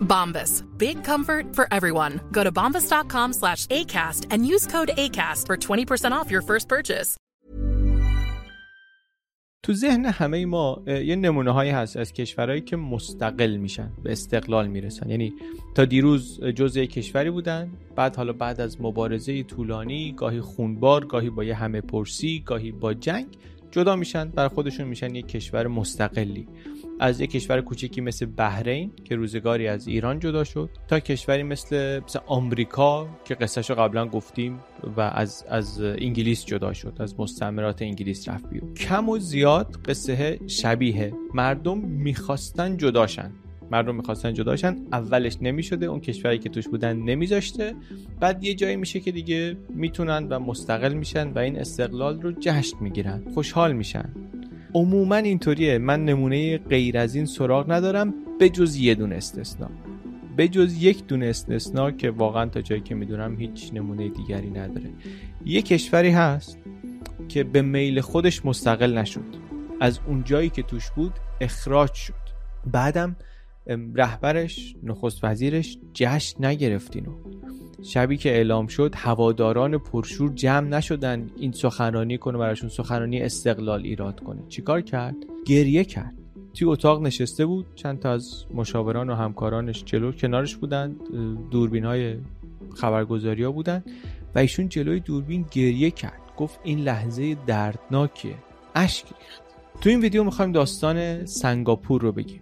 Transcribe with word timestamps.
Bombas. 0.00 0.64
Big 0.76 1.04
comfort 1.04 1.54
for 1.54 1.68
everyone. 1.70 2.20
Go 2.32 2.42
to 2.44 2.52
bombas.com 2.52 3.32
slash 3.32 3.66
ACAST 3.66 4.26
and 4.30 4.46
use 4.46 4.66
code 4.66 4.90
ACAST 4.96 5.46
for 5.46 5.56
20% 5.56 6.12
off 6.12 6.30
your 6.30 6.42
first 6.42 6.68
purchase. 6.68 7.16
تو 9.62 9.74
ذهن 9.74 10.06
همه 10.06 10.46
ما 10.46 10.82
یه 10.86 11.16
نمونه 11.16 11.50
هایی 11.50 11.70
هست 11.70 11.96
از 11.96 12.12
کشورهایی 12.12 12.60
که 12.60 12.76
مستقل 12.76 13.56
میشن 13.56 13.90
به 14.02 14.12
استقلال 14.12 14.66
می‌رسن 14.66 15.10
یعنی 15.10 15.32
تا 15.74 15.84
دیروز 15.84 16.44
جزء 16.44 16.84
کشوری 16.84 17.30
بودن 17.30 17.70
بعد 17.96 18.16
حالا 18.16 18.32
بعد 18.32 18.60
از 18.60 18.80
مبارزه 18.80 19.42
طولانی 19.42 20.12
گاهی 20.12 20.40
خونبار 20.40 21.04
گاهی 21.04 21.30
با 21.30 21.44
یه 21.44 21.54
همه 21.54 21.80
پرسی 21.80 22.42
گاهی 22.46 22.72
با 22.72 22.94
جنگ 22.94 23.26
جدا 23.70 23.96
میشن 23.96 24.28
بر 24.28 24.48
خودشون 24.48 24.86
میشن 24.88 25.14
یک 25.14 25.28
کشور 25.28 25.66
مستقلی. 25.66 26.48
از 27.00 27.20
یک 27.20 27.30
کشور 27.30 27.60
کوچکی 27.60 28.00
مثل 28.00 28.26
بحرین 28.26 28.92
که 29.04 29.16
روزگاری 29.16 29.68
از 29.68 29.88
ایران 29.88 30.18
جدا 30.18 30.44
شد 30.44 30.70
تا 30.88 31.00
کشوری 31.00 31.42
مثل 31.42 32.00
مثل 32.04 32.18
آمریکا 32.26 33.08
که 33.24 33.34
قصهشو 33.34 33.74
قبلا 33.74 34.06
گفتیم 34.06 34.60
و 34.96 35.00
از 35.00 35.44
از 35.48 35.80
انگلیس 35.80 36.44
جدا 36.44 36.72
شد 36.72 36.96
از 36.98 37.20
مستعمرات 37.20 37.82
انگلیس 37.82 38.28
رفت 38.28 38.50
بیرون. 38.50 38.74
کم 38.74 39.08
و 39.08 39.18
زیاد 39.18 39.76
قصه 39.88 40.40
شبیه 40.46 41.12
مردم 41.34 41.78
می‌خواستن 41.78 42.76
جداشن 42.76 43.32
مردم 43.70 43.94
می‌خواستن 43.94 44.34
جداشن 44.34 44.76
اولش 44.92 45.36
نمی‌شده 45.40 45.86
اون 45.86 46.00
کشوری 46.00 46.38
که 46.38 46.48
توش 46.48 46.68
بودن 46.68 46.96
نمیذاشته. 46.96 47.74
بعد 48.20 48.44
یه 48.44 48.54
جایی 48.54 48.76
میشه 48.76 49.00
که 49.00 49.12
دیگه 49.12 49.56
می‌تونن 49.68 50.28
و 50.28 50.38
مستقل 50.38 50.94
میشن 50.94 51.28
و 51.28 51.38
این 51.38 51.58
استقلال 51.58 52.22
رو 52.22 52.32
جشن 52.32 52.76
می‌گیرن 52.80 53.22
خوشحال 53.34 53.72
میشن. 53.72 54.10
عموما 54.74 55.16
اینطوریه. 55.16 55.78
من 55.78 56.04
نمونه 56.04 56.58
غیر 56.58 56.98
از 56.98 57.14
این 57.14 57.26
سراغ 57.26 57.72
ندارم 57.72 58.14
به 58.38 58.48
جز 58.48 58.76
یه 58.76 58.94
دونه 58.94 59.14
استثنا. 59.14 59.70
به 60.36 60.48
جز 60.48 60.82
یک 60.82 61.06
دونه 61.06 61.26
استثنا 61.26 61.90
که 61.90 62.10
واقعا 62.10 62.46
تا 62.46 62.60
جایی 62.60 62.80
که 62.80 62.94
می‌دونم 62.94 63.40
هیچ 63.40 63.70
نمونه 63.74 64.08
دیگری 64.08 64.50
نداره. 64.50 64.90
یه 65.46 65.62
کشوری 65.62 66.10
هست 66.10 66.58
که 67.28 67.44
به 67.44 67.62
میل 67.62 68.00
خودش 68.00 68.44
مستقل 68.44 68.98
نشد. 68.98 69.48
از 69.80 70.00
اون 70.06 70.24
جایی 70.24 70.48
که 70.48 70.62
توش 70.62 70.90
بود 70.90 71.12
اخراج 71.40 71.92
شد. 71.92 72.14
بعدم 72.72 73.16
رهبرش 73.94 74.74
نخست 74.82 75.24
وزیرش 75.24 75.78
جشن 75.94 76.46
نگرفت 76.46 76.96
اینو 76.96 77.12
شبی 77.82 78.16
که 78.16 78.30
اعلام 78.30 78.66
شد 78.66 78.94
هواداران 78.96 79.78
پرشور 79.78 80.32
جمع 80.34 80.68
نشدن 80.68 81.30
این 81.36 81.52
سخنرانی 81.52 82.18
کنه 82.18 82.38
براشون 82.38 82.68
سخنرانی 82.68 83.20
استقلال 83.20 83.82
ایراد 83.82 84.20
کنه. 84.20 84.42
چیکار 84.48 84.80
کرد؟ 84.80 85.16
گریه 85.46 85.84
کرد. 85.84 86.14
توی 86.54 86.68
اتاق 86.68 87.02
نشسته 87.02 87.46
بود 87.46 87.66
چند 87.74 87.98
تا 87.98 88.12
از 88.12 88.44
مشاوران 88.54 89.10
و 89.10 89.14
همکارانش 89.14 89.84
جلو 89.84 90.12
کنارش 90.12 90.56
بودن 90.56 90.96
دوربین 91.50 91.84
های 91.84 92.16
خبرگزاری 92.74 93.42
ها 93.42 93.52
بودن 93.52 93.84
و 94.34 94.38
ایشون 94.38 94.68
جلوی 94.68 95.00
دوربین 95.00 95.46
گریه 95.50 95.90
کرد. 95.90 96.20
گفت 96.36 96.60
این 96.64 96.78
لحظه 96.78 97.36
دردناکیه. 97.46 98.34
اشک 98.74 99.06
ریخت. 99.06 99.42
تو 99.80 99.90
این 99.90 100.00
ویدیو 100.00 100.24
می‌خوایم 100.24 100.52
داستان 100.52 101.26
سنگاپور 101.26 102.00
رو 102.00 102.12
بگیم. 102.12 102.40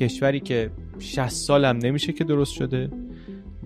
کشوری 0.00 0.40
که 0.40 0.70
60 0.98 1.28
سالم 1.28 1.76
نمیشه 1.76 2.12
که 2.12 2.24
درست 2.24 2.52
شده 2.52 2.90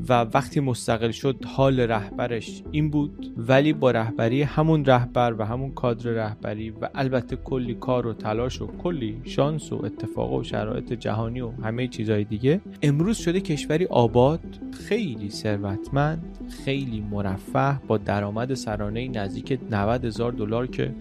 و 0.09 0.13
وقتی 0.13 0.61
مستقل 0.61 1.11
شد 1.11 1.45
حال 1.45 1.81
رهبرش 1.81 2.63
این 2.73 2.91
بود 2.91 3.33
ولی 3.37 3.73
با 3.73 3.91
رهبری 3.91 4.43
همون 4.43 4.85
رهبر 4.85 5.35
و 5.39 5.45
همون 5.45 5.71
کادر 5.71 6.11
رهبری 6.11 6.71
و 6.71 6.89
البته 6.95 7.37
کلی 7.37 7.75
کار 7.75 8.07
و 8.07 8.13
تلاش 8.13 8.63
و 8.63 8.67
کلی 8.67 9.21
شانس 9.25 9.73
و 9.73 9.85
اتفاق 9.85 10.33
و 10.33 10.43
شرایط 10.43 10.93
جهانی 10.93 11.41
و 11.41 11.51
همه 11.51 11.89
چیزهای 11.89 12.25
دیگه 12.25 12.61
امروز 12.83 13.17
شده 13.17 13.41
کشوری 13.41 13.85
آباد 13.85 14.41
خیلی 14.89 15.31
ثروتمند 15.31 16.39
خیلی 16.65 17.01
مرفه 17.01 17.81
با 17.87 17.99
درآمد 17.99 18.55
سرانه 18.55 19.09
نزدیک 19.09 19.59
90 19.71 20.05
هزار 20.05 20.33
دلار 20.33 20.67
که 20.67 20.95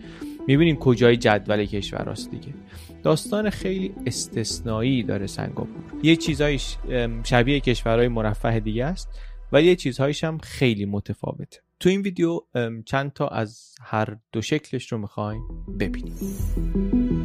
می‌بینیم 0.48 0.76
کجای 0.76 1.18
جدول 1.18 1.66
کشور 1.66 2.10
است 2.10 2.32
دیگه. 2.32 2.54
داستان 3.04 3.50
خیلی 3.50 3.96
استثنایی 4.06 5.04
داره 5.04 5.28
سنگاپور. 5.28 5.84
یه 6.04 6.16
چیزایش 6.16 6.78
ام، 6.90 7.24
شبیه 7.24 7.60
کشورهای 7.60 8.08
مرفه 8.08 8.60
دیگه 8.60 8.86
است 8.86 9.10
ولی 9.52 9.68
یه 9.68 9.76
چیزهایش 9.76 10.24
هم 10.24 10.38
خیلی 10.38 10.86
متفاوته. 10.86 11.60
تو 11.80 11.90
این 11.90 12.02
ویدیو 12.02 12.40
چند 12.86 13.14
تا 13.14 13.28
از 13.28 13.76
هر 13.82 14.18
دو 14.32 14.42
شکلش 14.42 14.92
رو 14.92 14.98
می‌خوایم 14.98 15.42
ببینیم. 15.80 17.23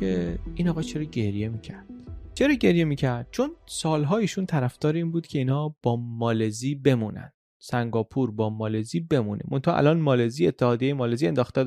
که 0.00 0.38
این 0.54 0.68
آقا 0.68 0.82
چرا 0.82 1.04
گریه 1.04 1.48
می‌کرد؟ 1.48 1.86
چرا 2.34 2.54
گریه 2.54 2.84
می‌کرد؟ 2.84 3.28
چون 3.30 3.50
سالها 3.66 4.18
ایشون 4.18 4.46
طرفدار 4.46 4.94
این 4.94 5.12
بود 5.12 5.26
که 5.26 5.38
اینا 5.38 5.76
با 5.82 5.96
مالزی 5.96 6.74
بمونن. 6.74 7.32
سنگاپور 7.58 8.30
با 8.30 8.50
مالزی 8.50 9.00
بمونه. 9.00 9.42
منتها 9.50 9.76
الان 9.76 10.00
مالزی 10.00 10.46
اتحادیه 10.46 10.94
مالزی 10.94 11.26
انداخته 11.26 11.64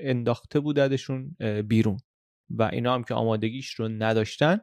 انداخته 0.00 0.60
بوددشون 0.60 1.36
بیرون. 1.68 1.96
و 2.50 2.62
اینا 2.62 2.94
هم 2.94 3.04
که 3.04 3.14
آمادگیش 3.14 3.74
رو 3.74 3.88
نداشتن 3.88 4.60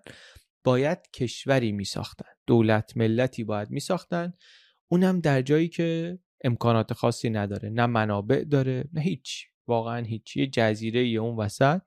باید 0.63 0.98
کشوری 1.13 1.72
میساختن. 1.72 2.30
دولت 2.48 2.98
ملتی 2.98 3.44
باید 3.44 3.69
میساختن. 3.69 4.34
اونم 4.88 5.19
در 5.19 5.42
جایی 5.42 5.68
که 5.68 6.19
امکانات 6.44 6.94
خاصی 6.94 7.30
نداره. 7.30 7.69
نه 7.69 7.86
منابع 7.86 8.44
داره 8.44 8.90
نه 8.94 9.01
هیچ. 9.01 9.48
واقعا 9.68 10.06
هیچ. 10.06 10.38
یه 10.38 10.48
جزیره 10.48 11.01
اون 11.01 11.36
وسط. 11.36 11.81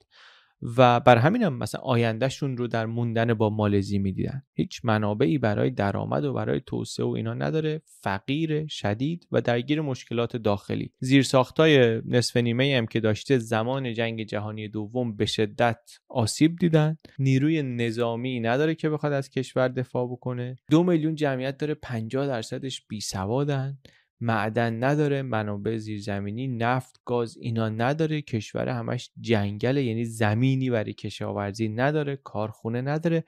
و 0.65 1.01
بر 1.01 1.17
همین 1.17 1.43
هم 1.43 1.59
مثلا 1.59 1.81
آیندهشون 1.81 2.57
رو 2.57 2.67
در 2.67 2.87
موندن 2.87 3.35
با 3.35 3.51
مالزی 3.51 3.99
می‌دیدن. 3.99 4.43
هیچ 4.53 4.81
منابعی 4.85 5.39
برای 5.39 5.71
درآمد 5.71 6.25
و 6.25 6.33
برای 6.33 6.61
توسعه 6.67 7.07
و 7.07 7.09
اینا 7.09 7.35
نداره. 7.35 7.83
فقیر 7.87 8.67
شدید 8.67 9.29
و 9.33 9.41
درگیر 9.41 9.81
مشکلات 9.81 10.37
داخلی. 10.37 10.93
زیرساختای 11.01 12.03
نصف 12.07 12.37
نیمه 12.37 12.77
هم 12.79 12.87
که 12.87 13.01
داشته 13.01 13.39
زمان 13.39 13.95
جنگ 13.95 14.23
جهانی 14.23 14.69
دوم 14.69 15.17
به 15.17 15.27
شدت 15.27 15.81
آسیب 16.09 16.57
دیدن. 16.57 16.99
نیروی 17.19 17.63
نظامی 17.63 18.41
نداره 18.41 18.75
که 18.75 18.91
بخواد 18.91 19.13
از 19.13 19.31
کشور 19.31 19.69
دفاع 19.69 20.07
بکنه. 20.07 20.57
دو 20.71 20.83
میلیون 20.83 21.15
جمعیت 21.15 21.57
داره 21.57 21.75
50 21.75 22.27
درصدش 22.27 22.87
بی 22.89 23.01
سوادن 23.01 23.79
معدن 24.21 24.85
نداره 24.85 25.23
منابع 25.23 25.77
زیرزمینی 25.77 26.49
نفت 26.49 27.01
گاز 27.05 27.37
اینا 27.37 27.69
نداره 27.69 28.23
کشور 28.23 28.69
همش 28.69 29.11
جنگله 29.21 29.85
یعنی 29.85 30.05
زمینی 30.05 30.71
برای 30.71 30.93
کشاورزی 30.93 31.69
نداره 31.69 32.17
کارخونه 32.17 32.81
نداره 32.81 33.25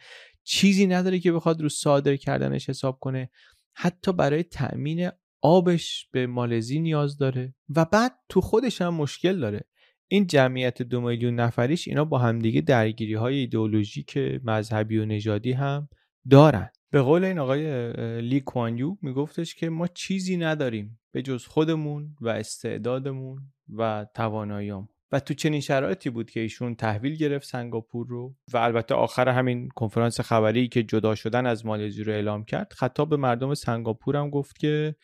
چیزی 0.47 0.87
نداره 0.87 1.19
که 1.19 1.33
بخواد 1.33 1.61
رو 1.61 1.69
صادر 1.69 2.17
کردنش 2.17 2.69
حساب 2.69 2.99
کنه. 3.01 3.31
حتی 3.75 4.13
برای 4.13 4.43
تأمین 4.43 5.11
آبش 5.43 6.09
به 6.13 6.27
مالزی 6.27 6.81
نیاز 6.81 7.19
داره. 7.19 7.55
و 7.69 7.85
بعد 7.85 8.13
تو 8.29 8.41
خودش 8.41 8.83
هم 8.83 8.95
مشکل 8.95 9.41
داره. 9.41 9.61
این 10.09 10.27
جمعیت 10.27 10.83
دو 10.83 11.01
میلیون 11.01 11.35
نفریش 11.35 11.89
اینا 11.89 12.05
با 12.05 12.19
همدیگه 12.19 12.61
درگیری 12.61 13.15
های 13.15 13.35
ایدئولوژیک 13.35 14.19
مذهبی 14.45 14.99
و 14.99 15.05
نژادی 15.05 15.53
هم 15.53 15.89
دارن. 16.31 16.71
به 16.97 17.03
قول 17.03 17.25
این 17.25 17.39
آقای 17.39 17.93
لی 18.21 18.41
کوانیو 18.41 18.97
میگفتش 19.03 19.55
که 19.55 19.71
ما 19.71 19.87
چیزی 19.87 20.37
نداریم 20.37 21.01
به 21.13 21.23
جز 21.23 21.47
خودمون 21.47 22.17
و 22.21 22.29
استعدادمون 22.29 23.39
و 23.77 24.07
تواناییام 24.15 24.89
و 25.13 25.21
تو 25.21 25.35
چنین 25.35 25.61
شرایطی 25.61 26.11
بود 26.11 26.31
که 26.31 26.41
ایشون 26.41 26.75
تحویل 26.75 27.17
گرفت 27.17 27.49
سنگاپور 27.49 28.07
رو 28.09 28.35
و 28.53 28.57
البته 28.57 28.95
آخر 28.95 29.29
همین 29.29 29.69
کنفرانس 29.69 30.21
خبری 30.21 30.69
که 30.69 30.83
جدا 30.83 31.15
شدن 31.15 31.47
از 31.47 31.67
مالزی 31.67 32.05
رو 32.05 32.13
اعلام 32.13 32.45
کرد 32.45 32.73
خطاب 32.73 33.11
به 33.11 33.17
مردم 33.17 33.55
سنگاپور 33.55 34.17
هم 34.17 34.31
گفت 34.31 34.59
که 34.59 34.97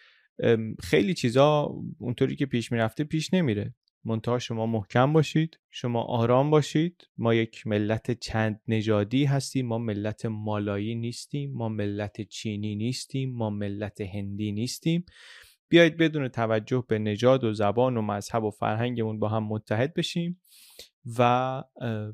خیلی 0.82 1.14
چیزا 1.14 1.74
اونطوری 1.98 2.36
که 2.36 2.46
پیش 2.46 2.72
می‌رفته 2.72 3.04
پیش 3.04 3.34
نمیره. 3.34 3.74
منتها 4.04 4.38
شما 4.38 4.66
محکم 4.66 5.12
باشید 5.12 5.58
شما 5.70 6.02
آرام 6.02 6.50
باشید. 6.50 7.08
ما 7.18 7.34
یک 7.34 7.66
ملت 7.66 8.10
چند 8.10 8.60
نژادی 8.68 9.24
هستیم 9.24 9.66
ما 9.66 9.78
ملت 9.78 10.26
مالایی 10.26 10.94
نیستیم 10.94 11.52
ما 11.52 11.68
ملت 11.68 12.20
چینی 12.20 12.76
نیستیم 12.76 13.36
ما 13.36 13.50
ملت 13.50 14.00
هندی 14.00 14.52
نیستیم. 14.52 15.04
بیایید 15.68 15.96
بدون 15.96 16.28
توجه 16.28 16.84
به 16.88 16.98
نژاد 16.98 17.44
و 17.44 17.52
زبان 17.52 17.96
و 17.96 18.02
مذهب 18.02 18.44
و 18.44 18.50
فرهنگمون 18.50 19.18
با 19.18 19.28
هم 19.28 19.44
متحد 19.44 19.94
بشیم 19.94 20.40
و 21.18 21.62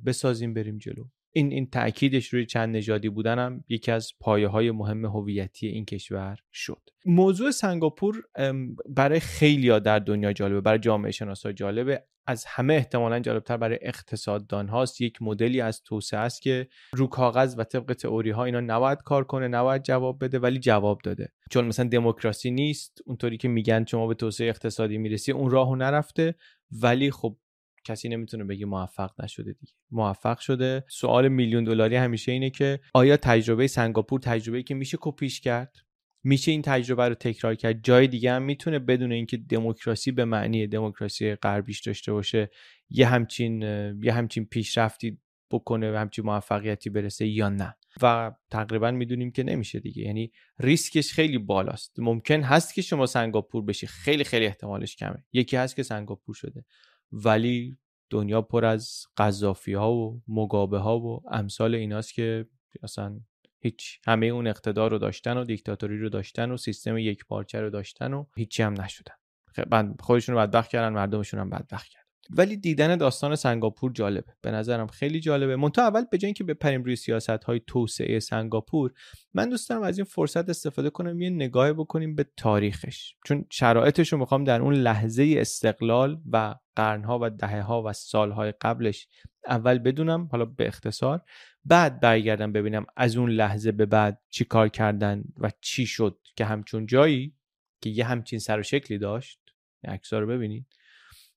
بسازیم 0.07 0.55
بریم 0.55 0.79
جلو. 0.79 1.05
این 1.39 1.53
این 1.53 1.71
تاکیدش 1.71 2.27
روی 2.27 2.47
چند 2.47 2.77
نژادی 2.77 3.09
بودن 3.09 3.65
یکی 3.69 3.93
از 3.93 4.13
پایه 4.21 4.49
های 4.49 4.71
مهم 4.71 5.05
هویتی 5.05 5.67
این 5.67 5.85
کشور 5.85 6.39
شد. 6.53 6.81
موضوع 7.07 7.51
سنگاپور 7.51 8.23
برای 8.89 9.21
خیلی 9.21 9.81
در 9.81 9.99
دنیا 9.99 10.33
جالبه 10.33 10.61
برای 10.61 10.79
جامعه 10.79 11.11
شناسا 11.11 11.53
جالبه. 11.53 12.05
از 12.27 12.45
همه 12.45 12.75
احتمالا 12.75 13.21
جالبتر 13.21 13.57
برای 13.57 13.79
اقتصاددان 13.83 14.69
هاست 14.69 15.01
یک 15.01 15.23
مدلی 15.23 15.61
از 15.61 15.83
توسعه 15.83 16.21
است 16.21 16.43
که 16.43 16.69
رو 16.93 17.07
کاغذ 17.07 17.55
و 17.59 17.65
طبق 17.65 17.93
تئوری 17.93 18.31
ها 18.31 18.45
اینا 18.45 18.61
نباید 18.61 18.99
کار 18.99 19.25
کنه 19.25 19.49
نباید 19.49 19.83
جواب 19.83 20.25
بده 20.25 20.39
ولی 20.39 20.59
جواب 20.59 21.01
داده. 21.05 21.33
چون 21.51 21.67
مثلا 21.67 21.89
دموکراسی 21.89 22.51
نیست 22.51 22.99
اونطوری 23.07 23.37
که 23.37 23.49
میگن 23.49 23.85
شما 23.85 24.07
به 24.07 24.15
توسعه 24.15 24.49
اقتصادی 24.49 24.99
می‌رسی 24.99 25.33
اون 25.33 25.51
راهو 25.51 25.77
نرفته. 25.77 26.35
ولی 26.83 27.11
خب 27.11 27.37
کسی 27.89 28.09
نمی‌تونه 28.09 28.45
بگه 28.45 28.67
موفق 28.67 29.11
نشده 29.23 29.53
دیگه. 29.53 29.73
موفق 29.91 30.39
شده. 30.39 30.85
سوال 30.89 31.29
میلیون 31.29 31.65
دلاری 31.65 31.97
همیشه 31.97 32.33
اینه 32.33 32.51
که 32.51 32.81
آیا 32.95 33.17
تجربه 33.17 33.67
سنگاپور 33.67 34.21
تجربه 34.21 34.63
که 34.63 34.75
میشه 34.75 34.99
کپیش 35.01 35.41
کرد؟ 35.41 35.77
میشه 36.25 36.51
این 36.51 36.63
تجربه 36.63 37.09
رو 37.09 37.15
تکرار 37.15 37.55
کرد؟ 37.55 37.85
جای 37.85 38.07
دیگه 38.07 38.33
هم 38.33 38.43
می‌تونه 38.43 38.79
بدون 38.79 39.13
اینکه 39.13 39.37
دموکراسی 39.37 40.13
به 40.13 40.25
معنی 40.25 40.67
دموکراسی 40.67 41.35
غربیش 41.35 41.81
داشته 41.81 42.13
باشه 42.13 42.51
یه 42.91 43.07
همچین 43.07 43.63
یه 44.03 44.13
همچین 44.13 44.45
پیشرفتی 44.45 45.19
بکنه 45.51 45.93
و 45.93 45.97
همچین 45.97 46.25
موفقیتی 46.25 46.91
برسه 46.91 47.27
یا 47.27 47.49
نه. 47.49 47.75
و 48.03 48.33
تقریبا 48.51 48.91
می‌دونیم 48.91 49.31
که 49.31 49.43
نمیشه 49.43 49.81
دیگه. 49.81 50.03
یعنی 50.03 50.33
ریسکش 50.59 51.13
خیلی 51.13 51.39
بالاست. 51.39 51.95
ممکن 51.99 52.43
هست 52.43 52.75
که 52.75 52.83
شما 52.83 53.07
سنگاپور 53.07 53.65
بشی. 53.65 53.87
خیلی 53.87 54.25
خیلی 54.25 54.47
احتمالش 54.47 54.97
کمه. 54.97 55.25
یکی 55.33 55.57
هست 55.57 55.77
که 55.77 55.83
سنگاپور 55.83 56.35
شده. 56.35 56.65
ولی 57.13 57.79
دنیا 58.11 58.43
پر 58.43 58.65
از 58.65 59.07
قذافی 59.17 59.73
ها 59.73 59.93
و 59.93 60.23
مگابه 60.29 60.79
ها 60.79 60.99
و 60.99 61.23
امثال 61.31 61.75
ایناست 61.75 62.15
که 62.15 62.47
اصلا 62.83 63.21
هیچ 63.61 64.01
همه 64.07 64.27
اون 64.27 64.47
اقتدار 64.47 64.91
رو 64.91 64.99
داشتن 64.99 65.37
و 65.37 65.45
دیکتاتوری 65.45 65.99
رو 65.99 66.09
داشتن 66.09 66.51
و 66.51 66.57
سیستم 66.57 66.99
یک 66.99 67.27
پارچه 67.27 67.61
رو 67.61 67.71
داشتن 67.71 68.13
و 68.13 68.25
هیچی 68.37 68.63
هم 68.63 68.81
نشدن. 68.81 69.15
خودشون 70.01 70.35
رو 70.35 70.41
بدبخت 70.41 70.71
کردن 70.71 70.93
مردمشون 70.93 71.41
هم 71.41 71.51
بدبخت 71.51 71.89
کردن. 71.89 72.08
ولی 72.31 72.57
دیدن 72.57 72.97
داستان 72.97 73.37
سنگاپور 73.37 73.93
جالبه. 73.93 74.33
به 74.41 74.51
نظرم 74.51 74.87
خیلی 74.87 75.21
جالبه. 75.21 75.57
منتها 75.57 75.85
اول 75.85 76.05
به 76.11 76.19
جای 76.19 76.27
اینکه 76.27 76.45
بپریم 76.45 76.83
روی 76.83 76.97
سیاست 76.97 77.45
های 77.45 77.61
توسعه 77.67 78.21
سنگاپور 78.21 78.93
من 79.35 79.49
دوست 79.49 79.71
دارم 79.71 79.83
از 79.83 79.99
این 79.99 80.05
فرصت 80.05 80.49
استفاده 80.49 80.91
کنم 80.91 81.21
یه 81.21 81.31
نگاه 81.31 81.73
بکنیم 81.73 82.15
به 82.15 82.27
تاریخش. 82.37 83.15
چون 83.25 83.45
شرایطش 83.51 84.13
رو 84.13 84.19
می‌خوام 84.19 84.45
در 84.45 84.61
اون 84.61 84.75
لحظه 84.75 85.35
استقلال 85.37 86.21
و 86.33 86.55
قرنها 86.77 87.19
و 87.23 87.31
دهه 87.31 87.61
ها 87.61 87.83
و 87.83 87.93
سالهای 87.93 88.53
قبلش 88.61 89.09
اول 89.49 89.79
بدونم 89.79 90.29
حالا 90.33 90.45
به 90.45 90.67
اختصار 90.67 91.23
بعد 91.65 92.01
برگردم 92.01 92.53
ببینم 92.53 92.87
از 92.97 93.17
اون 93.17 93.31
لحظه 93.31 93.73
به 93.73 93.87
بعد 93.87 94.21
چی 94.31 94.45
کار 94.45 94.69
کردن 94.69 95.25
و 95.39 95.51
چی 95.61 95.87
شد 95.87 96.19
که 96.37 96.45
همچون 96.45 96.87
جایی 96.87 97.35
که 97.81 97.91
یه 97.91 98.05
همچین 98.05 98.39
سر 98.39 98.59
و 98.59 98.63
شکلی 98.63 98.99
داشت. 98.99 99.41
عکس‌ها 99.85 100.19
رو 100.19 100.27
ببینید. 100.27 100.67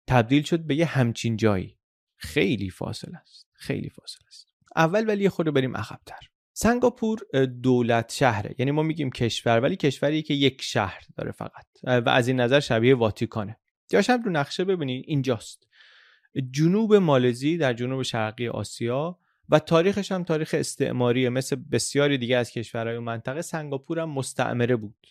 تبدیل 0.07 0.44
شد 0.44 0.59
به 0.59 0.75
یه 0.75 0.86
همچین 0.86 1.38
جایی. 1.38 1.77
خیلی 2.15 2.69
فاصله 2.69 3.18
است. 3.18 3.48
خیلی 3.53 3.89
فاصله 3.89 4.27
است. 4.27 4.48
اول 4.75 5.07
ولی 5.07 5.30
خود 5.30 5.53
بریم 5.53 5.77
عقبتر. 5.77 6.19
سنگاپور 6.53 7.19
دولت 7.62 8.13
شهره. 8.13 8.56
یعنی 8.59 8.71
ما 8.71 8.83
میگیم 8.83 9.12
کشور 9.12 9.59
ولی 9.59 9.75
کشوری 9.75 10.21
که 10.21 10.33
یک 10.33 10.62
شهر 10.62 11.01
داره 11.18 11.31
فقط. 11.31 11.65
و 11.83 12.09
از 12.09 12.27
این 12.27 12.39
نظر 12.39 12.59
شبیه 12.59 12.95
واتیکانه. 12.95 13.57
جاش 13.89 14.09
هم 14.09 14.24
رو 14.24 14.31
نقشه 14.31 14.65
ببینید. 14.65 15.03
اینجاست. 15.07 15.68
جنوب 16.51 16.95
مالزی 16.95 17.57
در 17.57 17.74
جنوب 17.74 18.01
شرقی 18.01 18.48
آسیا 18.48 19.19
و 19.50 19.59
تاریخش 19.59 20.12
هم 20.12 20.24
تاریخ 20.24 20.56
استعماریه. 20.57 21.30
مثل 21.30 21.56
بسیاری 21.71 22.18
دیگه 22.18 22.38
از 22.38 22.51
کشورهای 22.51 23.00
منطقه 23.00 23.42
سنگاپور 23.42 24.00
هم 24.00 24.09
مستعمره 24.09 24.75
بود. 24.75 25.07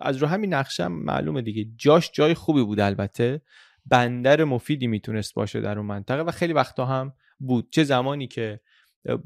از 0.00 0.16
رو 0.16 0.26
همین 0.26 0.54
نقشه 0.54 0.84
هم 0.84 0.92
معلومه 0.92 1.42
دیگه. 1.42 1.66
جاش 1.76 2.10
جای 2.12 2.34
خوبی 2.34 2.62
بود 2.62 2.80
البته. 2.80 3.42
بندر 3.86 4.44
مفیدی 4.44 4.86
می‌تونست 4.86 5.34
باشه 5.34 5.60
در 5.60 5.78
اون 5.78 5.86
منطقه 5.86 6.22
و 6.22 6.30
خیلی 6.30 6.52
وقتا 6.52 6.86
هم 6.86 7.12
بود. 7.38 7.68
چه 7.70 7.84
زمانی 7.84 8.26
که 8.26 8.60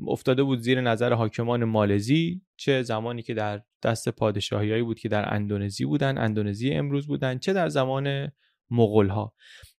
افتاده 0.09 0.43
بود 0.43 0.61
زیر 0.61 0.81
نظر 0.81 1.13
حاکمان 1.13 1.65
مالزی 1.65 2.43
چه 2.57 2.83
زمانی 2.83 3.23
که 3.23 3.35
در 3.35 3.63
دست 3.83 4.09
پادشاهیایی 4.09 4.83
بود 4.83 4.99
که 4.99 5.09
در 5.09 5.35
اندونزی 5.35 5.85
بودن 5.85 6.19
اندونزی 6.19 6.73
امروز 6.73 7.07
بودن 7.07 7.39
چه 7.39 7.53
در 7.53 7.69
زمان 7.69 8.33
مغول 8.71 9.09
ها 9.09 9.35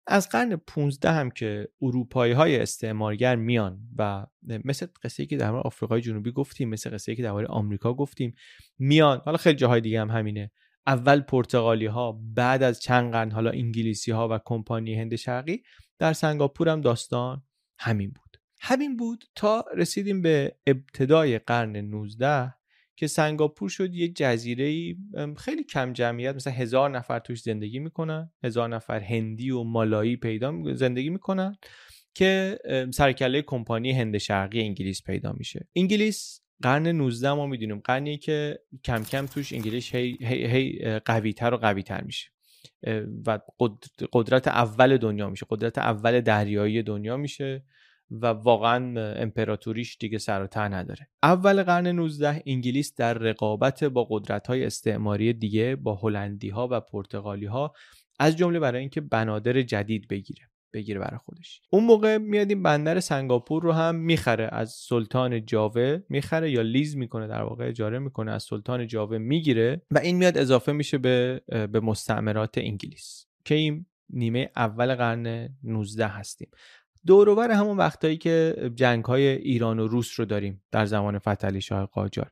از 0.07 0.29
قرن 0.29 0.55
15 0.55 1.11
هم 1.11 1.29
که 1.29 1.67
اروپایی 1.81 2.33
های 2.33 2.59
استعمارگر 2.59 3.35
میان 3.35 3.79
و 3.97 4.25
مثل 4.63 4.87
قصه 5.03 5.25
که 5.25 5.37
در 5.37 5.51
مورد 5.51 5.65
آفریقای 5.65 6.01
جنوبی 6.01 6.31
گفتیم 6.31 6.69
مثل 6.69 6.89
قصه 6.89 7.15
که 7.15 7.23
در 7.23 7.31
مورد 7.31 7.47
آمریکا 7.47 7.93
گفتیم 7.93 8.33
میان. 8.79 9.21
حالا 9.25 9.37
خیلی 9.37 9.55
جاهای 9.55 9.81
دیگه 9.81 10.01
هم 10.01 10.09
همینه. 10.09 10.51
اول 10.87 11.21
پرتغالی 11.21 11.85
ها 11.85 12.21
بعد 12.35 12.63
از 12.63 12.79
چند 12.79 13.11
قرن 13.11 13.31
حالا 13.31 13.49
انگلیسی 13.49 14.11
ها 14.11 14.27
و 14.31 14.39
کمپانی 14.45 14.95
هند 14.95 15.15
شرقی 15.15 15.63
در 15.99 16.13
سنگاپور 16.13 16.69
هم 16.69 16.81
داستان 16.81 17.43
همین 17.79 18.09
بود. 18.09 18.37
همین 18.59 18.97
بود 18.97 19.23
تا 19.35 19.65
رسیدیم 19.75 20.21
به 20.21 20.55
ابتدای 20.67 21.39
قرن 21.39 21.75
19 21.75 22.53
که 22.95 23.07
سنگاپور 23.07 23.69
شد 23.69 23.93
یه 23.93 24.07
جزیره 24.07 24.95
خیلی 25.37 25.63
کم 25.63 25.93
جمعیت 25.93 26.35
مثلا 26.35 26.53
هزار 26.53 26.89
نفر 26.89 27.19
توش 27.19 27.41
زندگی 27.41 27.79
می‌کنن 27.79 28.31
هزار 28.43 28.69
نفر 28.69 28.99
هندی 28.99 29.51
و 29.51 29.63
مالایی 29.63 30.15
پیدا 30.15 30.73
زندگی 30.73 31.09
می‌کنن 31.09 31.55
که 32.13 32.59
سرکله 32.93 33.41
کمپانی 33.41 33.91
هند 33.91 34.17
شرقی 34.17 34.61
انگلیس 34.61 35.03
پیدا 35.03 35.33
میشه. 35.33 35.67
انگلیس 35.75 36.41
قرن 36.61 36.87
19 36.87 37.33
ما 37.33 37.45
می‌دونیم 37.45 37.79
قرنی 37.79 38.17
که 38.17 38.59
کم 38.83 39.03
کم 39.03 39.25
توش 39.25 39.53
انگلیس 39.53 39.95
هی, 39.95 40.17
هی, 40.21 40.45
هی 40.45 40.99
قوی 40.99 41.33
تر 41.33 41.53
و 41.53 41.57
قوی 41.57 41.83
تر 41.83 42.03
میشه 42.03 42.29
و 43.27 43.39
قدرت 44.11 44.47
اول 44.47 44.97
دنیا 44.97 45.29
میشه 45.29 45.45
قدرت 45.49 45.77
اول 45.77 46.21
دریایی 46.21 46.83
دنیا 46.83 47.17
میشه 47.17 47.63
و 48.11 48.25
واقعا 48.27 49.01
امپراتوریش 49.21 49.97
دیگه 49.97 50.17
سر 50.17 50.43
و 50.43 50.59
نداره. 50.59 51.07
اول 51.23 51.63
قرن 51.63 51.87
19 51.87 52.43
انگلیس 52.45 52.95
در 52.95 53.13
رقابت 53.13 53.83
با 53.83 54.07
قدرت 54.09 54.47
های 54.47 54.65
استعماری 54.65 55.33
دیگه 55.33 55.75
با 55.75 55.95
هلندی 55.95 56.49
ها 56.49 56.67
و 56.71 56.79
پرتغالی 56.79 57.45
ها 57.45 57.73
از 58.19 58.37
جمله 58.37 58.59
برای 58.59 58.79
اینکه 58.79 59.01
بنادر 59.01 59.61
جدید 59.61 60.07
بگیره. 60.07 60.49
بگیره 60.73 60.99
برای 60.99 61.17
خودش. 61.17 61.61
اون 61.69 61.83
موقع 61.83 62.17
میاد 62.17 62.49
این 62.49 62.63
بندر 62.63 62.99
سنگاپور 62.99 63.63
رو 63.63 63.71
هم 63.71 63.95
می‌خره. 63.95 64.49
از 64.51 64.71
سلطان 64.71 65.45
جاوه 65.45 65.99
می‌خره 66.09 66.51
یا 66.51 66.61
lease 66.61 66.97
می‌کنه 66.97 67.27
در 67.27 67.41
واقع 67.41 67.67
اجاره 67.67 67.99
می‌کنه 67.99 68.31
از 68.31 68.43
سلطان 68.43 68.87
جاوه 68.87 69.17
می‌گیره 69.17 69.81
و 69.91 69.97
این 69.97 70.17
میاد 70.17 70.37
اضافه 70.37 70.71
میشه 70.71 70.97
به 70.97 71.41
به 71.47 71.79
مستعمرات 71.79 72.57
انگلیس 72.57 73.25
که 73.45 73.55
این 73.55 73.85
نیمه 74.09 74.49
اول 74.55 74.95
قرن 74.95 75.49
19 75.63 76.07
هستیم. 76.07 76.49
دوروبر 77.05 77.51
همون 77.51 77.77
وقتایی 77.77 78.17
که 78.17 78.55
جنگ 78.75 79.05
های 79.05 79.27
ایران 79.27 79.79
و 79.79 79.87
روس 79.87 80.19
رو 80.19 80.25
داریم 80.25 80.63
در 80.71 80.85
زمان 80.85 81.19
فتحعلی 81.19 81.61
شاه 81.61 81.85
قاجار. 81.85 82.31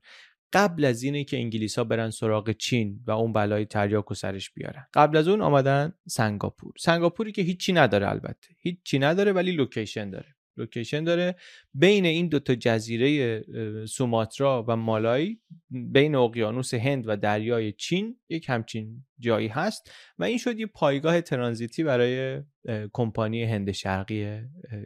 قبل 0.56 0.86
از 0.86 1.04
اینه 1.04 1.24
که 1.24 1.38
انگلیس 1.38 1.78
ها 1.78 1.84
برن 1.84 2.10
سراغ 2.10 2.52
چین 2.52 3.00
و 3.08 3.12
اون 3.12 3.34
بلای 3.34 3.66
تریاک 3.66 4.12
و 4.12 4.14
سرش 4.14 4.52
بیارن. 4.52 4.88
قبل 4.94 5.18
از 5.18 5.28
اون 5.28 5.42
آمدن 5.42 5.94
سنگاپور. 6.08 6.74
سنگاپوری 6.80 7.32
که 7.32 7.42
هیچی 7.42 7.74
نداره 7.74 8.10
البته. 8.10 8.48
هیچی 8.60 9.00
نداره 9.00 9.32
ولی 9.32 9.52
location 9.52 10.10
داره. 10.10 10.36
location 10.58 11.04
داره 11.04 11.36
بین 11.74 12.06
این 12.06 12.28
دوتا 12.28 12.56
جزیره 12.56 13.42
سوماترا 13.86 14.66
و 14.68 14.76
مالایی 14.76 15.42
بین 15.70 16.16
اقیانوس 16.16 16.74
هند 16.74 17.04
و 17.08 17.18
دریای 17.18 17.72
چین 17.72 18.20
یک 18.30 18.50
همچین 18.50 19.06
جایی 19.20 19.48
هست 19.48 19.92
و 20.18 20.24
این 20.24 20.38
شد 20.38 20.60
یه 20.60 20.66
پایگاه 20.66 21.22
ترانزیتی 21.22 21.84
برای 21.84 22.42
کمپانی 22.94 23.44
هند 23.44 23.72
شرقی 23.72 24.24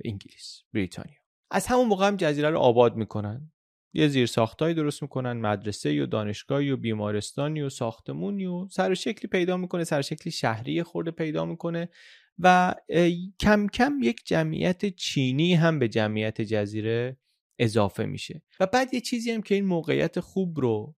انگلیس 0.06 0.64
بریتانیا. 0.74 1.20
از 1.52 1.68
همون 1.68 1.88
موقع 1.88 2.08
هم 2.08 2.16
جزیره 2.16 2.50
رو 2.50 2.60
آباد 2.60 2.96
می‌کنن. 2.96 3.52
یه 3.94 4.08
زیر 4.08 4.26
ساختایی 4.26 4.76
درست 4.76 5.02
می‌کنن 5.02 5.34
مدرسه 5.34 6.04
و 6.04 6.06
دانشگاهی 6.06 6.72
و 6.72 6.78
بیمارستانی 6.78 7.62
و 7.62 7.70
ساختمونی 7.70 8.46
و 8.46 8.68
سر 8.68 8.94
شکلی 8.94 9.28
پیدا 9.28 9.58
می‌کنه 9.58 9.84
سر 9.84 10.02
شکلی 10.02 10.32
شهری 10.32 10.84
خورده 10.84 11.12
پیدا 11.12 11.46
می‌کنه 11.46 11.90
و 12.40 12.76
کم 13.40 13.68
کم 13.68 14.00
یک 14.04 14.22
جمعیت 14.26 14.86
چینی 14.86 15.54
هم 15.54 15.80
به 15.80 15.88
جمعیت 15.88 16.42
جزیره 16.42 17.18
اضافه 17.60 18.06
میشه. 18.06 18.42
و 18.60 18.66
بعد 18.66 18.94
یه 18.94 19.02
چیزی 19.02 19.32
هم 19.32 19.42
که 19.42 19.56
این 19.56 19.66
موقعیت 19.66 20.20
خوب 20.20 20.60
رو 20.60 20.96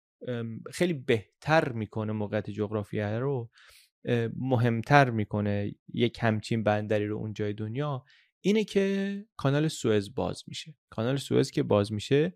خیلی 0.72 0.92
بهتر 0.92 1.72
می‌کنه 1.72 2.12
موقعیت 2.12 2.50
جغرافیایی 2.50 3.18
رو 3.18 3.50
مهمتر 4.36 5.10
می‌کنه 5.10 5.74
یک 5.94 6.18
همچین 6.20 6.62
بندری 6.62 7.06
رو 7.06 7.16
اونجای 7.16 7.52
دنیا 7.52 8.04
اینه 8.40 8.64
که 8.64 9.24
کانال 9.36 9.68
سوئز 9.68 10.14
باز 10.14 10.42
میشه. 10.46 10.76
کانال 10.90 11.16
سوئز 11.16 11.50
که 11.50 11.62
باز 11.62 11.92
میشه 11.92 12.34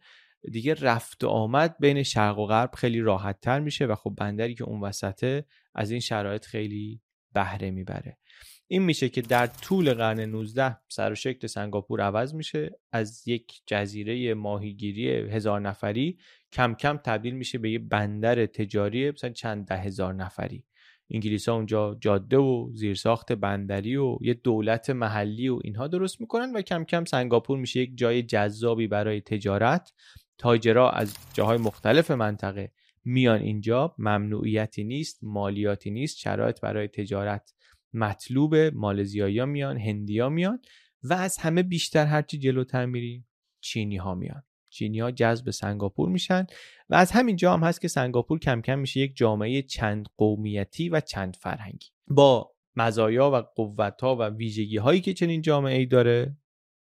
دیگه 0.52 0.74
رفت 0.74 1.24
و 1.24 1.28
آمد 1.28 1.76
بین 1.80 2.02
شرق 2.02 2.38
و 2.38 2.46
غرب 2.46 2.70
خیلی 2.74 3.00
راحت 3.00 3.40
تر 3.40 3.60
میشه 3.60 3.86
و 3.86 3.94
خب 3.94 4.14
بندری 4.18 4.54
که 4.54 4.64
اون 4.64 4.80
وسطه 4.80 5.44
از 5.74 5.90
این 5.90 6.00
شرایط 6.00 6.44
خیلی 6.44 7.00
بهره 7.32 7.70
می‌بره. 7.70 8.18
این 8.66 8.82
میشه 8.82 9.08
که 9.08 9.22
در 9.22 9.46
طول 9.46 9.94
قرن 9.94 10.20
19 10.20 10.78
سر 10.88 11.12
و 11.12 11.14
شکل 11.14 11.46
سنگاپور 11.46 12.00
عوض 12.00 12.34
میشه. 12.34 12.70
از 12.92 13.28
یک 13.28 13.62
جزیره 13.66 14.34
ماهیگیری 14.34 15.08
هزار 15.10 15.60
نفری 15.60 16.18
کم 16.52 16.74
کم 16.74 16.96
تبدیل 16.96 17.34
میشه 17.34 17.58
به 17.58 17.70
یه 17.70 17.78
بندر 17.78 18.46
تجاری 18.46 19.10
مثلا 19.10 19.30
چند 19.30 19.66
ده 19.66 19.76
هزار 19.76 20.14
نفری. 20.14 20.64
انگلیس 21.10 21.48
ها 21.48 21.54
اونجا 21.54 21.96
جاده 22.00 22.36
و 22.36 22.70
زیرساخت 22.74 23.32
بندری 23.32 23.96
و 23.96 24.18
یه 24.20 24.34
دولت 24.34 24.90
محلی 24.90 25.48
و 25.48 25.58
اینها 25.64 25.88
درست 25.88 26.20
می‌کنن 26.20 26.52
و 26.52 26.62
کم 26.62 26.84
کم 26.84 27.04
سنگاپور 27.04 27.58
میشه 27.58 27.80
یک 27.80 27.90
جای 27.94 28.22
جذابی 28.22 28.86
برای 28.86 29.20
تجارت. 29.20 29.92
تاجرا 30.44 30.90
از 30.90 31.16
جاهای 31.34 31.58
مختلف 31.58 32.10
منطقه 32.10 32.72
میان 33.04 33.40
اینجا 33.40 33.94
ممنوعیتی 33.98 34.84
نیست 34.84 35.18
مالیاتی 35.22 35.90
نیست 35.90 36.18
شرایط 36.18 36.60
برای 36.60 36.88
تجارت 36.88 37.54
مطلوب 37.92 38.54
مالزیایی 38.54 39.44
میان 39.44 39.78
هندیا 39.78 40.28
میان 40.28 40.60
و 41.02 41.14
از 41.14 41.38
همه 41.38 41.62
بیشتر 41.62 42.06
هرچی 42.06 42.38
جلوتر 42.38 42.86
میریم 42.86 43.28
چینی 43.60 43.96
ها 43.96 44.14
میان. 44.14 44.42
چینی 44.68 45.00
ها 45.00 45.10
جذب 45.10 45.50
سنگاپور 45.50 46.08
میشن 46.08 46.46
و 46.88 46.94
از 46.94 47.10
همین 47.10 47.36
جا 47.36 47.52
هم 47.52 47.64
هست 47.64 47.80
که 47.80 47.88
سنگاپور 47.88 48.38
کم 48.38 48.60
کم 48.60 48.78
میشه 48.78 49.00
یک 49.00 49.16
جامعه 49.16 49.62
چند 49.62 50.06
قومیتی 50.16 50.88
و 50.88 51.00
چند 51.00 51.36
فرهنگی. 51.36 51.88
با 52.06 52.50
مزایا 52.76 53.30
و 53.30 53.36
قوت 53.36 54.00
ها 54.00 54.16
و 54.16 54.22
ویژگی 54.22 54.76
هایی 54.76 55.00
که 55.00 55.14
چنین 55.14 55.42
جامعه 55.42 55.78
ای 55.78 55.86
داره 55.86 56.36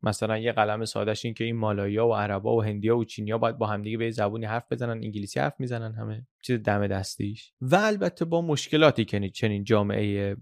مثلا 0.03 0.39
یه 0.39 0.53
قلم 0.53 0.85
سادهش 0.85 1.25
این 1.25 1.35
که 1.35 1.45
این 1.45 1.57
مالایا 1.57 2.07
و 2.07 2.15
عربا 2.15 2.57
و 2.57 2.63
هندیا 2.63 2.99
و 2.99 3.05
چینیا 3.05 3.39
باید 3.39 3.59
با 3.59 3.67
همدیگه 3.67 3.99
به 3.99 4.11
زبونی 4.11 4.47
حرف 4.47 4.73
بزنن 4.73 4.91
انگلیسی 4.91 5.41
حرف 5.41 5.55
می‌زنن 5.59 5.95
همه 5.95 6.27
چیز 6.43 6.63
دم 6.63 6.87
دستیش. 6.87 7.53
و 7.61 7.77
البته 7.77 8.25
با 8.25 8.43
مشکلاتی 8.43 9.05
که 9.05 9.29
چنین 9.29 9.65
جامعه 9.65 10.37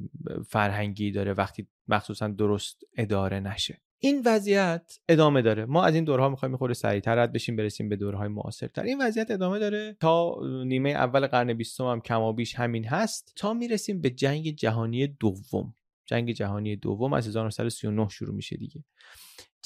فرهنگی 0.48 1.10
داره 1.10 1.32
وقتی 1.32 1.66
مخصوصا 1.88 2.28
درست 2.28 2.82
اداره 2.96 3.40
نشه. 3.40 3.80
این 3.98 4.22
وضعیت 4.24 4.98
ادامه 5.08 5.42
داره. 5.42 5.64
ما 5.64 5.84
از 5.84 5.94
این 5.94 6.04
دورها 6.04 6.28
می‌خوایم 6.28 6.52
می‌خوره 6.52 6.74
سریعتر 6.74 7.14
رد 7.14 7.32
بشیم 7.32 7.56
برسیم 7.56 7.88
به 7.88 7.96
دورهای 7.96 8.28
معاصرتر. 8.28 8.82
این 8.82 8.98
وضعیت 9.00 9.30
ادامه 9.30 9.58
داره. 9.58 9.96
تا 10.00 10.36
نیمه 10.66 10.90
اول 10.90 11.26
قرن 11.26 11.52
بیستم 11.52 11.84
هم 11.84 12.00
کمابیش 12.00 12.54
همین 12.54 12.84
هست. 12.84 13.32
تا 13.36 13.54
می‌رسیم 13.54 14.00
به 14.00 14.10
جنگ 14.10 14.50
جهانی 14.50 15.06
دوم. 15.06 15.74
جنگ 16.06 16.32
جهانی 16.32 16.76
دوم 16.76 17.12
از 17.12 17.26
1939 17.26 18.08
شروع 18.08 18.34
میشه 18.34 18.56
دیگه. 18.56 18.84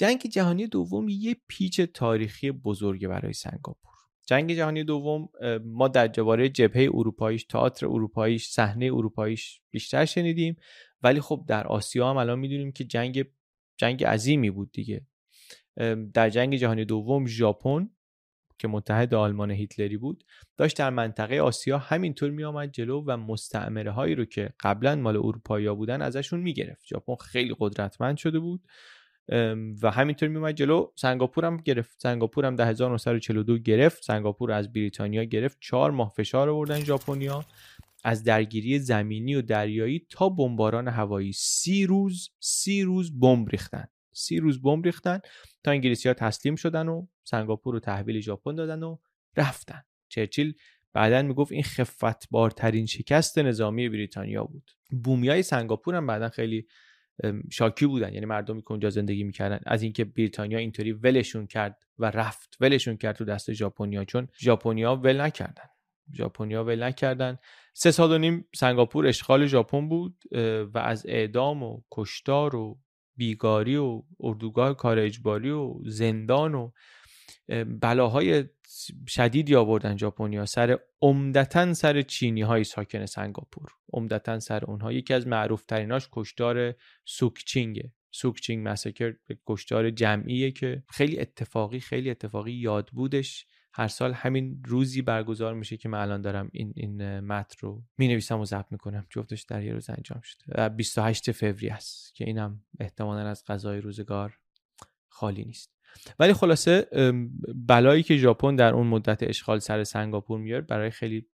جنگ 0.00 0.20
جهانی 0.20 0.66
دوم 0.66 1.08
یه 1.08 1.36
پیچ 1.48 1.80
تاریخی 1.80 2.50
بزرگه 2.50 3.08
برای 3.08 3.32
سنگاپور. 3.32 3.92
جنگ 4.26 4.52
جهانی 4.52 4.84
دوم 4.84 5.28
ما 5.64 5.88
در 5.88 6.08
جواره 6.08 6.48
جبهه 6.48 6.88
اروپاییش 6.94 7.44
تئاتر 7.44 7.86
اروپاییش 7.86 8.48
صحنه 8.48 8.86
اروپاییش 8.86 9.60
بیشتر 9.70 10.04
شنیدیم. 10.04 10.56
ولی 11.02 11.20
خب 11.20 11.44
در 11.48 11.66
آسیا 11.66 12.10
هم 12.10 12.16
الان 12.16 12.38
می‌دونیم 12.38 12.72
که 12.72 12.84
جنگ 12.84 13.24
جنگ 13.76 14.04
عظیمی 14.04 14.50
بود 14.50 14.72
دیگه. 14.72 15.06
در 16.14 16.30
جنگ 16.30 16.56
جهانی 16.56 16.84
دوم 16.84 17.26
ژاپن 17.26 17.90
که 18.58 18.68
متحد 18.68 19.14
آلمان 19.14 19.50
هیتلری 19.50 19.96
بود 19.96 20.24
داشت 20.56 20.76
در 20.76 20.90
منطقه 20.90 21.38
آسیا 21.38 21.78
همینطور 21.78 22.30
می 22.30 22.44
آمد 22.44 22.72
جلو 22.72 23.04
و 23.06 23.16
مستعمره 23.16 23.90
هایی 23.90 24.14
رو 24.14 24.24
که 24.24 24.50
قبلا 24.60 24.96
مال 24.96 25.16
اروپایی 25.16 25.68
بودن 25.68 26.02
ازشون 26.02 26.40
می‌گرفت. 26.40 26.86
ژاپن 26.86 27.14
خیلی 27.14 27.56
قدرتمند 27.58 28.16
شده 28.16 28.38
بود. 28.38 28.62
و 29.82 29.90
همینطور 29.90 30.28
میومد 30.28 30.54
جلو. 30.54 30.92
سنگاپور 30.96 31.44
هم 31.44 31.56
گرفت. 31.56 32.00
سنگاپور 32.02 32.46
هم 32.46 32.60
1942 32.60 33.58
گرفت. 33.58 34.02
سنگاپور 34.02 34.52
از 34.52 34.72
بریتانیا 34.72 35.24
گرفت. 35.24 35.58
چهار 35.60 35.90
ماه 35.90 36.12
فشار 36.16 36.48
آوردن 36.48 36.84
ژاپنیا. 36.84 37.44
از 38.04 38.24
درگیری 38.24 38.78
زمینی 38.78 39.34
و 39.34 39.42
دریایی 39.42 40.06
تا 40.10 40.28
بمباران 40.28 40.88
هوایی. 40.88 41.32
سی 41.32 41.86
روز 41.86 42.30
سی 42.40 42.82
روز 42.82 43.20
بمب 43.20 43.48
ریختن. 43.48 43.86
سی 44.12 44.38
روز 44.38 44.62
بمب 44.62 44.84
ریختن. 44.84 45.20
تا 45.64 45.70
انگلیسی 45.70 46.08
ها 46.08 46.14
تسلیم 46.14 46.56
شدن 46.56 46.88
و 46.88 47.06
سنگاپور 47.24 47.74
رو 47.74 47.80
تحویل 47.80 48.20
ژاپن 48.20 48.54
دادن 48.54 48.82
و 48.82 48.98
رفتن. 49.36 49.82
چرچیل 50.08 50.54
بعدا 50.92 51.22
می‌گفت 51.22 51.52
این 51.52 51.62
خفت 51.62 52.30
بارترین 52.30 52.86
شکست 52.86 53.38
نظامی 53.38 53.88
بریتانیا 53.88 54.44
بود. 54.44 54.70
بومیای 55.04 55.42
سنگاپور 55.42 55.94
هم 55.94 56.06
بعدا 56.06 56.28
خیلی 56.28 56.66
شاکی 57.50 57.86
بودن. 57.86 58.14
یعنی 58.14 58.26
مردمی 58.26 58.62
که 58.62 58.70
اونجا 58.70 58.90
زندگی 58.90 59.24
می‌کردن. 59.24 59.60
از 59.66 59.82
اینکه 59.82 60.04
بریتانیا 60.04 60.58
اینطوری 60.58 60.92
ولشون 60.92 61.46
کرد 61.46 61.82
و 61.98 62.10
رفت. 62.10 62.56
ولشون 62.60 62.96
کرد 62.96 63.16
تو 63.16 63.24
دست 63.24 63.52
ژاپنیا. 63.52 64.04
چون 64.04 64.28
ژاپنیا 64.40 64.96
ول 64.96 65.20
نکردن. 65.20 65.66
ژاپنیا 66.14 66.64
ول 66.64 66.82
نکردن. 66.82 67.38
سه 67.74 67.90
سال 67.90 68.12
و 68.12 68.18
نیم 68.18 68.48
سنگاپور 68.54 69.06
اشغال 69.06 69.46
ژاپن 69.46 69.88
بود 69.88 70.22
و 70.74 70.78
از 70.78 71.06
اعدام 71.06 71.62
و 71.62 71.82
کشتار 71.90 72.56
و 72.56 72.78
بیگاری 73.16 73.76
و 73.76 74.02
اردوگاه 74.20 74.76
کار 74.76 74.98
اجباری 74.98 75.50
و 75.50 75.74
زندان 75.86 76.54
و 76.54 76.70
بلاهای 77.80 78.44
شدیدی 79.08 79.54
آوردن 79.54 79.96
ژاپنیا 79.96 80.46
سر 80.46 80.78
عمدتا 81.02 81.74
سر 81.74 82.02
چینی 82.02 82.42
های 82.42 82.64
ساکن 82.64 83.06
سنگاپور. 83.06 83.70
عمدتا 83.92 84.40
سر 84.40 84.64
اونها. 84.64 84.92
یکی 84.92 85.14
از 85.14 85.26
معروف 85.26 85.64
تریناش 85.64 86.08
کشتار 86.12 86.74
سوکچینگه. 87.04 87.92
سوکچینگ 88.10 88.68
مسکر 88.68 89.14
کشتار 89.46 89.90
جمعیه 89.90 90.50
که 90.50 90.82
خیلی 90.88 91.20
اتفاقی 91.20 91.80
خیلی 91.80 92.10
اتفاقی 92.10 92.52
یاد 92.52 92.90
بودش. 92.92 93.46
هر 93.72 93.88
سال 93.88 94.12
همین 94.12 94.62
روزی 94.64 95.02
برگزار 95.02 95.54
میشه 95.54 95.76
که 95.76 95.88
من 95.88 95.98
الان 95.98 96.20
دارم 96.20 96.50
این 96.52 96.72
این 96.76 97.20
متن 97.20 97.56
رو 97.60 97.82
می 97.98 98.08
نویسم 98.08 98.40
و 98.40 98.44
ضبط 98.44 98.66
می‌کنم. 98.70 99.06
جفتش 99.10 99.42
در 99.42 99.62
یه 99.64 99.72
روز 99.72 99.90
انجام 99.90 100.20
شده. 100.24 100.68
28 100.68 101.32
فوریه 101.32 101.72
است 101.72 102.14
که 102.14 102.24
اینم 102.24 102.64
احتمالا 102.80 103.28
از 103.28 103.44
غذای 103.44 103.80
روزگار 103.80 104.38
خالی 105.08 105.44
نیست. 105.44 105.79
ولی 106.18 106.32
خلاصه 106.32 106.86
بلایی 107.54 108.02
که 108.02 108.16
ژاپن 108.16 108.56
در 108.56 108.74
اون 108.74 108.86
مدت 108.86 109.22
اشغال 109.22 109.58
سر 109.58 109.84
سنگاپور 109.84 110.40
میاره 110.40 110.62
برای 110.62 110.90
خیلی 110.90 111.26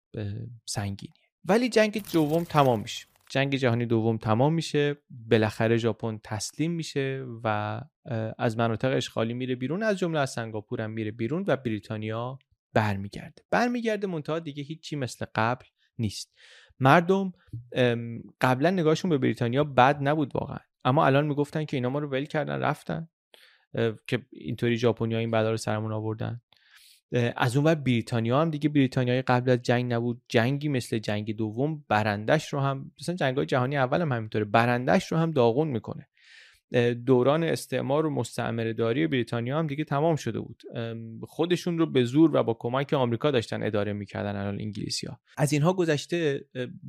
سنگینیه. 0.65 1.15
ولی 1.45 1.69
جنگ 1.69 2.03
دوم 2.13 2.45
تمام 2.45 2.81
میشه. 2.81 3.07
جنگ 3.31 3.57
جهانی 3.57 3.87
دوم 3.87 4.17
تمام 4.17 4.55
میشه. 4.55 4.97
بالاخره 5.11 5.77
ژاپن 5.77 6.21
تسلیم 6.25 6.73
میشه 6.73 7.25
و 7.45 7.81
از 8.39 8.59
مناطق 8.59 8.97
اشغالی 8.97 9.35
میره 9.35 9.55
بیرون. 9.55 9.83
از 9.83 9.99
جمله 9.99 10.21
از 10.21 10.31
سنگاپور 10.31 10.81
هم 10.81 10.91
میره 10.91 11.11
بیرون 11.11 11.45
و 11.47 11.57
بریتانیا 11.57 12.39
برمیگرده. 12.73 13.43
برمیگرده 13.51 14.07
منتها 14.07 14.39
دیگه 14.39 14.63
هیچی 14.63 14.97
مثل 14.97 15.27
قبل 15.35 15.65
نیست. 15.99 16.35
مردم 16.81 17.33
قبلا 18.41 18.71
نگاهشون 18.71 19.09
به 19.09 19.19
بریتانیا 19.19 19.65
بد 19.65 19.99
نبود 20.01 20.37
واقعا. 20.37 20.59
اما 20.85 21.07
الان 21.07 21.27
می‌گفتن 21.27 21.65
که 21.65 21.77
اینا 21.77 21.91
ما 21.91 21.99
رو 21.99 22.09
ول 22.09 22.25
کردن 22.25 22.61
رفتن. 22.61 23.09
که 24.07 24.27
اینطوری 24.33 24.77
ژاپنیا 24.77 25.19
این 25.19 25.31
بلا 25.31 25.51
رو 25.51 25.57
سرمون 25.57 25.93
آوردن. 25.93 26.41
از 27.37 27.57
اون 27.57 27.67
ور 27.67 27.75
بریتانیا 27.75 28.41
هم 28.41 28.51
دیگه 28.51 28.69
بریتانیای 28.69 29.23
قبل 29.23 29.51
از 29.51 29.63
جنگ 29.63 29.93
نبود. 29.93 30.23
جنگی 30.29 30.69
مثل 30.69 30.99
جنگ 30.99 31.37
دوم 31.37 31.85
برندش 31.89 32.53
رو 32.53 32.61
هم 32.61 32.91
مثلا 33.01 33.15
جنگ 33.15 33.45
جهانی 33.45 33.77
اول 33.77 34.01
هم 34.01 34.13
همینطوره 34.13 34.45
برندش 34.45 35.13
رو 35.13 35.19
هم 35.19 35.31
داغون 35.31 35.69
می‌کنه. 35.69 36.09
دوران 37.07 37.45
استعمار 37.45 38.07
و 38.07 38.11
مستعمره 38.11 38.73
داری 38.73 39.07
بریتانیا 39.07 39.59
هم 39.59 39.67
دیگه 39.67 39.85
تمام 39.85 40.17
شده 40.17 40.41
بود. 40.41 40.63
خودشون 41.23 41.79
رو 41.79 41.87
به 41.87 42.05
زور 42.05 42.37
و 42.37 42.43
با 42.43 42.55
کمک 42.55 42.93
آمریکا 42.93 43.31
داشتن 43.31 43.63
اداره 43.63 43.93
می‌کردن 43.93 44.37
الان 44.37 44.61
انگلیسی 44.61 45.07
ها 45.07 45.21
از 45.37 45.53
اینها 45.53 45.73
گذشته 45.73 46.45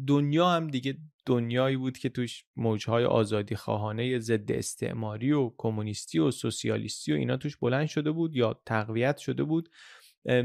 دنیا 0.08 0.50
هم 0.50 0.68
دیگه 0.68 0.98
دنیایی 1.26 1.78
بود 1.78 1.98
که 1.98 2.10
توش 2.10 2.44
موجهای 2.56 3.06
آزادی 3.06 3.56
خواهانه 3.56 4.20
ضد 4.20 4.52
استعماری 4.52 5.32
و 5.32 5.52
کمونیستی 5.58 6.20
و 6.20 6.32
سوسیالیستی 6.32 7.14
و 7.14 7.16
اینا 7.16 7.38
توش 7.38 7.58
بلند 7.58 7.88
شده 7.88 8.12
بود 8.12 8.36
یا 8.36 8.62
تقویت 8.66 9.18
شده 9.18 9.44
بود. 9.44 9.70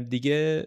دیگه 0.09 0.65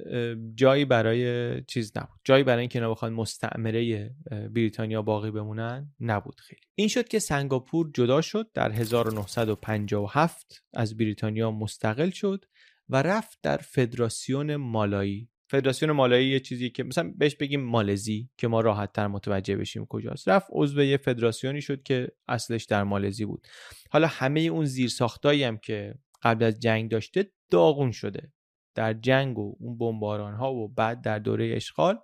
جایی 0.54 0.84
برای 0.84 1.62
چیز 1.62 1.92
نبود. 1.96 2.20
جایی 2.24 2.44
برای 2.44 2.60
اینکه 2.60 2.78
اینا 2.78 2.90
بخوان 2.90 3.12
مستعمره 3.12 4.10
بریتانیا 4.54 5.02
باقی 5.02 5.30
بمونن 5.30 5.94
نبود 6.00 6.40
خیلی. 6.40 6.60
این 6.74 6.88
شد 6.88 7.08
که 7.08 7.18
سنگاپور 7.18 7.90
جدا 7.94 8.20
شد. 8.20 8.50
در 8.54 8.72
1957 8.72 10.64
از 10.74 10.96
بریتانیا 10.96 11.50
مستقل 11.50 12.10
شد 12.10 12.44
و 12.88 13.02
رفت 13.02 13.38
در 13.42 13.56
فدراسیون 13.56 14.56
مالایی. 14.56 15.30
فدراسیون 15.50 15.92
مالایی 15.92 16.28
یه 16.28 16.40
چیزی 16.40 16.70
که 16.70 16.84
مثلا 16.84 17.14
بهش 17.18 17.34
بگیم 17.34 17.60
مالزی 17.60 18.30
که 18.38 18.48
ما 18.48 18.60
راحت 18.60 18.92
تر 18.92 19.06
متوجه 19.06 19.56
بشیم 19.56 19.86
کجاست. 19.86 20.28
رفت 20.28 20.46
عضو 20.52 20.82
یه 20.82 20.96
فدراسیونی 20.96 21.62
شد 21.62 21.82
که 21.82 22.08
اصلش 22.28 22.64
در 22.64 22.84
مالزی 22.84 23.24
بود. 23.24 23.46
حالا 23.90 24.06
همه 24.06 24.40
اون 24.40 24.64
زیرساختایی 24.64 25.44
هم 25.44 25.58
که 25.58 25.94
قبل 26.22 26.44
از 26.44 26.60
جنگ 26.60 26.90
داشته 26.90 27.30
داغون 27.50 27.90
شده. 27.90 28.32
در 28.76 28.92
جنگ 28.92 29.38
و 29.38 29.56
اون 29.60 29.78
بمباران 29.78 30.34
ها 30.34 30.54
و 30.54 30.68
بعد 30.68 31.00
در 31.00 31.18
دوره 31.18 31.52
اشغال 31.56 31.98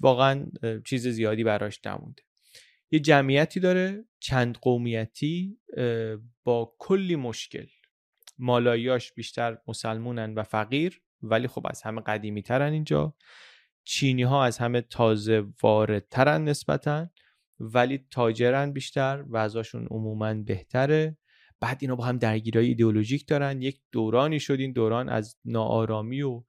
واقعا 0.00 0.46
چیز 0.84 1.08
زیادی 1.08 1.44
براش 1.44 1.86
نمونده. 1.86 2.22
یه 2.90 3.00
جمعیتی 3.00 3.60
داره 3.60 4.04
چند 4.20 4.58
قومیتی 4.58 5.58
با 6.44 6.74
کلی 6.78 7.16
مشکل. 7.16 7.66
مالاییاش 8.38 9.12
بیشتر 9.12 9.58
مسلمونن 9.66 10.34
و 10.34 10.42
فقیر 10.42 11.02
ولی 11.22 11.48
خب 11.48 11.66
از 11.70 11.82
همه 11.82 12.00
قدیمی 12.00 12.42
ترن 12.42 12.72
اینجا. 12.72 13.14
چینی 13.84 14.22
ها 14.22 14.44
از 14.44 14.58
همه 14.58 14.80
تازه 14.80 15.44
واردترن 15.62 16.44
نسبتا 16.44 17.10
ولی 17.60 18.06
تاجرن 18.10 18.72
بیشتر 18.72 19.24
و 19.28 19.36
ازاشون 19.36 19.86
عموما 19.90 20.34
بهتره. 20.34 21.16
بعد 21.60 21.78
اینا 21.80 21.96
با 21.96 22.04
هم 22.04 22.18
درگیری 22.18 22.58
ایدئولوژیک 22.58 23.26
دارن 23.26 23.62
یک 23.62 23.80
دورانی 23.92 24.40
شد 24.40 24.60
این 24.60 24.72
دوران 24.72 25.08
از 25.08 25.36
ناآرامی 25.44 26.22
و 26.22 26.42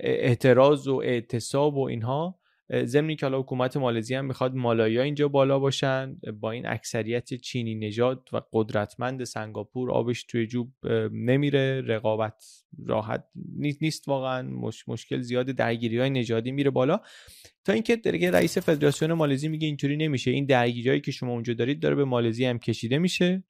اعتراض 0.00 0.88
و 0.88 0.94
اعتصاب 1.04 1.76
و 1.76 1.88
اینها. 1.88 2.40
ضمنی 2.84 3.16
که 3.16 3.26
حالا 3.26 3.40
حکومت 3.40 3.76
مالزی 3.76 4.14
هم 4.14 4.24
می‌خواد 4.24 4.54
مالایا 4.54 5.02
اینجا 5.02 5.28
بالا 5.28 5.58
باشن 5.58 6.16
با 6.40 6.50
این 6.50 6.66
اکثریت 6.66 7.34
چینی 7.34 7.74
نژاد 7.74 8.28
و 8.32 8.40
قدرتمند 8.52 9.24
سنگاپور 9.24 9.90
آبش 9.90 10.24
توی 10.24 10.46
جوب 10.46 10.72
نمیره. 11.12 11.80
رقابت 11.80 12.44
راحت 12.86 13.24
نیست 13.80 14.08
واقعا. 14.08 14.42
مش... 14.42 14.88
مشکل 14.88 15.20
زیاد 15.20 15.46
درگیری 15.46 15.98
های 15.98 16.10
نژادی 16.10 16.52
میره 16.52 16.70
بالا. 16.70 17.00
تا 17.64 17.72
اینکه 17.72 18.00
رئیس 18.32 18.58
فدراسیون 18.58 19.12
مالزی 19.12 19.48
میگه 19.48 19.66
اینطوری 19.66 19.96
نمیشه. 19.96 20.30
این 20.30 20.46
درگیری 20.46 21.00
که 21.00 21.10
شما 21.10 21.32
اونجا 21.32 21.54
دارید 21.54 21.80
داره 21.80 21.94
به 21.94 22.04
مالزی 22.04 22.44
هم 22.44 22.58
کشیده 22.58 22.98
میشه. 22.98 23.44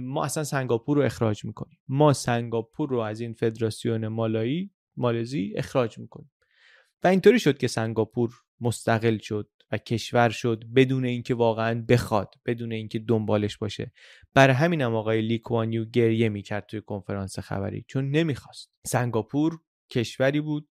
ما 0.00 0.24
اصلا 0.24 0.44
سنگاپور 0.44 0.96
رو 0.96 1.02
اخراج 1.02 1.44
می‌کنیم. 1.44 1.78
ما 1.88 2.12
سنگاپور 2.12 2.88
رو 2.88 2.98
از 2.98 3.20
این 3.20 3.32
فدراسیون 3.32 4.08
مالایی 4.08 4.70
مالزی 4.96 5.52
اخراج 5.56 5.98
می‌کنیم. 5.98 6.30
و 7.04 7.06
اینطوری 7.06 7.38
شد 7.38 7.58
که 7.58 7.68
سنگاپور 7.68 8.34
مستقل 8.60 9.18
شد 9.18 9.50
و 9.72 9.78
کشور 9.78 10.30
شد 10.30 10.64
بدون 10.74 11.04
اینکه 11.04 11.34
واقعا 11.34 11.84
بخواد 11.88 12.34
بدون 12.46 12.72
اینکه 12.72 12.98
دنبالش 12.98 13.56
باشه. 13.56 13.92
برای 14.34 14.54
همینم 14.54 14.94
آقای 14.94 15.22
لیکوانیو 15.22 15.84
گریه 15.84 16.28
می‌کرد 16.28 16.66
توی 16.66 16.80
کنفرانس 16.80 17.38
خبری 17.38 17.84
چون 17.88 18.10
نمی‌خواست. 18.10 18.72
سنگاپور 18.86 19.60
کشوری 19.90 20.40
بود 20.40 20.68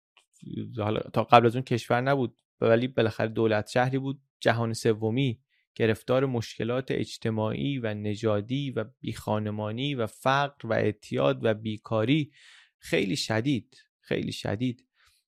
حالا 0.78 1.00
تا 1.00 1.24
قبل 1.24 1.46
از 1.46 1.56
اون 1.56 1.64
کشور 1.64 2.00
نبود 2.00 2.36
ولی 2.60 2.88
بالاخره 2.88 3.28
دولت 3.28 3.68
شهری 3.68 3.98
بود. 3.98 4.20
جهان 4.40 4.72
سومی 4.72 5.41
گرفتار 5.74 6.26
مشکلات 6.26 6.90
اجتماعی 6.90 7.78
و 7.78 7.94
نژادی 7.94 8.70
و 8.70 8.84
بیخانمانی 9.00 9.94
و 9.94 10.06
فقر 10.06 10.66
و 10.66 10.72
اعتیاد 10.72 11.44
و 11.44 11.54
بیکاری 11.54 12.32
خیلی 12.78 13.16
شدید 13.16 13.76
خیلی 14.00 14.32
شدید. 14.32 14.86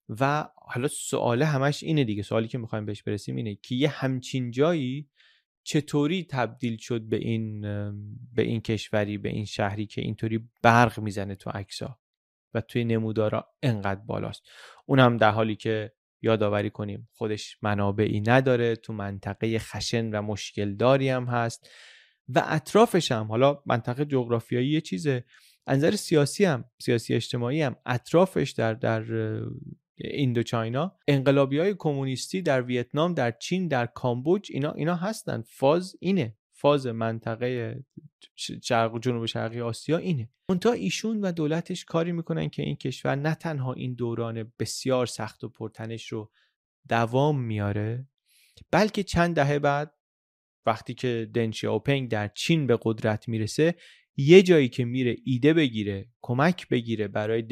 و 0.08 0.48
حالا 0.56 0.88
سوال 0.88 1.42
همش 1.42 1.82
اینه 1.82 2.04
دیگه 2.04 2.22
سوالی 2.22 2.48
که 2.48 2.58
می‌خوایم 2.58 2.86
بهش 2.86 3.02
برسیم 3.02 3.36
اینه 3.36 3.54
که 3.54 3.74
یه 3.74 3.88
همچین 3.88 4.50
جایی 4.50 5.08
چطوری 5.62 6.24
تبدیل 6.24 6.76
شد 6.76 7.00
به 7.00 7.16
این 7.16 7.60
به 8.32 8.42
این 8.42 8.60
کشوری 8.60 9.18
به 9.18 9.28
این 9.28 9.44
شهری 9.44 9.86
که 9.86 10.00
اینطوری 10.00 10.48
برق 10.62 11.00
می‌زنه 11.00 11.34
تو 11.34 11.50
عکسا 11.50 11.98
و 12.54 12.60
توی 12.60 12.84
نمودارا 12.84 13.48
انقدر 13.62 14.00
بالاست؟ 14.00 14.42
اونم 14.86 15.16
در 15.16 15.30
حالی 15.30 15.56
که 15.56 15.92
یادآوری 16.24 16.70
کنیم. 16.70 17.08
خودش 17.12 17.58
منابعی 17.62 18.20
نداره 18.20 18.76
تو 18.76 18.92
منطقه 18.92 19.58
خشن 19.58 20.10
و 20.10 20.22
مشکل 20.22 20.74
داری 20.74 21.08
هم 21.08 21.24
هست 21.24 21.68
و 22.28 22.42
اطرافش 22.46 23.12
هم. 23.12 23.26
حالا 23.26 23.62
منطقه 23.66 24.04
جغرافیایی 24.04 24.68
یه 24.68 24.80
چیزه. 24.80 25.24
نظر 25.66 25.90
سیاسی 25.90 26.44
هم 26.44 26.64
سیاسی 26.82 27.14
اجتماعی 27.14 27.62
هم. 27.62 27.76
اطرافش 27.86 28.50
در 28.50 28.74
در 28.74 29.04
چاینا 30.46 30.96
انقلابی 31.08 31.58
های 31.58 31.74
کمونیستی 31.78 32.42
در 32.42 32.62
ویتنام 32.62 33.14
در 33.14 33.30
چین 33.30 33.68
در 33.68 33.86
کامبوج 33.86 34.48
اینا 34.50 34.72
اینا 34.72 34.94
هستن. 34.94 35.42
فاز 35.46 35.96
اینه. 36.00 36.36
فاز 36.64 36.86
منطقه 36.86 37.78
شرق 38.62 39.00
جنوب 39.00 39.26
شرقی 39.26 39.60
آسیا 39.60 39.96
اینه. 39.96 40.28
منتها 40.50 40.72
ایشون 40.72 41.20
و 41.20 41.32
دولتش 41.32 41.84
کاری 41.84 42.12
می‌کنن 42.12 42.48
که 42.48 42.62
این 42.62 42.76
کشور 42.76 43.16
نه 43.16 43.34
تنها 43.34 43.72
این 43.72 43.94
دوران 43.94 44.52
بسیار 44.58 45.06
سخت 45.06 45.44
و 45.44 45.48
پرتنش 45.48 46.06
رو 46.06 46.30
دوام 46.88 47.40
میاره 47.40 48.08
بلکه 48.70 49.02
چند 49.02 49.34
دهه 49.34 49.58
بعد 49.58 49.94
وقتی 50.66 50.94
که 50.94 51.30
دنشی 51.34 51.66
اوپنگ 51.66 52.10
در 52.10 52.28
چین 52.28 52.66
به 52.66 52.78
قدرت 52.82 53.28
می‌رسه 53.28 53.74
یه 54.16 54.42
جایی 54.42 54.68
که 54.68 54.84
میره 54.84 55.16
ایده 55.24 55.54
بگیره 55.54 56.08
کمک 56.22 56.68
بگیره 56.68 57.08
برای 57.08 57.42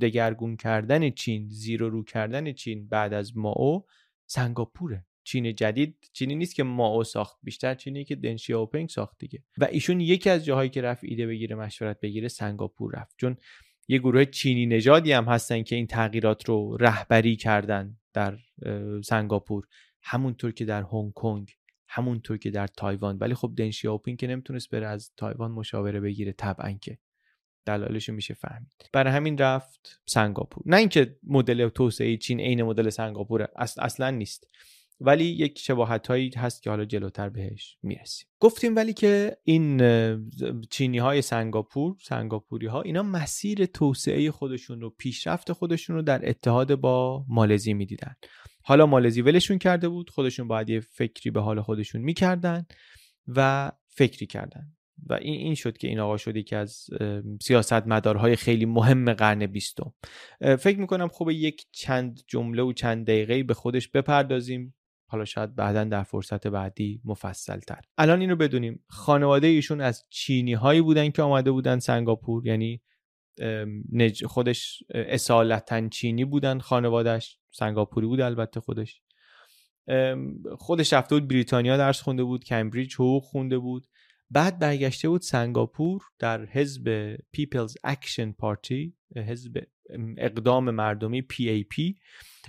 دگرگون 0.00 0.56
کردن 0.56 1.10
چین 1.10 1.48
زیر 1.48 1.82
و 1.82 1.90
رو 1.90 2.04
کردن 2.04 2.52
چین 2.52 2.88
بعد 2.88 3.12
از 3.12 3.36
ماو 3.36 3.86
سنگاپوره. 4.26 5.06
چین 5.24 5.54
جدید 5.54 6.10
چینی 6.12 6.34
نیست 6.34 6.54
که 6.54 6.62
ماو 6.62 7.04
ساخت 7.04 7.38
بیشتر 7.42 7.74
چینی 7.74 8.04
که 8.04 8.16
دنشی 8.16 8.52
اوپنگ 8.52 8.88
ساخت 8.88 9.18
دیگه. 9.18 9.42
و 9.58 9.64
ایشون 9.64 10.00
یکی 10.00 10.30
از 10.30 10.44
جاهایی 10.44 10.70
که 10.70 10.82
رفت 10.82 11.04
ایده 11.04 11.26
بگیره 11.26 11.56
مشورت 11.56 12.00
بگیره 12.00 12.28
سنگاپور 12.28 12.92
رفت. 12.96 13.14
چون 13.16 13.36
یه 13.88 13.98
گروه 13.98 14.24
چینی 14.24 14.66
نژادی 14.66 15.12
هم 15.12 15.24
هستن 15.24 15.62
که 15.62 15.76
این 15.76 15.86
تغییرات 15.86 16.48
رو 16.48 16.76
رهبری 16.80 17.36
کردن 17.36 17.96
در 18.12 18.38
سنگاپور. 19.04 19.66
همونطور 20.02 20.52
که 20.52 20.64
در 20.64 20.82
هنگ 20.82 21.12
کنگ 21.12 21.50
همونطور 21.88 22.38
که 22.38 22.50
در 22.50 22.66
تایوان. 22.66 23.18
ولی 23.18 23.34
خب 23.34 23.52
دن 23.56 23.70
اوپینگ 23.84 24.18
که 24.18 24.26
نمی‌تونست 24.26 24.70
بره 24.70 24.86
از 24.86 25.12
تایوان 25.16 25.50
مشاوره 25.50 26.00
بگیره 26.00 26.32
طبعا 26.32 26.72
که 26.72 26.98
دلایلش 27.64 28.08
میشه 28.08 28.34
فهمید. 28.34 28.90
برای 28.92 29.12
همین 29.12 29.38
رفت 29.38 30.00
سنگاپور. 30.06 30.62
نه 30.66 30.76
اینکه 30.76 31.16
مدل 31.22 31.68
توسعه 31.68 32.16
چین 32.16 32.40
عین 32.40 32.62
مدل 32.62 32.90
سنگاپور 32.90 33.48
اصلا 33.78 34.10
نیست. 34.10 34.48
ولی 35.04 35.24
یک 35.24 35.58
شباهت 35.58 36.06
هایی 36.06 36.30
هست 36.36 36.62
که 36.62 36.70
حالا 36.70 36.84
جلوتر 36.84 37.28
بهش 37.28 37.78
می‌رسیم. 37.82 38.28
گفتیم 38.40 38.76
ولی 38.76 38.92
که 38.92 39.36
این 39.44 39.80
چینی 40.70 40.98
های 40.98 41.22
سنگاپور 41.22 41.96
سنگاپوری 42.02 42.66
ها 42.66 42.82
اینا 42.82 43.02
مسیر 43.02 43.66
توسعه 43.66 44.30
خودشون 44.30 44.80
رو 44.80 44.90
پیشرفت 44.90 45.52
خودشون 45.52 45.96
رو 45.96 46.02
در 46.02 46.28
اتحاد 46.28 46.74
با 46.74 47.24
مالزی 47.28 47.74
می‌دیدن. 47.74 48.14
حالا 48.64 48.86
مالزی 48.86 49.22
ولشون 49.22 49.58
کرده 49.58 49.88
بود 49.88 50.10
خودشون 50.10 50.48
باید 50.48 50.68
یه 50.68 50.80
فکری 50.80 51.30
به 51.30 51.40
حال 51.40 51.60
خودشون 51.60 52.00
می‌کردن 52.00 52.66
و 53.26 53.72
فکری 53.88 54.26
کردن. 54.26 54.72
و 55.06 55.14
این 55.14 55.34
این 55.34 55.54
شد 55.54 55.78
که 55.78 55.88
این 55.88 55.98
آقا 55.98 56.16
شد 56.16 56.44
که 56.44 56.56
از 56.56 56.86
سیاست 57.42 57.86
مدارهای 57.86 58.36
خیلی 58.36 58.64
مهم 58.64 59.12
قرن 59.12 59.46
بیستم. 59.46 59.92
فکر 60.40 60.78
می‌کنم 60.78 61.08
خوب 61.08 61.30
یک 61.30 61.66
چند 61.72 62.20
جمله 62.26 62.62
و 62.62 62.72
چند 62.72 63.06
دقیقه 63.06 63.42
به 63.42 63.54
خودش 63.54 63.88
بپردازیم. 63.88 64.74
حالا 65.12 65.24
شاید 65.24 65.54
بعدا 65.54 65.84
در 65.84 66.02
فرصت 66.02 66.46
بعدی 66.46 67.00
مفصل 67.04 67.58
تر 67.58 67.80
الان 67.98 68.20
اینو 68.20 68.36
بدونیم 68.36 68.84
خانواده 68.88 69.46
ایشون 69.46 69.80
از 69.80 70.04
چینی 70.10 70.54
هایی 70.54 70.80
بودن 70.80 71.10
که 71.10 71.22
آمده 71.22 71.50
بودن 71.50 71.78
سنگاپور 71.78 72.46
یعنی 72.46 72.82
خودش 74.26 74.82
اصالتا 74.94 75.88
چینی 75.88 76.24
بودن 76.24 76.58
خانوادهش 76.58 77.38
سنگاپوری 77.50 78.06
بود 78.06 78.20
البته 78.20 78.60
خودش. 78.60 79.02
خودش 80.58 80.92
رفته 80.92 81.14
بود 81.14 81.28
بریتانیا 81.28 81.76
درس 81.76 82.00
خونده 82.00 82.24
بود 82.24 82.44
کمبریج 82.44 82.94
حقوق 82.94 83.24
خونده 83.24 83.58
بود. 83.58 83.86
بعد 84.32 84.58
برگشته 84.58 85.08
بود 85.08 85.20
سنگاپور 85.20 86.02
در 86.18 86.44
حزب 86.44 87.16
People's 87.32 87.76
Action 87.84 88.32
Party 88.32 88.94
حزب 89.16 89.62
اقدام 90.18 90.70
مردمی 90.70 91.26
PAP 91.32 91.94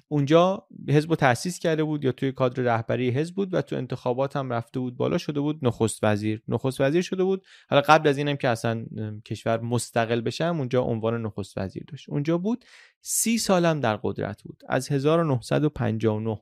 اونجا 0.07 0.67
حزب 0.89 1.09
رو 1.09 1.15
تأسیس 1.15 1.59
کرده 1.59 1.83
بود 1.83 2.03
یا 2.03 2.11
توی 2.11 2.31
کادر 2.31 2.63
رهبری 2.63 3.09
حزب 3.09 3.35
بود 3.35 3.53
و 3.53 3.61
تو 3.61 3.75
انتخابات 3.75 4.35
هم 4.35 4.53
رفته 4.53 4.79
بود 4.79 4.97
بالا 4.97 5.17
شده 5.17 5.39
بود 5.39 5.59
نخست 5.61 6.03
وزیر. 6.03 6.41
نخست 6.47 6.81
وزیر 6.81 7.01
شده 7.01 7.23
بود. 7.23 7.45
حالا 7.69 7.81
قبل 7.81 8.09
از 8.09 8.17
اینم 8.17 8.35
که 8.35 8.47
اصلا 8.49 8.85
کشور 9.25 9.61
مستقل 9.61 10.21
بشه 10.21 10.45
اونجا 10.45 10.81
عنوان 10.81 11.21
نخست 11.21 11.57
وزیر 11.57 11.83
داشت. 11.87 12.09
اونجا 12.09 12.37
بود. 12.37 12.65
سی 13.01 13.37
سالم 13.37 13.79
در 13.79 13.99
قدرت 14.03 14.43
بود. 14.43 14.63
از 14.69 14.91
1959 14.91 16.41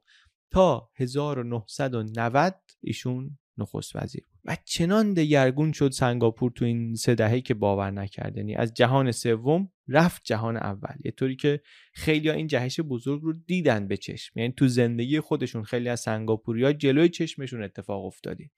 تا 0.52 0.90
1990 0.96 2.56
ایشون 2.82 3.38
نخست 3.58 3.96
وزیر 3.96 4.24
و 4.46 4.58
چنان 4.66 5.14
دگرگون 5.14 5.72
شد 5.72 5.92
سنگاپور 5.92 6.52
تو 6.52 6.66
این 6.66 6.96
سه 6.96 7.16
دهه 7.16 7.42
که 7.42 7.54
باور 7.54 7.92
نکردنی 7.92 8.56
از 8.56 8.74
جهان 8.74 9.12
سوم 9.12 9.72
رفت 9.88 10.22
جهان 10.26 10.58
اول. 10.58 10.96
یه 11.06 11.12
طوری 11.12 11.36
که 11.36 11.62
خیلی 11.94 12.30
ها 12.30 12.36
این 12.36 12.48
جهش 12.48 12.80
بزرگ 12.80 13.22
رو 13.22 13.34
دیدن 13.34 13.88
به 13.88 13.98
چشم. 13.98 14.40
یعنی 14.40 14.54
تو 14.58 14.68
زندگی 14.68 15.20
خودشون 15.20 15.64
خیلی 15.64 15.90
از 15.90 16.00
سنگاپوری 16.00 16.64
ها 16.64 16.74
جلوی 16.74 17.10
چشمشون 17.10 17.64
اتفاق 17.64 18.06
افتادین. 18.06 18.50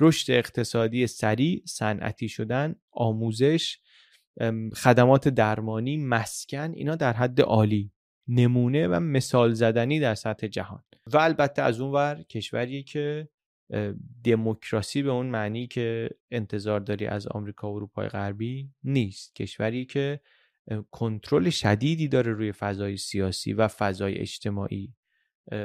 رشد 0.00 0.30
اقتصادی 0.32 1.06
سریع 1.06 1.62
صنعتی 1.66 2.28
شدن 2.28 2.74
آموزش 2.90 3.78
خدمات 4.74 5.28
درمانی 5.28 5.96
مسکن 5.96 6.72
اینا 6.74 6.96
در 6.96 7.12
حد 7.12 7.40
عالی. 7.40 7.92
نمونه 8.28 8.88
و 8.88 9.00
مثال 9.00 9.52
زدنی 9.52 10.00
در 10.00 10.14
سطح 10.14 10.46
جهان. 10.46 10.82
و 11.06 11.16
البته 11.16 11.62
از 11.62 11.80
اون 11.80 11.92
ور 11.92 12.22
کشوری 12.22 12.82
که 12.82 13.28
دموکراسی 14.24 15.02
به 15.02 15.10
اون 15.10 15.26
معنی 15.26 15.66
که 15.66 16.10
انتظار 16.30 16.80
داری 16.80 17.06
از 17.06 17.26
آمریکا 17.26 17.72
و 17.72 17.76
اروپای 17.76 18.08
غربی 18.08 18.70
نیست. 18.84 19.34
کشوری 19.34 19.84
که 19.84 20.20
کنترل 20.90 21.50
شدیدی 21.50 22.08
داره 22.08 22.32
روی 22.32 22.52
فضای 22.52 22.96
سیاسی 22.96 23.52
و 23.52 23.68
فضای 23.68 24.14
اجتماعی. 24.14 24.94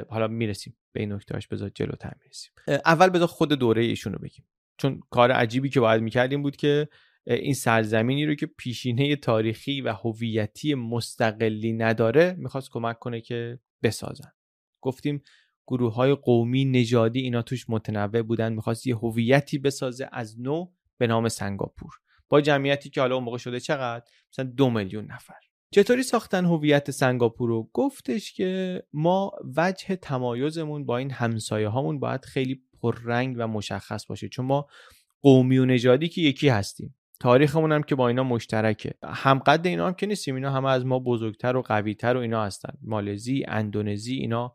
حالا 0.08 0.28
می‌رسیم. 0.28 0.76
به 0.92 1.00
این 1.00 1.12
نکتهاش 1.12 1.48
بذار 1.48 1.70
جلوتر 1.74 2.12
می‌رسیم. 2.22 2.52
اول 2.68 3.08
بذار 3.08 3.26
خود 3.26 3.52
دوره 3.52 3.82
ایشون 3.82 4.12
رو 4.12 4.18
بگیم. 4.18 4.44
چون 4.78 5.00
کار 5.10 5.32
عجیبی 5.32 5.68
که 5.68 5.80
باید 5.80 6.02
می‌کردیم 6.02 6.42
بود 6.42 6.56
که 6.56 6.88
این 7.26 7.54
سرزمینی 7.54 8.26
رو 8.26 8.34
که 8.34 8.46
پیشینه 8.46 9.16
تاریخی 9.16 9.80
و 9.80 9.92
هویتی 9.92 10.74
مستقلی 10.74 11.72
نداره 11.72 12.34
می‌خواست 12.38 12.70
کمک 12.70 12.98
کنه 12.98 13.20
که 13.20 13.58
بسازن. 13.82 14.32
گفتیم 14.80 15.22
گروه 15.66 15.94
های 15.94 16.14
قومی 16.14 16.64
نژادی 16.64 17.20
اینا 17.20 17.42
توش 17.42 17.70
متنوع 17.70 18.22
بودن. 18.22 18.52
می‌خواست 18.52 18.86
یه 18.86 18.96
هویتی 18.96 19.58
بسازه 19.58 20.08
از 20.12 20.40
نو 20.40 20.66
به 20.98 21.06
نام 21.06 21.28
سنگاپور. 21.28 21.92
با 22.28 22.40
جمعیتی 22.40 22.90
که 22.90 23.00
حالا 23.00 23.14
اون 23.14 23.24
موقع 23.24 23.38
شده 23.38 23.60
چقدر؟ 23.60 24.04
مثلا 24.32 24.44
دو 24.44 24.70
میلیون 24.70 25.04
نفر. 25.04 25.34
چطوری 25.70 26.02
ساختن 26.02 26.44
هویت 26.44 26.90
سنگاپور 26.90 27.48
رو؟ 27.48 27.70
گفتش 27.72 28.32
که 28.32 28.82
ما 28.92 29.32
وجه 29.56 29.96
تمایزمون 29.96 30.86
با 30.86 30.98
این 30.98 31.10
همسایه 31.10 31.68
هامون 31.68 32.00
باید 32.00 32.24
خیلی 32.24 32.62
پررنگ 32.80 33.36
و 33.38 33.46
مشخص 33.48 34.06
باشه. 34.06 34.28
چون 34.28 34.46
ما 34.46 34.66
قومی 35.22 35.58
و 35.58 35.64
نژادی 35.64 36.08
که 36.08 36.20
یکی 36.20 36.48
هستیم. 36.48 36.94
تاریخمون 37.20 37.72
هم 37.72 37.82
که 37.82 37.94
با 37.94 38.08
اینا 38.08 38.24
مشترکه. 38.24 38.94
هم 39.04 39.38
قد 39.38 39.66
اینا 39.66 39.86
هم 39.86 39.94
که 39.94 40.06
نیستیم. 40.06 40.34
اینا 40.34 40.50
همه 40.50 40.68
از 40.68 40.86
ما 40.86 40.98
بزرگتر 40.98 41.56
و 41.56 41.62
قویتر 41.62 42.16
و 42.16 42.20
اینا 42.20 42.44
هستن. 42.44 42.72
مالزی 42.82 43.44
اندونزی 43.48 44.14
اینا 44.14 44.54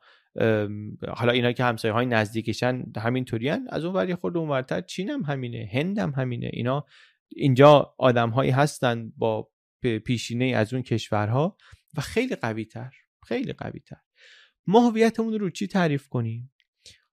حالا 1.07 1.31
اینا 1.31 1.51
که 1.51 1.63
همسایه 1.63 1.93
های 1.93 2.05
نزدیکشن 2.05 2.83
همینطوری 2.97 3.49
از 3.49 3.85
اون 3.85 3.95
ور 3.95 4.15
خود 4.15 4.37
اونورتر 4.37 4.81
چین 4.81 5.09
هم 5.09 5.21
همینه 5.21 5.69
هند 5.73 5.99
هم 5.99 6.13
همینه. 6.17 6.49
اینا 6.53 6.85
اینجا 7.29 7.95
آدم 7.97 8.29
هایی 8.29 8.51
هستن 8.51 9.13
با 9.17 9.51
پیشینه 10.05 10.45
از 10.45 10.73
اون 10.73 10.83
کشورها 10.83 11.57
و 11.97 12.01
خیلی 12.01 12.35
قوی 12.35 12.65
تر 12.65 12.91
خیلی 13.27 13.53
قوی 13.53 13.79
تر 13.79 13.97
ما 14.67 14.89
هویتمون 14.89 15.39
رو 15.39 15.49
چی 15.49 15.67
تعریف 15.67 16.07
کنیم؟ 16.07 16.51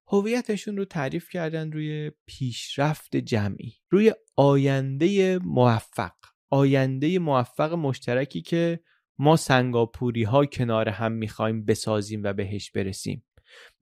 هویتشون 0.08 0.76
رو 0.76 0.84
تعریف 0.84 1.28
کردن 1.30 1.72
روی 1.72 2.12
پیشرفت 2.26 3.16
جمعی 3.16 3.72
روی 3.90 4.12
آینده 4.36 5.38
موفق 5.38 6.14
آینده 6.50 7.18
موفق 7.18 7.72
مشترکی 7.72 8.42
که 8.42 8.80
ما 9.18 9.36
سنگاپوری 9.36 10.22
ها 10.22 10.46
کنار 10.46 10.88
هم 10.88 11.12
می‌خوایم 11.12 11.64
بسازیم 11.64 12.20
و 12.24 12.32
بهش 12.32 12.70
برسیم. 12.70 13.24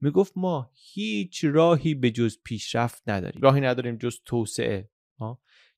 می‌گفت 0.01 0.33
ما 0.35 0.71
هیچ 0.93 1.45
راهی 1.45 1.95
به 1.95 2.11
جز 2.11 2.37
پیشرفت 2.43 3.09
نداریم. 3.09 3.41
راهی 3.41 3.61
نداریم 3.61 3.97
جز 3.97 4.19
توسعه. 4.25 4.89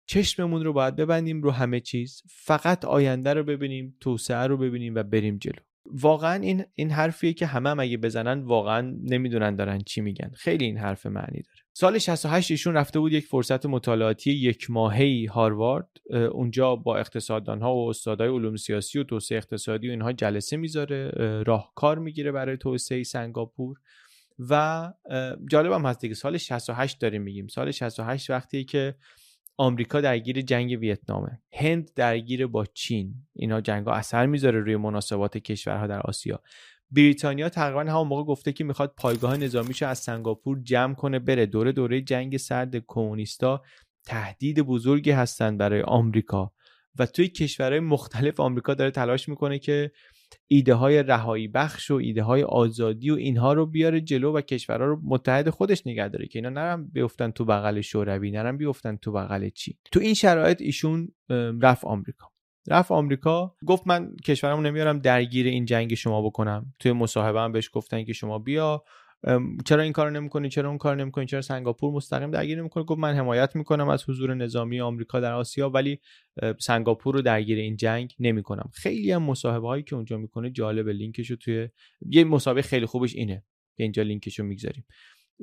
چشممون 0.05 0.63
رو 0.63 0.73
باید 0.73 0.95
ببندیم 0.95 1.41
رو 1.41 1.51
همه 1.51 1.79
چیز. 1.79 2.23
فقط 2.29 2.85
آینده 2.85 3.33
رو 3.33 3.43
ببینیم 3.43 3.97
توسعه 3.99 4.47
رو 4.47 4.57
ببینیم 4.57 4.95
و 4.95 5.03
بریم 5.03 5.37
جلو. 5.37 5.59
واقعا 5.85 6.33
این 6.33 6.65
این 6.73 6.91
حرفیه 6.91 7.33
که 7.33 7.45
همه 7.45 7.69
هم 7.69 7.79
اگه 7.79 7.97
بزنن 7.97 8.41
واقعا 8.41 8.97
نمی‌دونن 9.03 9.55
دارن 9.55 9.81
چی 9.81 10.01
میگن. 10.01 10.31
خیلی 10.35 10.65
این 10.65 10.77
حرف 10.77 11.05
معنی 11.05 11.41
داره. 11.41 11.56
سال 11.79 11.97
68 11.97 12.51
ایشون 12.51 12.73
رفته 12.73 12.99
بود 12.99 13.13
یک 13.13 13.25
فرصت 13.25 13.65
مطالعاتی 13.65 14.31
یک 14.31 14.71
ماهی 14.71 15.25
هاروارد 15.25 15.89
اونجا 16.31 16.75
با 16.75 16.97
اقتصاددان 16.97 17.61
ها 17.61 17.75
و 17.75 17.89
استادای 17.89 18.27
علوم 18.27 18.55
سیاسی 18.55 18.99
و 18.99 19.03
توسعه 19.03 19.37
اقتصادی 19.37 19.87
و 19.87 19.91
اینها 19.91 20.13
جلسه 20.13 20.57
می‌ذاره 20.57 21.09
راهکار 21.45 21.99
می‌گیره 21.99 22.31
برای 22.31 22.57
توسعه 22.57 23.03
سنگاپور 23.03 23.77
و 24.49 24.93
جالبم 25.51 25.85
هست 25.85 26.01
دیگه 26.01 26.15
سال 26.15 26.37
68 26.37 26.99
داریم 26.99 27.21
میگیم. 27.21 27.47
سال 27.47 27.71
68 27.71 28.29
وقتی 28.29 28.63
که 28.63 28.95
آمریکا 29.57 30.01
درگیر 30.01 30.41
جنگ 30.41 30.77
ویتنامه. 30.79 31.41
هند 31.53 31.91
درگیر 31.95 32.47
با 32.47 32.65
چین. 32.65 33.13
اینا 33.35 33.61
جنگ 33.61 33.85
ها 33.85 33.93
اثر 33.93 34.25
می‌ذاره 34.25 34.59
روی 34.59 34.75
مناسبات 34.75 35.37
کشورها 35.37 35.87
در 35.87 36.01
آسیا. 36.01 36.41
بریتانیا 36.91 37.49
تقریبا 37.49 37.91
همون 37.91 38.07
موقع 38.07 38.23
گفته 38.23 38.53
که 38.53 38.63
می‌خواد 38.63 38.93
پایگاه 38.97 39.37
نظامیشو 39.37 39.87
از 39.87 39.99
سنگاپور 39.99 40.59
جمع 40.63 40.93
کنه 40.93 41.19
بره 41.19 41.45
دوره 41.45 41.71
دوره 41.71 42.01
جنگ 42.01 42.37
سرد 42.37 42.75
کمونیستا 42.87 43.61
تهدید 44.05 44.61
بزرگی 44.61 45.11
هستند 45.11 45.57
برای 45.57 45.81
آمریکا. 45.81 46.51
و 46.99 47.05
توی 47.05 47.27
کشورهای 47.27 47.79
مختلف 47.79 48.39
آمریکا 48.39 48.73
داره 48.73 48.91
تلاش 48.91 49.29
می‌کنه 49.29 49.59
که 49.59 49.91
ایده 50.47 50.73
های 50.73 51.03
رهایی 51.03 51.47
بخش 51.47 51.91
و 51.91 51.95
ایده 51.95 52.23
های 52.23 52.43
آزادی 52.43 53.11
و 53.11 53.15
اینها 53.15 53.53
رو 53.53 53.65
بیاره 53.65 54.01
جلو 54.01 54.33
و 54.33 54.41
کشورها 54.41 54.85
رو 54.85 55.01
متحد 55.03 55.49
خودش 55.49 55.87
نگه 55.87 56.07
داره 56.07 56.27
که 56.27 56.39
اینا 56.39 56.49
نرم 56.49 56.87
بیفتن 56.87 57.31
تو 57.31 57.45
بغل 57.45 57.81
شوروی 57.81 58.31
نرم 58.31 58.57
بیفتن 58.57 58.95
تو 58.95 59.11
بغل 59.11 59.49
چی 59.49 59.77
تو 59.91 59.99
این 59.99 60.13
شرایط 60.13 60.61
ایشون 60.61 61.07
رفت 61.61 61.85
آمریکا. 61.85 62.27
رفت 62.67 62.91
آمریکا 62.91 63.55
گفت 63.65 63.87
من 63.87 64.15
کشورمو 64.25 64.61
نمیارم 64.61 64.99
درگیر 64.99 65.47
این 65.47 65.65
جنگ 65.65 65.93
شما 65.93 66.21
بکنم. 66.21 66.73
توی 66.79 66.91
مصاحبه 66.91 67.41
هم 67.41 67.51
بهش 67.51 67.69
گفتن 67.73 68.03
که 68.03 68.13
شما 68.13 68.39
بیا. 68.39 68.83
چرا 69.65 69.83
این 69.83 69.93
کارو 69.93 70.09
نمی‌کنی؟ 70.09 70.49
چرا 70.49 70.69
اون 70.69 70.77
کار 70.77 70.95
نمی‌کنی؟ 70.95 71.25
چرا 71.25 71.41
سنگاپور 71.41 71.93
مستقیم 71.93 72.31
درگیر 72.31 72.59
نمی‌کنه 72.59 72.83
گفت 72.83 72.99
من 72.99 73.13
حمایت 73.13 73.55
می‌کنم 73.55 73.89
از 73.89 74.09
حضور 74.09 74.33
نظامی 74.33 74.81
آمریکا 74.81 75.19
در 75.19 75.33
آسیا 75.33 75.69
ولی 75.69 75.99
سنگاپور 76.59 77.15
رو 77.15 77.21
درگیر 77.21 77.57
این 77.57 77.75
جنگ 77.75 78.13
نمی‌کنم. 78.19 78.69
خیلی 78.73 79.11
هم 79.11 79.23
مصاحبه 79.23 79.67
هایی 79.67 79.83
که 79.83 79.95
اونجا 79.95 80.17
می‌کنه 80.17 80.49
جالب 80.49 80.89
لینکشو 80.89 81.35
توی 81.35 81.69
یه 82.09 82.23
مصاحبه 82.23 82.61
خیلی 82.61 82.85
خوبش 82.85 83.15
اینه 83.15 83.43
که 83.77 83.83
اینجا 83.83 84.03
لینکشو 84.03 84.43
می‌گذاریم. 84.43 84.85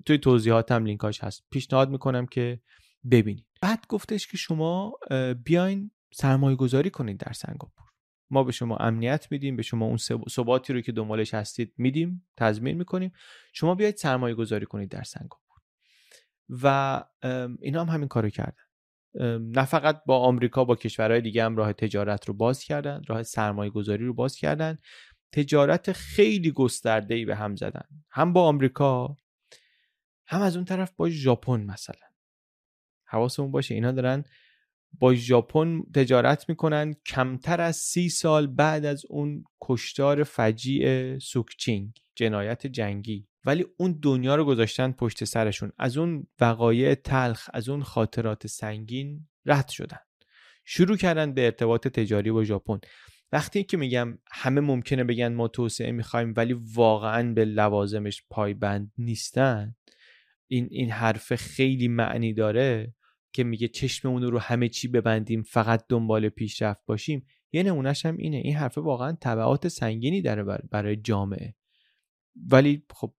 توی 0.07 0.19
توضیحات 0.19 0.73
هم 0.73 0.85
لینکاش 0.85 1.25
هست. 1.25 1.45
پیشنهاد 1.51 1.91
می‌کنم 1.91 2.27
که 2.27 2.61
ببینید. 3.11 3.47
بعد 3.63 3.85
گفتش 3.89 4.27
که 4.27 4.37
شما 4.37 4.93
بیاین 5.45 5.91
سرمایه 6.15 6.57
گذاری 6.57 6.91
کنید 6.91 7.19
در 7.19 7.33
سنگاپور. 7.33 7.87
ما 8.31 8.45
به 8.45 8.53
شما 8.53 8.77
امنیت 8.77 9.27
میدیم 9.31 9.57
به 9.57 9.63
شما 9.63 9.87
اون 9.87 9.97
ثباتی 10.29 10.73
رو 10.73 10.81
که 10.81 10.93
دنبالش 10.93 11.35
هستید 11.35 11.75
میدیم 11.77 12.27
تضمین 12.37 12.77
می‌کنیم. 12.77 13.13
شما 13.53 13.75
بیاید 13.75 13.97
سرمایه 13.97 14.35
گذاری 14.35 14.67
کنید 14.67 14.91
در 14.91 15.03
سنگاپور. 15.03 15.61
و 16.49 17.05
اینا 17.61 17.85
هم 17.85 17.95
همین 17.95 18.09
کارو 18.09 18.31
کردن. 18.31 18.63
نه 19.41 19.65
فقط 19.65 20.03
با 20.07 20.19
آمریکا 20.19 20.65
با 20.65 20.77
کشورهای 20.77 21.21
دیگه 21.21 21.45
هم 21.45 21.57
راه 21.57 21.73
تجارت 21.73 22.29
رو 22.29 22.35
باز 22.35 22.65
کردن 22.65 23.03
راه 23.07 23.23
سرمایه 23.23 23.71
گذاری 23.71 24.05
رو 24.05 24.15
باز 24.15 24.37
کردن. 24.37 24.79
تجارت 25.33 25.93
خیلی 25.93 26.51
گسترده 26.51 27.15
ای 27.15 27.25
به 27.25 27.37
هم 27.37 27.57
زدن. 27.57 27.89
هم 28.11 28.33
با 28.33 28.45
آمریکا 28.49 29.17
هم 30.27 30.43
از 30.43 30.57
اون 30.57 30.65
طرف 30.65 30.93
با 30.97 31.11
ژاپن 31.11 31.61
مثلا. 31.61 32.07
حواسمون 33.05 33.51
باشه 33.51 33.75
اینا 33.75 33.93
دارن 33.93 34.25
با 34.99 35.15
ژاپن 35.15 35.83
تجارت 35.95 36.49
می‌کنن 36.49 36.95
کمتر 37.07 37.61
از 37.61 37.77
سی 37.77 38.09
سال 38.09 38.47
بعد 38.47 38.85
از 38.85 39.05
اون 39.09 39.45
کشتار 39.61 40.25
فجیع 40.25 41.19
سوکچینگ 41.19 41.99
جنایت 42.15 42.67
جنگی. 42.67 43.29
ولی 43.45 43.65
اون 43.77 43.99
دنیا 44.03 44.37
رو 44.37 44.45
گذاشتن 44.45 44.93
پشت 44.93 45.25
سرشون. 45.25 45.73
از 45.79 45.97
اون 45.97 46.27
وقایع 46.41 46.95
تلخ 46.95 47.51
از 47.53 47.69
اون 47.69 47.83
خاطرات 47.83 48.47
سنگین 48.47 49.29
رد 49.47 49.69
شدن. 49.69 49.99
شروع 50.65 50.97
کردن 50.97 51.35
به 51.35 51.45
ارتباط 51.45 51.89
تجاری 51.89 52.33
با 52.33 52.45
ژاپن. 52.45 52.79
وقتی 53.33 53.65
که 53.65 53.77
میگم 53.77 54.19
همه 54.33 54.61
ممکنه 54.61 55.05
بگن 55.05 55.33
ما 55.33 55.49
توسعه 55.49 55.93
می‌خوایم 55.93 56.35
ولی 56.37 56.53
واقعا 56.75 57.33
به 57.35 57.45
لوازمش 57.45 58.23
پایبند 58.31 58.93
نیستن 58.99 59.75
این 60.47 60.69
این 60.71 60.91
حرف 60.91 61.35
خیلی 61.35 61.89
معنی 61.89 62.33
داره. 62.33 62.95
که 63.35 63.45
میگه 63.45 63.69
چشممون 63.69 64.23
رو 64.23 64.39
همه 64.39 64.69
چی 64.69 64.89
ببندیم 64.89 65.43
فقط 65.43 65.85
دنبال 65.89 66.29
پیشرفت 66.29 66.85
باشیم 66.87 67.27
یه 67.53 67.63
نمونهش 67.63 68.07
هم 68.07 68.17
اینه. 68.17 68.37
این 68.37 68.57
حرفه 68.57 68.81
واقعا 68.81 69.17
تبعات 69.21 69.69
سنگینی 69.69 70.23
داره 70.23 70.45
برای 70.71 70.97
جامعه. 70.97 71.55
ولی 72.51 72.83
خب 72.91 73.15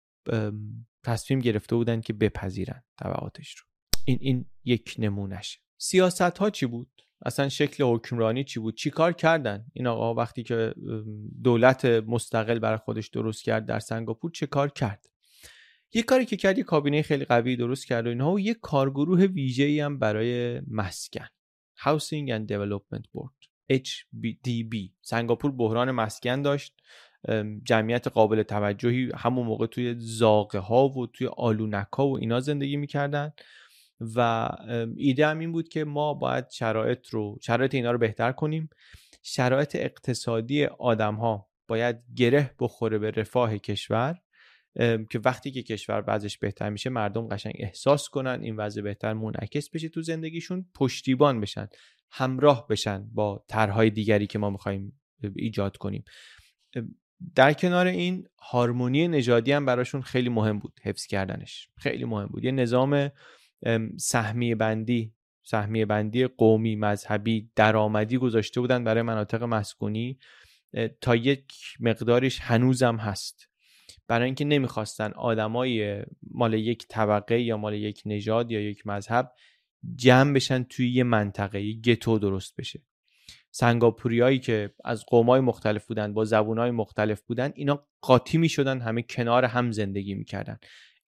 تصمیم 1.04 1.40
گرفته 1.40 1.76
بودن 1.76 2.02
که 2.02 2.14
بپذیرن 2.14 2.84
تبعاتش 2.98 3.56
رو. 3.56 3.66
این 4.06 4.18
این 4.22 4.46
یک 4.64 4.96
نمونهش. 5.00 5.60
سیاست 5.78 6.22
ها 6.22 6.50
چی 6.50 6.66
بود؟ 6.66 6.92
اصلا 7.26 7.50
شکل 7.50 7.84
حکمرانی 7.84 8.44
چی 8.44 8.60
بود؟ 8.60 8.76
چی 8.76 8.90
کار 8.90 9.14
کردن؟ 9.14 9.66
این 9.74 9.88
آقا 9.88 10.14
وقتی 10.14 10.44
که 10.44 10.74
دولت 11.44 11.86
مستقل 11.86 12.60
برای 12.60 12.78
خودش 12.78 13.08
درست 13.08 13.44
کرد 13.44 13.66
در 13.66 13.80
سنگاپور 13.80 14.32
چه 14.32 14.48
کار 14.48 14.70
کرد؟ 14.70 15.06
یه 15.94 16.04
کاری 16.04 16.26
که 16.26 16.38
کرد 16.38 16.58
یه 16.58 16.64
کابینه 16.64 17.02
خیلی 17.02 17.26
قوی 17.26 17.56
درست 17.56 17.88
کرد 17.88 18.06
و 18.06 18.10
اینها 18.10 18.32
و 18.32 18.40
یه 18.40 18.54
کارگروه 18.54 19.26
ویژه‌ای 19.26 19.80
هم 19.80 20.00
برای 20.00 20.62
مسکن. 20.68 21.28
Housing 21.80 22.30
and 22.30 22.52
Development 22.52 23.04
Board 23.16 23.48
HDB 23.74 24.76
سنگاپور 25.02 25.52
بحران 25.52 25.92
مسکن 25.92 26.42
داشت. 26.42 26.82
جمعیت 27.64 28.08
قابل 28.08 28.44
توجهی 28.44 29.12
همون 29.16 29.46
موقع 29.46 29.68
توی 29.68 29.96
زاغه 29.98 30.60
ها 30.60 30.90
و 30.90 31.08
توی 31.08 31.28
آلونک 31.38 31.88
ها 31.98 32.08
و 32.08 32.18
اینا 32.18 32.40
زندگی 32.40 32.78
می‌کردن 32.78 33.34
و 34.16 34.50
ایده 34.98 35.28
هم 35.28 35.40
این 35.40 35.52
بود 35.52 35.70
که 35.70 35.84
ما 35.84 36.14
باید 36.14 36.50
شرایط 36.50 37.10
رو 37.10 37.38
شرایط 37.42 37.76
اینا 37.76 37.92
رو 37.92 37.98
بهتر 37.98 38.32
کنیم. 38.32 38.70
شرایط 39.24 39.76
اقتصادی 39.76 40.66
آدم 40.66 41.16
ها 41.16 41.50
باید 41.68 41.96
گره 42.16 42.56
بخوره 42.60 42.98
به 42.98 43.12
رفاه 43.12 43.58
کشور. 43.58 44.20
که 45.10 45.20
وقتی 45.26 45.52
که 45.52 45.64
کشور 45.64 46.04
وضعش 46.08 46.38
بهتر 46.38 46.70
میشه 46.70 46.90
مردم 46.90 47.28
قشنگ 47.28 47.54
احساس 47.60 48.10
کنن 48.10 48.40
این 48.42 48.56
وضع 48.56 48.82
بهتر 48.82 49.14
منعکس 49.14 49.70
بشه 49.70 49.90
تو 49.90 50.02
زندگیشون 50.02 50.66
پشتیبان 50.76 51.42
بشن 51.42 51.68
همراه 52.12 52.68
بشن 52.68 53.08
با 53.14 53.46
طرحهای 53.48 53.90
دیگری 53.90 54.28
که 54.28 54.40
ما 54.40 54.50
می‌خوایم 54.50 55.02
ایجاد 55.36 55.78
کنیم. 55.78 56.04
در 57.36 57.54
کنار 57.54 57.88
این 57.88 58.28
هارمونی 58.40 59.08
نژادی 59.08 59.52
هم 59.52 59.66
براشون 59.66 60.02
خیلی 60.02 60.30
مهم 60.30 60.60
بود 60.60 60.80
حفظ 60.84 61.06
کردنش. 61.06 61.70
خیلی 61.78 62.06
مهم 62.06 62.28
بود. 62.28 62.44
یه 62.44 62.52
نظام 62.52 63.12
سهمیه 63.98 64.56
بندی 64.56 65.14
سهمیه 65.44 65.86
بندی 65.86 66.28
قومی 66.28 66.76
مذهبی 66.76 67.52
درآمدی 67.56 68.18
گذاشته 68.18 68.62
بودن 68.62 68.84
برای 68.84 69.02
مناطق 69.02 69.44
مسکونی 69.44 70.20
تا 71.02 71.16
یک 71.16 71.54
مقدارش 71.80 72.40
هنوزم 72.40 72.96
هست. 72.96 73.50
برای 74.08 74.26
اینکه 74.26 74.46
نمی‌خواستن 74.46 75.12
آدمای 75.12 76.04
مال 76.32 76.54
یک 76.54 76.86
طبقه 76.90 77.42
یا 77.42 77.58
مال 77.58 77.74
یک 77.74 78.02
نژاد 78.06 78.52
یا 78.52 78.62
یک 78.62 78.88
مذهب 78.88 79.32
جمع 79.96 80.34
بشن 80.34 80.64
توی 80.64 80.90
یه 80.90 81.04
منطقه 81.04 81.62
یه 81.62 81.82
گتو 81.82 82.20
درست 82.20 82.56
بشه. 82.56 82.82
سنگاپوریایی 83.52 84.40
که 84.40 84.74
از 84.86 85.06
قومای 85.06 85.42
مختلف 85.42 85.86
بودن 85.86 86.14
با 86.14 86.26
زبونهای 86.26 86.72
مختلف 86.72 87.22
بودن 87.22 87.52
اینا 87.56 87.88
قاطی 88.02 88.38
می 88.38 88.50
شدن 88.50 88.82
همه 88.82 89.02
کنار 89.02 89.46
هم 89.46 89.72
زندگی 89.72 90.14
می‌کردن. 90.14 90.58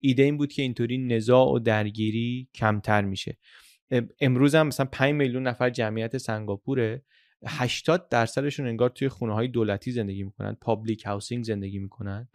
ایده 0.00 0.22
این 0.22 0.36
بود 0.36 0.52
که 0.52 0.62
اینطوری 0.62 0.98
نزاع 0.98 1.46
و 1.46 1.58
درگیری 1.58 2.48
کمتر 2.54 3.02
میشه. 3.02 3.38
امروز 4.20 4.54
هم 4.54 4.66
مثلا 4.66 4.86
5 4.92 5.14
میلیون 5.14 5.42
نفر 5.42 5.70
جمعیت 5.70 6.18
سنگاپوره 6.18 7.02
80 7.46 8.08
درصدشون 8.08 8.66
انگار 8.66 8.90
توی 8.90 9.08
خونه 9.08 9.34
های 9.34 9.48
دولتی 9.48 9.92
زندگی 9.92 10.22
می‌کنن 10.22 10.56
public 10.60 11.06
housing 11.06 11.44
زندگی 11.44 11.78
می‌کنن. 11.78 12.28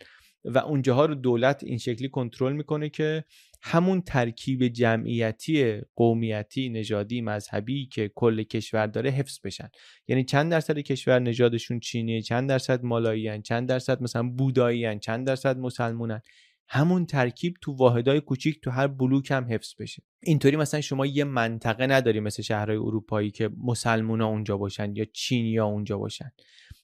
و 0.46 0.58
اونجاها 0.58 1.06
رو 1.06 1.16
دولت 1.16 1.64
این 1.64 1.78
شکلی 1.78 2.10
کنترل 2.10 2.54
می‌کنه 2.54 2.90
که 2.90 3.24
همون 3.62 4.02
ترکیب 4.02 4.68
جمعیتی 4.68 5.82
قومیتی 5.96 6.70
نژادی 6.70 7.22
مذهبی 7.22 7.86
که 7.86 8.12
کل 8.16 8.44
کشور 8.44 8.88
داره 8.88 9.10
حفظ 9.10 9.40
بشن. 9.44 9.70
یعنی 10.08 10.24
چند 10.24 10.52
درصد 10.52 10.80
کشور 10.80 11.20
نژادشون 11.20 11.80
چینیه 11.80 12.22
چند 12.22 12.50
درصد 12.50 12.84
مالایی 12.84 13.42
چند 13.42 13.70
درصد 13.70 14.02
مثلا 14.02 14.24
بودایی 14.24 15.00
چند 15.00 15.28
درصد 15.28 15.58
مسلمونن. 15.58 16.22
همون 16.68 17.06
ترکیب 17.06 17.54
تو 17.62 17.72
واحدهای 17.72 18.22
کوچیک 18.22 18.62
تو 18.62 18.72
هر 18.72 18.88
بلوک 18.88 19.32
هم 19.32 19.48
حفظ 19.50 19.74
بشه. 19.80 20.04
اینطوری 20.24 20.58
مثلا 20.58 20.82
شما 20.82 21.06
یه 21.06 21.24
منطقه 21.24 21.88
نداری 21.88 22.20
مثل 22.20 22.44
شهرهای 22.44 22.78
اروپایی 22.78 23.32
که 23.32 23.50
مسلمونا 23.58 24.28
اونجا 24.28 24.58
باشن 24.58 24.96
یا 24.96 25.06
چینیا 25.06 25.66
اونجا 25.66 25.98
باشن. 25.98 26.32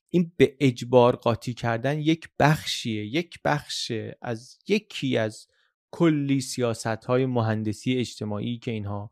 این 0.09 0.31
به 0.37 0.55
اجبار 0.59 1.15
قاطی 1.15 1.53
کردن 1.53 1.99
یک 1.99 2.29
بخشیه 2.39 3.05
یک 3.05 3.39
بخش 3.45 3.91
از 4.21 4.57
یکی 4.67 5.17
از 5.17 5.47
کلی 5.91 6.41
سیاست 6.41 6.87
های 6.87 7.25
مهندسی 7.25 7.97
اجتماعی 7.97 8.57
که 8.57 8.71
اینها 8.71 9.11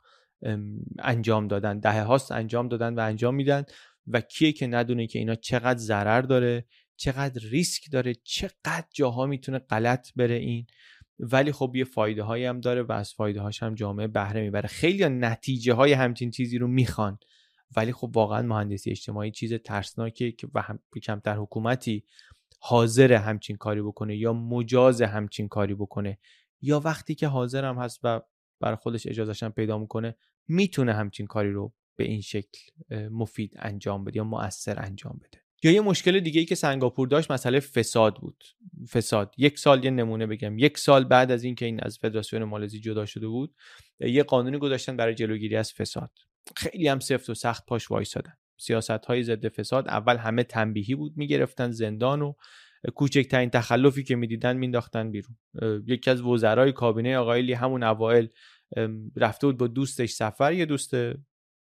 انجام 0.99 1.47
دادن. 1.47 1.79
دهه 1.79 2.03
هاست 2.03 2.31
انجام 2.31 2.67
دادن 2.67 2.95
و 2.95 2.99
انجام 2.99 3.35
میدن 3.35 3.63
و 4.07 4.21
کیه 4.21 4.51
که 4.51 4.67
ندونه 4.67 5.07
که 5.07 5.19
اینا 5.19 5.35
چقدر 5.35 5.79
ضرر 5.79 6.21
داره 6.21 6.65
چقدر 6.97 7.41
ریسک 7.49 7.91
داره 7.91 8.13
چقدر 8.23 8.85
جاها 8.93 9.25
می‌تونه 9.25 9.59
غلط 9.59 10.09
بره 10.15 10.35
این. 10.35 10.67
ولی 11.19 11.51
خب 11.51 11.75
یه 11.75 11.83
فایده 11.83 12.23
هایی 12.23 12.45
هم 12.45 12.61
داره 12.61 12.83
و 12.83 12.91
از 12.91 13.13
فایده 13.13 13.41
هاش 13.41 13.63
هم 13.63 13.75
جامعه 13.75 14.07
بهره 14.07 14.41
می‌بره. 14.41 14.67
خیلی 14.67 15.09
نتیجه 15.09 15.73
های 15.73 15.93
همچین 15.93 16.31
چیزی 16.31 16.57
رو 16.57 16.67
می‌خوان. 16.67 17.19
ولی 17.75 17.91
خب 17.91 18.11
واقعا 18.13 18.41
مهندسی 18.41 18.91
اجتماعی 18.91 19.31
چیز 19.31 19.53
ترسناکه 19.53 20.31
که 20.31 20.47
و 20.53 20.63
کمتر 21.03 21.35
حکومتی 21.35 22.03
حاضر 22.59 23.13
همچین 23.13 23.57
کاری 23.57 23.81
بکنه 23.81 24.17
یا 24.17 24.33
مجاز 24.33 25.01
همچین 25.01 25.47
کاری 25.47 25.73
بکنه 25.73 26.19
یا 26.61 26.79
وقتی 26.79 27.15
که 27.15 27.27
حاضر 27.27 27.65
هم 27.65 27.77
هست 27.77 27.99
و 28.03 28.21
برای 28.59 28.75
خودش 28.75 29.07
اجازهش 29.07 29.43
هم 29.43 29.51
پیدا 29.51 29.77
می‌کنه 29.77 30.15
می‌تونه 30.47 30.93
همچین 30.93 31.27
کاری 31.27 31.51
رو 31.51 31.73
به 31.95 32.03
این 32.03 32.21
شکل 32.21 32.59
مفید 33.11 33.53
انجام 33.55 34.03
بده 34.03 34.17
یا 34.17 34.23
مؤثر 34.23 34.83
انجام 34.85 35.19
بده. 35.23 35.41
یا 35.63 35.71
یه 35.71 35.81
مشکل 35.81 36.19
دیگه 36.19 36.39
ای 36.39 36.45
که 36.45 36.55
سنگاپور 36.55 37.07
داشت 37.07 37.31
مسئله 37.31 37.59
فساد 37.59 38.15
بود. 38.15 38.43
فساد. 38.89 39.35
یک 39.37 39.59
سال 39.59 39.85
یه 39.85 39.91
نمونه 39.91 40.27
بگم. 40.27 40.59
یک 40.59 40.77
سال 40.77 41.03
بعد 41.03 41.31
از 41.31 41.43
اینکه 41.43 41.65
این 41.65 41.83
از 41.83 41.97
فدراسیون 41.97 42.43
مالزی 42.43 42.79
جدا 42.79 43.05
شده 43.05 43.27
بود 43.27 43.55
یه 43.99 44.23
قانونی 44.23 44.57
گذاشتن 44.57 44.97
برای 44.97 45.15
جلوگیری 45.15 45.55
از 45.55 45.73
فساد. 45.73 46.11
خیلی 46.55 46.87
هم 46.87 46.99
سفت 46.99 47.29
و 47.29 47.33
سخت 47.33 47.65
پاش 47.65 47.91
وایسادن. 47.91 48.33
سیاست 48.59 49.05
های 49.05 49.23
ضد 49.23 49.47
فساد 49.47 49.87
اول 49.87 50.17
همه 50.17 50.43
تنبیهی 50.43 50.95
بود 50.95 51.13
می‌گرفتن 51.15 51.71
زندان 51.71 52.21
و 52.21 52.33
کوچکترین 52.95 53.49
تخلفی 53.49 54.03
که 54.03 54.15
می‌دیدن 54.15 54.57
مینداختن 54.57 55.11
بیرون. 55.11 55.37
یکی 55.87 56.09
از 56.09 56.21
وزرای 56.21 56.71
کابینه 56.71 57.17
آقای 57.17 57.53
همون 57.53 57.83
اوایل 57.83 58.29
رفته 59.15 59.47
بود 59.47 59.57
با 59.57 59.67
دوستش 59.67 60.09
سفر 60.09 60.53
یه 60.53 60.65
دوست 60.65 60.95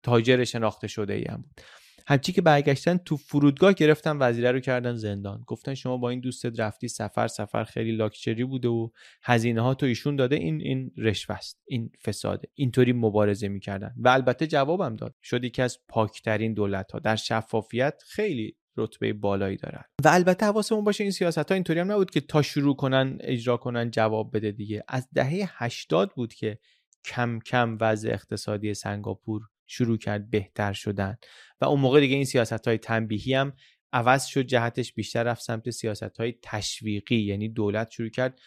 تاجر 0.03 0.43
شناخته 0.43 0.87
شده 0.87 1.13
ای 1.13 1.25
هم 1.29 1.41
بود. 1.41 1.61
همچی 2.09 2.31
که 2.31 2.41
برگشتن 2.41 2.97
تو 2.97 3.17
فرودگاه 3.17 3.73
گرفتن 3.73 4.17
وزیره 4.19 4.51
رو 4.51 4.59
کردن 4.59 4.95
زندان. 4.95 5.43
گفتن 5.47 5.73
شما 5.73 5.97
با 5.97 6.09
این 6.09 6.19
دوستت 6.19 6.59
رفتی 6.59 6.87
سفر 6.87 7.27
سفر 7.27 7.63
خیلی 7.63 7.91
لاکچری 7.91 8.43
بوده 8.43 8.67
و 8.67 8.89
هزینه 9.23 9.61
ها 9.61 9.73
تو 9.73 9.85
ایشون 9.85 10.15
داده. 10.15 10.35
این 10.35 10.61
این 10.61 10.91
رشوه 10.97 11.35
است 11.35 11.61
این 11.67 11.91
فساده. 12.05 12.47
اینطوری 12.53 12.93
مبارزه 12.93 13.47
می‌کردن. 13.47 13.93
و 13.97 14.09
البته 14.09 14.47
جوابم 14.47 14.95
داد. 14.95 15.15
شد 15.23 15.43
یکی 15.43 15.61
از 15.61 15.79
پاکترین 15.87 16.53
دولت 16.53 16.91
ها 16.91 16.99
در 16.99 17.15
شفافیت 17.15 18.03
خیلی 18.07 18.55
رتبه 18.77 19.13
بالایی 19.13 19.57
دارن. 19.57 19.83
و 20.03 20.07
البته 20.07 20.45
حواسمون 20.45 20.83
باشه 20.83 21.03
این 21.03 21.11
سیاست 21.11 21.37
ها 21.37 21.55
اینطوری 21.55 21.79
هم 21.79 21.91
نبود 21.91 22.11
که 22.11 22.21
تا 22.21 22.41
شروع 22.41 22.75
کنن 22.75 23.17
اجرا 23.21 23.57
کنن 23.57 23.91
جواب 23.91 24.35
بده 24.37 24.51
دیگه. 24.51 24.83
از 24.87 25.07
دهه 25.13 25.49
80 25.51 26.13
بود 26.15 26.33
که 26.33 26.59
کم 27.05 27.39
کم 27.39 27.77
وضع 27.81 28.09
اقتصادی 28.09 28.73
سنگاپور 28.73 29.41
شروع 29.67 29.97
کرد 29.97 30.29
بهتر 30.29 30.73
شدن. 30.73 31.17
و 31.61 31.65
اون 31.65 31.79
موقع 31.79 31.99
دیگه 31.99 32.15
این 32.15 32.25
سیاست 32.25 32.67
های 32.67 32.77
تنبیهی 32.77 33.33
هم 33.33 33.53
عوض 33.93 34.25
شد 34.25 34.41
جهتش 34.41 34.93
بیشتر 34.93 35.23
رفت 35.23 35.41
سمت 35.41 35.69
سیاست 35.69 36.17
های 36.17 36.33
تشویقی. 36.43 37.15
یعنی 37.15 37.49
دولت 37.49 37.91
شروع 37.91 38.09
کرد 38.09 38.39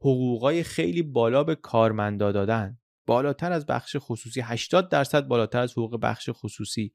حقوقای 0.00 0.62
خیلی 0.62 1.02
بالا 1.02 1.44
به 1.44 1.54
کارمندا 1.54 2.32
دادن. 2.32 2.78
بالاتر 3.06 3.52
از 3.52 3.66
بخش 3.66 3.96
خصوصی 3.98 4.40
80 4.40 4.88
درصد 4.88 5.26
بالاتر 5.26 5.60
از 5.60 5.72
حقوق 5.72 6.00
بخش 6.00 6.30
خصوصی. 6.32 6.92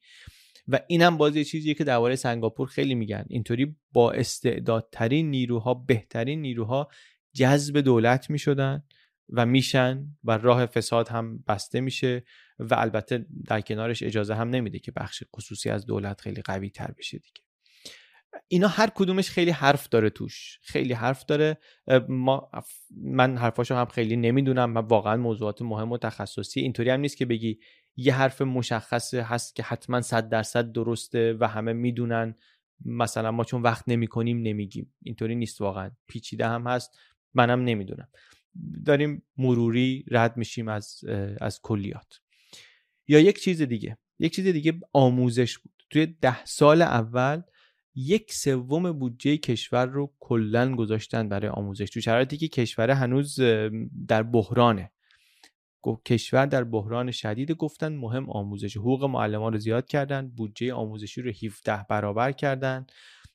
و 0.67 0.79
اینم 0.87 1.17
باز 1.17 1.35
یه 1.35 1.43
چیزیه 1.43 1.73
که 1.73 1.83
درباره 1.83 2.15
سنگاپور 2.15 2.67
خیلی 2.67 2.95
میگن. 2.95 3.25
اینطوری 3.29 3.75
با 3.93 4.11
استعدادترین 4.11 5.29
نیروها 5.29 5.73
بهترین 5.73 6.41
نیروها 6.41 6.87
جذب 7.33 7.79
دولت 7.79 8.29
می‌شدن. 8.29 8.83
و 9.29 9.45
میشن 9.45 10.07
و 10.23 10.37
راه 10.37 10.65
فساد 10.65 11.09
هم 11.09 11.43
بسته 11.47 11.81
میشه 11.81 12.23
و 12.59 12.75
البته 12.75 13.25
در 13.47 13.61
کنارش 13.61 14.03
اجازه 14.03 14.35
هم 14.35 14.49
نمیده 14.49 14.79
که 14.79 14.91
بخش 14.91 15.23
خصوصی 15.35 15.69
از 15.69 15.85
دولت 15.85 16.21
خیلی 16.21 16.41
قوی 16.41 16.69
تر 16.69 16.91
بشه 16.97 17.17
دیگه. 17.17 17.41
اینا 18.47 18.67
هر 18.67 18.89
کدومش 18.95 19.29
خیلی 19.29 19.51
حرف 19.51 19.89
داره 19.89 20.09
توش 20.09 20.59
خیلی 20.61 20.93
حرف 20.93 21.25
داره. 21.25 21.57
ما 22.09 22.51
من 22.97 23.37
حرفاشو 23.37 23.75
هم 23.75 23.85
خیلی 23.85 24.15
نمی‌دونم 24.15 24.75
و 24.75 24.77
واقعا 24.77 25.17
موضوعات 25.17 25.61
مهم 25.61 25.91
و 25.91 25.97
تخصصی 25.97 26.59
اینطوری 26.59 26.89
هم 26.89 26.99
نیست 26.99 27.17
که 27.17 27.25
بگی 27.25 27.59
یه 27.95 28.13
حرف 28.15 28.41
مشخص 28.41 29.13
هست 29.13 29.55
که 29.55 29.63
حتما 29.63 30.01
صد 30.01 30.29
درصد 30.29 30.71
درسته 30.71 31.37
و 31.39 31.47
همه 31.47 31.73
می‌دونن. 31.73 32.35
مثلا 32.85 33.31
ما 33.31 33.43
چون 33.43 33.61
وقت 33.61 33.83
نمی 33.87 34.07
کنیم 34.07 34.41
نمیگیم. 34.41 34.93
اینطوری 35.03 35.35
نیست 35.35 35.61
واقعا. 35.61 35.91
پیچیده 36.07 36.47
هم 36.47 36.67
هست. 36.67 36.99
منم 37.33 37.63
نمی‌دونم. 37.63 38.07
داریم 38.85 39.23
مروری 39.37 40.05
رد 40.07 40.37
میشیم 40.37 40.67
از 40.67 41.03
از 41.41 41.59
کلیات. 41.61 42.19
یا 43.07 43.19
یک 43.19 43.39
چیز 43.39 43.61
دیگه 43.61 43.97
یک 44.19 44.35
چیز 44.35 44.47
دیگه 44.47 44.73
آموزش 44.93 45.57
بود. 45.57 45.73
توی 45.89 46.05
ده 46.05 46.45
سال 46.45 46.81
اول 46.81 47.41
یک 47.95 48.33
سوم 48.33 48.91
بودجه 48.91 49.37
کشور 49.37 49.85
رو 49.85 50.13
کلا 50.19 50.75
گذاشتن 50.75 51.29
برای 51.29 51.49
آموزش. 51.49 51.89
تو 51.89 52.01
شرایطی 52.01 52.37
که 52.37 52.47
کشور 52.47 52.91
هنوز 52.91 53.39
در 54.07 54.23
بحرانه. 54.23 54.91
کشور 56.05 56.45
در 56.45 56.63
بحران 56.63 57.11
شدید 57.11 57.51
گفتن 57.51 57.95
مهم 57.95 58.29
آموزش. 58.29 58.77
حقوق 58.77 59.03
معلمان 59.03 59.53
رو 59.53 59.59
زیاد 59.59 59.87
کردن 59.87 60.27
بودجه 60.27 60.73
آموزشی 60.73 61.21
رو 61.21 61.31
17 61.43 61.85
برابر 61.89 62.31
کردن. 62.31 62.85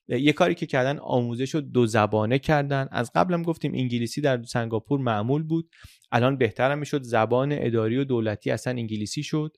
یه 0.09 0.33
کاری 0.33 0.55
که 0.55 0.65
کردن 0.65 0.99
آموزش 0.99 1.55
رو 1.55 1.61
دو 1.61 1.85
زبانه 1.85 2.39
کردن. 2.39 2.87
از 2.91 3.11
قبلم 3.15 3.43
گفتیم 3.43 3.73
انگلیسی 3.73 4.21
در 4.21 4.43
سنگاپور 4.43 4.99
معمول 4.99 5.43
بود. 5.43 5.69
الان 6.11 6.37
بهترم 6.37 6.79
می‌شد. 6.79 7.01
زبان 7.01 7.49
اداری 7.51 7.97
و 7.97 8.03
دولتی 8.03 8.51
اصلا 8.51 8.73
انگلیسی 8.73 9.23
شد. 9.23 9.57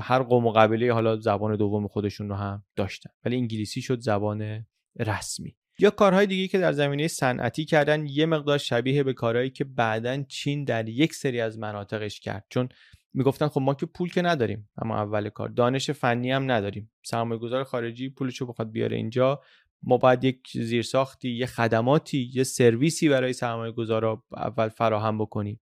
هر 0.00 0.22
قوم 0.22 0.46
و 0.46 0.52
قبیله 0.52 0.92
حالا 0.92 1.16
زبان 1.16 1.56
دوم 1.56 1.88
خودشون 1.88 2.28
رو 2.28 2.34
هم 2.34 2.64
داشتن. 2.76 3.10
ولی 3.24 3.36
انگلیسی 3.36 3.82
شد 3.82 4.00
زبان 4.00 4.66
رسمی. 4.98 5.56
یا 5.78 5.90
کارهای 5.90 6.26
دیگه 6.26 6.48
که 6.48 6.58
در 6.58 6.72
زمینه 6.72 7.08
صنعتی 7.08 7.64
کردن 7.64 8.06
یه 8.06 8.26
مقدار 8.26 8.58
شبیه 8.58 9.02
به 9.02 9.12
کارهایی 9.12 9.50
که 9.50 9.64
بعدا 9.64 10.22
چین 10.22 10.64
در 10.64 10.88
یک 10.88 11.14
سری 11.14 11.40
از 11.40 11.58
مناطقش 11.58 12.20
کرد. 12.20 12.46
چون 12.48 12.68
می‌گفتن 13.14 13.48
خب 13.48 13.60
ما 13.60 13.74
که 13.74 13.86
پول 13.86 14.08
که 14.08 14.22
نداریم 14.22 14.70
اما 14.82 14.96
اول 14.96 15.28
کار. 15.28 15.48
دانش 15.48 15.90
فنی 15.90 16.30
هم 16.30 16.50
نداریم. 16.50 16.90
سرمایه 17.04 17.40
گذار 17.40 17.64
خارجی 17.64 18.08
پولشو 18.08 18.46
بخواد 18.46 18.70
بیاره 18.70 18.96
اینجا. 18.96 19.40
ما 19.86 19.96
باید 19.96 20.24
یک 20.24 20.38
زیرساختی 20.54 21.30
یه 21.30 21.46
خدماتی 21.46 22.30
یه 22.34 22.44
سرویسی 22.44 23.08
برای 23.08 23.32
سرمایه 23.32 23.72
گذارا 23.72 24.24
اول 24.36 24.68
فراهم 24.68 25.18
بکنیم. 25.18 25.60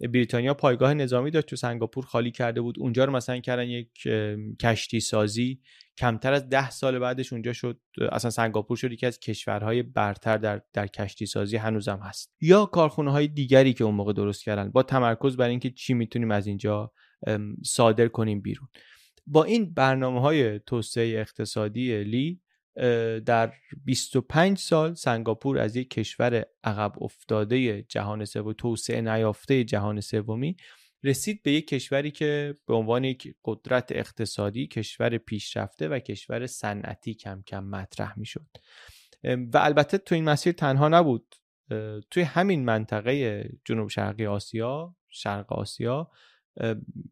بریتانیا 0.00 0.54
پایگاه 0.54 0.94
نظامی 0.94 1.30
داشت 1.30 1.46
تو 1.46 1.56
سنگاپور 1.56 2.04
خالی 2.04 2.30
کرده 2.30 2.60
بود. 2.60 2.78
اونجا 2.78 3.04
رو 3.04 3.12
مثلا 3.12 3.38
کردن 3.38 3.68
یک 3.68 3.90
کشتی 4.60 5.00
سازی 5.00 5.60
کمتر 5.98 6.32
از 6.32 6.48
ده 6.48 6.70
سال 6.70 6.98
بعدش 6.98 7.32
اونجا 7.32 7.52
شد. 7.52 7.80
اصلا 8.12 8.30
سنگاپور 8.30 8.76
شد. 8.76 8.92
یکی 8.92 9.06
از 9.06 9.20
کشورهای 9.20 9.82
برتر 9.82 10.36
در, 10.36 10.62
در 10.72 10.86
کشتی 10.86 11.26
سازی 11.26 11.56
هنوزم 11.56 12.00
هست. 12.02 12.34
یا 12.40 12.66
کارخونه 12.66 13.12
های 13.12 13.28
دیگری 13.28 13.72
که 13.72 13.84
اون 13.84 13.94
موقع 13.94 14.12
درست 14.12 14.44
کردن. 14.44 14.70
با 14.70 14.82
تمرکز 14.82 15.36
بر 15.36 15.48
اینکه 15.48 15.70
چی 15.70 15.94
می‌تونیم 15.94 16.30
از 16.30 16.46
اینجا 16.46 16.92
صادر 17.64 18.08
کنیم 18.08 18.40
بیرون. 18.40 18.68
با 19.26 19.44
این 19.44 19.74
برنامه 19.74 20.20
های 20.20 20.58
توسعه 20.58 21.20
اقتصادی 21.20 22.04
لی 22.04 22.40
در 23.26 23.52
25 23.84 24.58
سال 24.58 24.94
سنگاپور 24.94 25.58
از 25.58 25.76
یک 25.76 25.90
کشور 25.90 26.44
عقب 26.64 27.02
افتاده 27.02 27.82
جهان 27.82 28.24
سوم 28.24 28.52
توسعه 28.52 29.00
نیافته 29.00 29.64
جهان 29.64 30.00
سومی 30.00 30.56
رسید 31.04 31.42
به 31.42 31.52
یک 31.52 31.68
کشوری 31.68 32.10
که 32.10 32.54
به 32.66 32.74
عنوان 32.74 33.04
یک 33.04 33.34
قدرت 33.44 33.92
اقتصادی 33.92 34.66
کشور 34.66 35.18
پیشرفته 35.18 35.88
و 35.88 35.98
کشور 35.98 36.46
صنعتی 36.46 37.14
کم 37.14 37.42
کم 37.46 37.64
مطرح 37.64 38.18
می‌شد. 38.18 38.46
و 39.24 39.58
البته 39.58 39.98
تو 39.98 40.14
این 40.14 40.24
مسیر 40.24 40.52
تنها 40.52 40.88
نبود. 40.88 41.34
توی 42.10 42.22
همین 42.22 42.64
منطقه 42.64 43.44
جنوب 43.64 43.88
شرقی 43.88 44.26
آسیا 44.26 44.96
شرق 45.08 45.52
آسیا 45.52 46.10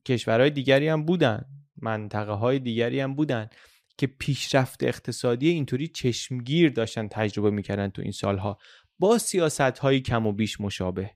کشورهای 0.06 0.50
دیگری 0.50 0.88
هم 0.88 1.04
بودن 1.04 1.44
منطقه 1.76 2.32
های 2.32 2.58
دیگری 2.58 3.00
هم 3.00 3.14
بودن. 3.14 3.48
که 3.98 4.06
پیشرفت 4.06 4.82
اقتصادی 4.82 5.48
اینطوری 5.48 5.88
چشمگیر 5.88 6.70
داشتن 6.70 7.08
تجربه 7.08 7.50
می‌کردن 7.50 7.88
تو 7.88 8.02
این 8.02 8.12
سالها. 8.12 8.58
با 8.98 9.18
سیاست 9.18 9.60
های 9.60 10.00
کم 10.00 10.26
و 10.26 10.32
بیش 10.32 10.60
مشابه. 10.60 11.10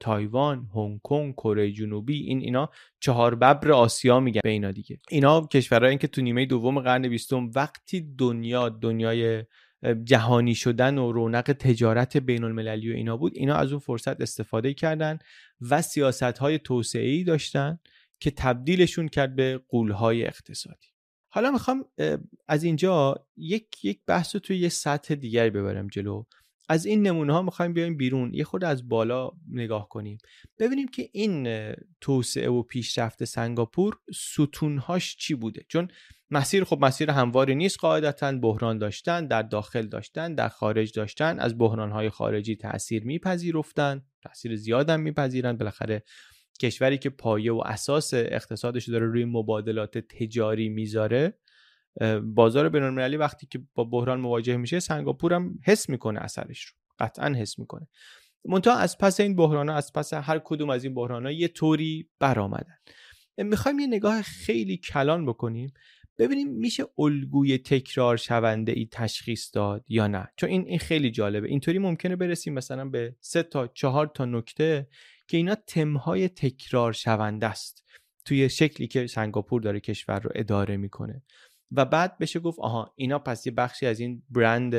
تایوان، 0.00 0.70
هنگ 0.74 1.00
کنگ، 1.02 1.34
کره 1.34 1.72
جنوبی 1.72 2.18
این 2.18 2.40
اینا 2.40 2.70
چهار 3.00 3.34
ببر 3.34 3.72
آسیا 3.72 4.20
میگن 4.20 4.40
به 4.44 4.50
اینا 4.50 4.70
دیگه. 4.70 4.98
اینا 5.10 5.46
کشورهایی 5.46 5.98
که 5.98 6.06
تو 6.08 6.22
نیمه 6.22 6.46
دوم 6.46 6.80
قرن 6.80 7.08
بیستم 7.08 7.50
وقتی 7.54 8.14
دنیا 8.18 8.68
دنیای 8.68 9.44
جهانی 10.04 10.54
شدن 10.54 10.98
و 10.98 11.12
رونق 11.12 11.52
تجارت 11.52 12.16
بین 12.16 12.44
المللی 12.44 12.92
و 12.92 12.96
اینا 12.96 13.16
بود 13.16 13.32
اینا 13.34 13.54
از 13.54 13.72
اون 13.72 13.80
فرصت 13.80 14.20
استفاده 14.20 14.74
کردن 14.74 15.18
و 15.60 15.82
سیاست 15.82 16.38
های 16.38 16.58
داشتن 17.26 17.78
که 18.20 18.30
تبدیلشون 18.30 19.08
کرد 19.08 19.36
به 19.36 19.60
قولهای 19.68 20.26
اقتصادی. 20.26 20.91
حالا 21.34 21.50
می‌خوام 21.50 21.84
از 22.48 22.64
اینجا 22.64 23.26
یک 23.36 23.84
یک 23.84 24.00
بحث 24.06 24.34
رو 24.36 24.40
توی 24.40 24.58
یه 24.58 24.68
سطح 24.68 25.14
دیگری 25.14 25.50
ببرم 25.50 25.86
جلو. 25.86 26.24
از 26.68 26.86
این 26.86 27.02
نمونه 27.06 27.32
ها 27.32 27.42
می‌خوایم 27.42 27.72
بیایم 27.72 27.96
بیرون. 27.96 28.34
یه 28.34 28.44
خود 28.44 28.64
از 28.64 28.88
بالا 28.88 29.30
نگاه 29.50 29.88
کنیم. 29.88 30.18
ببینیم 30.58 30.88
که 30.88 31.08
این 31.12 31.48
توسعه 32.00 32.50
و 32.50 32.62
پیشرفت 32.62 33.24
سنگاپور 33.24 33.98
ستونهاش 34.14 35.16
چی 35.16 35.34
بوده؟ 35.34 35.64
چون 35.68 35.88
مسیر 36.30 36.64
خب 36.64 36.78
مسیر 36.80 37.10
همواری 37.10 37.54
نیست 37.54 37.78
قاعدتا. 37.78 38.32
بحران 38.32 38.78
داشتن 38.78 39.26
در 39.26 39.42
داخل 39.42 39.86
داشتن 39.86 40.34
در 40.34 40.48
خارج 40.48 40.92
داشتن. 40.92 41.38
از 41.38 41.58
بحران 41.58 41.90
های 41.90 42.10
خارجی 42.10 42.56
تاثیر 42.56 43.04
میپذیرفتن. 43.04 44.02
تاثیر 44.22 44.56
زیادم 44.56 45.00
میپذیرن. 45.00 45.56
بالاخره 45.56 46.02
کشوری 46.60 46.98
که 46.98 47.10
پایه 47.10 47.52
و 47.52 47.62
اساس 47.66 48.14
اقتصادش 48.14 48.88
داره 48.88 49.06
روی 49.06 49.24
مبادلات 49.24 49.98
تجاری 49.98 50.68
می‌ذاره 50.68 51.38
بازار 52.22 52.68
بینالمللی 52.68 53.16
وقتی 53.16 53.46
که 53.46 53.60
با 53.74 53.84
بحران 53.84 54.20
مواجه 54.20 54.56
میشه 54.56 54.80
سنگاپور 54.80 55.34
هم 55.34 55.58
حس 55.64 55.88
می‌کنه 55.88 56.20
اثرش 56.20 56.64
رو 56.64 56.72
قطعا 56.98 57.34
حس 57.34 57.58
می‌کنه. 57.58 57.88
منتها 58.44 58.74
از 58.74 58.98
پس 58.98 59.20
این 59.20 59.36
بحران 59.36 59.68
از 59.68 59.92
پس 59.92 60.14
هر 60.14 60.40
کدوم 60.44 60.70
از 60.70 60.84
این 60.84 60.94
بحران 60.94 61.26
ها 61.26 61.32
یه 61.32 61.48
طوری 61.48 62.08
برآمدن. 62.20 62.76
می‌خوایم 63.38 63.78
یه 63.78 63.86
نگاه 63.86 64.22
خیلی 64.22 64.76
کلان 64.76 65.26
بکنیم 65.26 65.72
ببینیم 66.18 66.48
میشه 66.48 66.84
الگوی 66.98 67.58
تکرار 67.58 68.16
شونده 68.16 68.72
ای 68.72 68.88
تشخیص 68.92 69.50
داد 69.54 69.84
یا 69.88 70.06
نه. 70.06 70.28
چون 70.36 70.50
این 70.50 70.66
این 70.66 70.78
خیلی 70.78 71.10
جالبه. 71.10 71.48
اینطوری 71.48 71.78
ممکنه 71.78 72.16
برسیم 72.16 72.54
مثلا 72.54 72.84
به 72.84 73.16
سه 73.20 73.42
تا 73.42 73.66
چهار 73.66 74.06
تا 74.06 74.24
نکته 74.24 74.88
که 75.32 75.36
اینا 75.36 75.54
تمهای 75.54 76.28
تکرار 76.28 76.92
شونده 76.92 77.46
است 77.46 77.84
توی 78.24 78.48
شکلی 78.48 78.86
که 78.86 79.06
سنگاپور 79.06 79.60
داره 79.60 79.80
کشور 79.80 80.20
رو 80.20 80.30
اداره 80.34 80.76
می‌کنه. 80.76 81.22
و 81.70 81.84
بعد 81.84 82.18
بشه 82.18 82.40
گفت 82.40 82.58
آها 82.58 82.94
اینا 82.96 83.18
پس 83.18 83.46
یه 83.46 83.52
بخشی 83.52 83.86
از 83.86 84.00
این 84.00 84.22
برند 84.30 84.74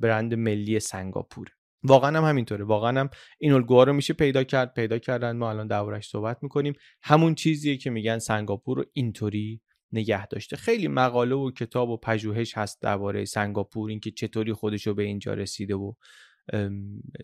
برند 0.00 0.34
ملی 0.34 0.80
سنگاپور. 0.80 1.48
واقعا 1.82 2.18
هم 2.18 2.24
همینطوره. 2.24 2.64
واقعا 2.64 3.00
هم 3.00 3.10
این 3.38 3.52
الگوها 3.52 3.84
رو 3.84 3.92
میشه 3.92 4.14
پیدا 4.14 4.44
کرد 4.44 4.74
پیدا 4.74 4.98
کردن. 4.98 5.36
ما 5.36 5.50
الان 5.50 5.66
دربارش 5.66 6.08
صحبت 6.08 6.38
می‌کنیم. 6.42 6.74
همون 7.02 7.34
چیزیه 7.34 7.76
که 7.76 7.90
میگن 7.90 8.18
سنگاپور 8.18 8.78
رو 8.78 8.84
اینطوری 8.92 9.60
نگه 9.92 10.26
داشته. 10.26 10.56
خیلی 10.56 10.88
مقاله 10.88 11.34
و 11.34 11.50
کتاب 11.50 11.88
و 11.88 11.96
پژوهش 11.96 12.56
هست 12.56 12.82
درباره 12.82 13.24
سنگاپور 13.24 13.90
اینکه 13.90 14.10
چطوری 14.10 14.52
خودش 14.52 14.86
رو 14.86 14.94
به 14.94 15.02
اینجا 15.02 15.34
رسیده 15.34 15.74
و 15.74 15.92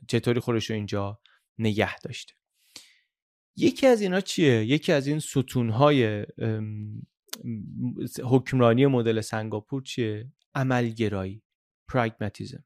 چطوری 0.09 0.41
خودش 0.41 0.71
رو 0.71 0.77
اینجا 0.77 1.21
نگه 1.59 1.99
داشته. 1.99 2.40
یکی 3.57 3.87
از 3.87 4.01
اینا 4.01 4.21
چیه؟ 4.21 4.65
یکی 4.65 4.93
از 4.93 5.07
این 5.07 5.19
ستونهای 5.19 6.27
حکمرانی 8.25 8.87
مدل 8.87 9.21
سنگاپور 9.21 9.83
چیه؟ 9.83 10.33
عملگرایی 10.55 11.43
پراگماتیزم 11.89 12.65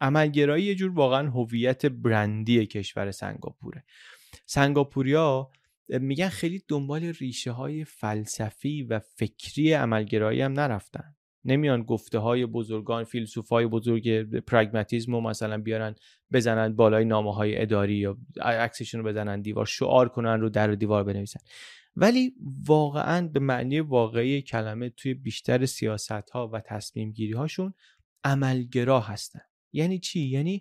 عملگرایی 0.00 0.64
یه 0.64 0.74
جور 0.74 0.90
واقعا 0.90 1.30
هویت 1.30 1.86
برندی 1.86 2.66
کشور 2.66 3.10
سنگاپوره. 3.10 3.84
سنگاپوریا 4.46 5.50
میگن 5.88 6.28
خیلی 6.28 6.64
دنبال 6.68 7.04
ریشه 7.04 7.50
های 7.50 7.84
فلسفی 7.84 8.82
و 8.82 8.98
فکری 8.98 9.72
عملگرایی 9.72 10.40
هم 10.40 10.52
نرفتن. 10.52 11.16
نمیان 11.44 11.82
گفته 11.82 12.18
های 12.18 12.46
بزرگان 12.46 13.04
فیلسوف 13.04 13.48
های 13.48 13.66
بزرگ 13.66 14.38
پراگماتیزم 14.40 15.14
و 15.14 15.20
مثلا 15.20 15.58
بیارن 15.58 15.94
بزنن 16.32 16.76
بالای 16.76 17.04
نامه 17.04 17.34
های 17.34 17.62
اداری 17.62 17.94
یا 17.94 18.18
عکسشون 18.42 19.00
رو 19.00 19.06
بزنن 19.06 19.40
دیوار 19.40 19.66
شعار 19.66 20.08
کنن 20.08 20.40
رو 20.40 20.48
در 20.48 20.66
دیوار 20.66 21.04
بنویسن. 21.04 21.40
ولی 21.96 22.34
واقعا 22.66 23.28
به 23.28 23.40
معنی 23.40 23.80
واقعی 23.80 24.42
کلمه 24.42 24.88
توی 24.88 25.14
بیشتر 25.14 25.66
سیاست 25.66 26.30
ها 26.30 26.48
و 26.48 26.60
تصمیم 26.60 27.12
گیری 27.12 27.32
هاشون 27.32 27.74
عملگرا 28.24 29.00
هستن. 29.00 29.40
یعنی 29.72 29.98
چی؟ 29.98 30.20
یعنی 30.20 30.60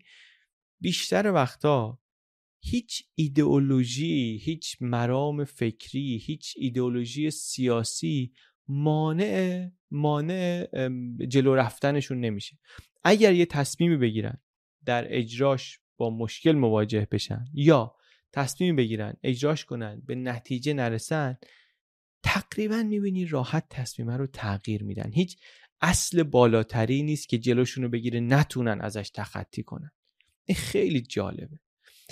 بیشتر 0.82 1.32
وقتا 1.32 2.00
هیچ 2.64 3.04
ایدئولوژی 3.16 4.42
هیچ 4.44 4.78
مرام 4.82 5.44
فکری 5.44 6.18
هیچ 6.18 6.54
ایدئولوژی 6.58 7.32
سیاسی 7.32 8.34
مانع 8.68 9.70
مانع 9.94 10.68
جلو 11.28 11.56
رفتنشون 11.56 12.20
نمیشه. 12.20 12.58
اگر 13.04 13.34
یه 13.34 13.46
تصمیمی 13.46 13.98
بگیرن 13.98 14.42
در 14.86 15.18
اجراش 15.18 15.80
با 15.98 16.10
مشکل 16.10 16.52
مواجه 16.52 17.08
بشن 17.12 17.46
یا 17.54 17.96
تصمیم 18.32 18.76
بگیرن 18.76 19.14
اجراش 19.24 19.66
کنن 19.66 20.02
به 20.06 20.16
نتیجه 20.16 20.74
نرسن 20.74 21.38
تقریبا 22.24 22.84
می‌بینی 22.84 23.26
راحت 23.26 23.66
تصمیم 23.70 24.12
رو 24.12 24.28
تغییر 24.28 24.84
میدن. 24.84 25.12
هیچ 25.14 25.38
اصل 25.82 26.24
بالاتری 26.24 27.04
نیست 27.04 27.30
که 27.30 27.38
جلوشون 27.38 27.84
رو 27.84 27.90
بگیره 27.90 28.20
نتونن 28.20 28.82
ازش 28.82 29.12
تخطی 29.14 29.64
کنن. 29.64 29.92
این 30.46 30.56
خیلی 30.56 31.02
جالبه. 31.02 31.60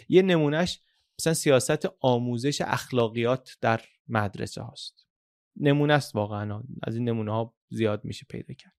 یه 0.10 0.22
نمونهش 0.22 0.80
مثلا 1.20 1.34
سیاست 1.34 1.90
آموزش 2.00 2.62
اخلاقیات 2.62 3.58
در 3.62 3.82
مدرسه 4.08 4.62
هاست. 4.62 5.08
نمونه 5.56 5.94
است 5.94 6.16
واقعا. 6.16 6.64
از 6.84 6.96
این 6.96 7.10
نمونه 7.10 7.32
ها 7.32 7.56
زیاد 7.72 8.06
میشه 8.06 8.26
پیدا 8.30 8.54
کرد. 8.54 8.74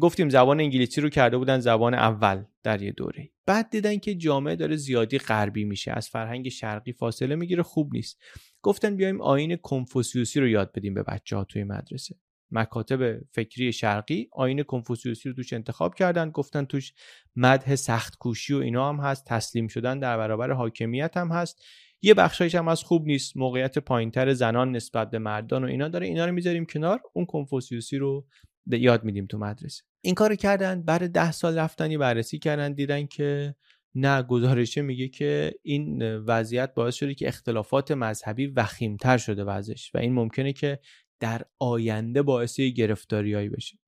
گفتیم 0.00 0.28
زبان 0.28 0.60
انگلیسی 0.60 1.00
رو 1.00 1.08
کرده 1.08 1.38
بودن 1.38 1.60
زبان 1.60 1.94
اول 1.94 2.44
در 2.62 2.82
یه 2.82 2.92
دوره. 2.92 3.30
بعد 3.46 3.70
دیدن 3.70 3.98
که 3.98 4.14
جامعه 4.14 4.56
داره 4.56 4.76
زیادی 4.76 5.18
غربی 5.18 5.64
میشه 5.64 5.92
از 5.92 6.08
فرهنگ 6.08 6.48
شرقی 6.48 6.92
فاصله 6.92 7.36
می‌گیره 7.36 7.62
خوب 7.62 7.94
نیست. 7.94 8.22
گفتن 8.62 8.96
بیایم 8.96 9.20
آین 9.20 9.56
کنفوسیوسی 9.56 10.40
رو 10.40 10.48
یاد 10.48 10.72
بدیم 10.72 10.94
به 10.94 11.02
بچه 11.02 11.36
ها 11.36 11.44
توی 11.44 11.64
مدرسه. 11.64 12.16
مکاتب 12.50 13.20
فکری 13.32 13.72
شرقی 13.72 14.28
آین 14.32 14.62
کنفوسیوسی 14.62 15.28
رو 15.28 15.34
توش 15.34 15.52
انتخاب 15.52 15.94
کردن 15.94 16.30
گفتن 16.30 16.64
توش 16.64 16.92
مدح 17.36 17.74
سخت 17.74 18.16
کوشی 18.16 18.54
و 18.54 18.58
اینا 18.58 18.88
هم 18.88 19.00
هست 19.00 19.24
تسلیم 19.24 19.68
شدن 19.68 19.98
در 19.98 20.16
برابر 20.16 20.50
حاکمیت 20.50 21.16
هم 21.16 21.28
هست. 21.28 21.64
یه 22.02 22.14
بخشایش 22.14 22.54
هم 22.54 22.68
از 22.68 22.82
خوب 22.82 23.06
نیست. 23.06 23.36
موقعیت 23.36 23.78
پایینتر 23.78 24.32
زنان 24.32 24.76
نسبت 24.76 25.10
به 25.10 25.18
مردان 25.18 25.64
و 25.64 25.66
اینا 25.66 25.88
داره 25.88 26.06
اینا 26.06 26.26
رو 26.26 26.32
می‌ذاریم 26.32 26.66
کنار. 26.66 27.00
اون 27.12 27.26
کنفوسیوسی 27.26 27.98
رو 27.98 28.26
یاد 28.66 29.04
میدیم 29.04 29.26
تو 29.26 29.38
مدرسه. 29.38 29.82
این 30.00 30.14
کارو 30.14 30.36
کردن 30.36 30.82
بعد 30.82 31.10
ده 31.10 31.32
سال 31.32 31.58
رفتنی 31.58 31.98
بررسی 31.98 32.38
کردن 32.38 32.72
دیدن 32.72 33.06
که 33.06 33.54
نه 33.94 34.22
گزارشه 34.22 34.82
میگه 34.82 35.08
که 35.08 35.54
این 35.62 36.16
وضعیت 36.16 36.74
باعث 36.74 36.94
شده 36.94 37.14
که 37.14 37.28
اختلافات 37.28 37.90
مذهبی 37.90 38.46
وخیمتر 38.46 39.18
شده 39.18 39.44
وضعش 39.44 39.94
و 39.94 39.98
این 39.98 40.12
ممکنه 40.12 40.52
که 40.52 40.78
در 41.20 41.42
آینده 41.58 42.22
باعث 42.22 42.60
گرفتاریایی 42.60 43.48
بشه. 43.48 43.78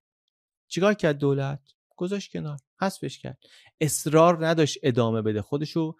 چیکار 0.68 0.94
کرد 0.94 1.18
دولت؟ 1.18 1.60
گذاشت 1.96 2.32
کنار. 2.32 2.58
حذفش 2.80 3.18
کرد. 3.18 3.38
اصرار 3.80 4.46
نداشت 4.46 4.78
ادامه 4.82 5.22
بده. 5.22 5.42
خودشو 5.42 5.96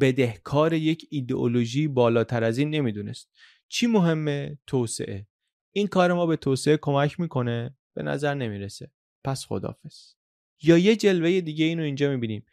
بدهکار 0.00 0.72
یک 0.72 1.06
ایدئولوژی 1.10 1.88
بالاتر 1.88 2.44
از 2.44 2.58
این 2.58 2.70
نمی‌دونست. 2.70 3.30
چی 3.68 3.86
مهمه؟ 3.86 4.58
توسعه. 4.66 5.26
این 5.72 5.86
کار 5.86 6.12
ما 6.12 6.26
به 6.26 6.36
توسعه 6.36 6.76
کمک 6.76 7.20
می‌کنه؟ 7.20 7.76
به 7.94 8.02
نظر 8.02 8.34
نمی‌رسه. 8.34 8.90
پس 9.24 9.46
خدافز 9.46 10.14
یا 10.62 10.78
یه 10.78 10.96
جلوه 10.96 11.40
دیگه 11.40 11.64
اینو 11.64 11.82
اینجا 11.82 12.10
می‌بینیم 12.10 12.46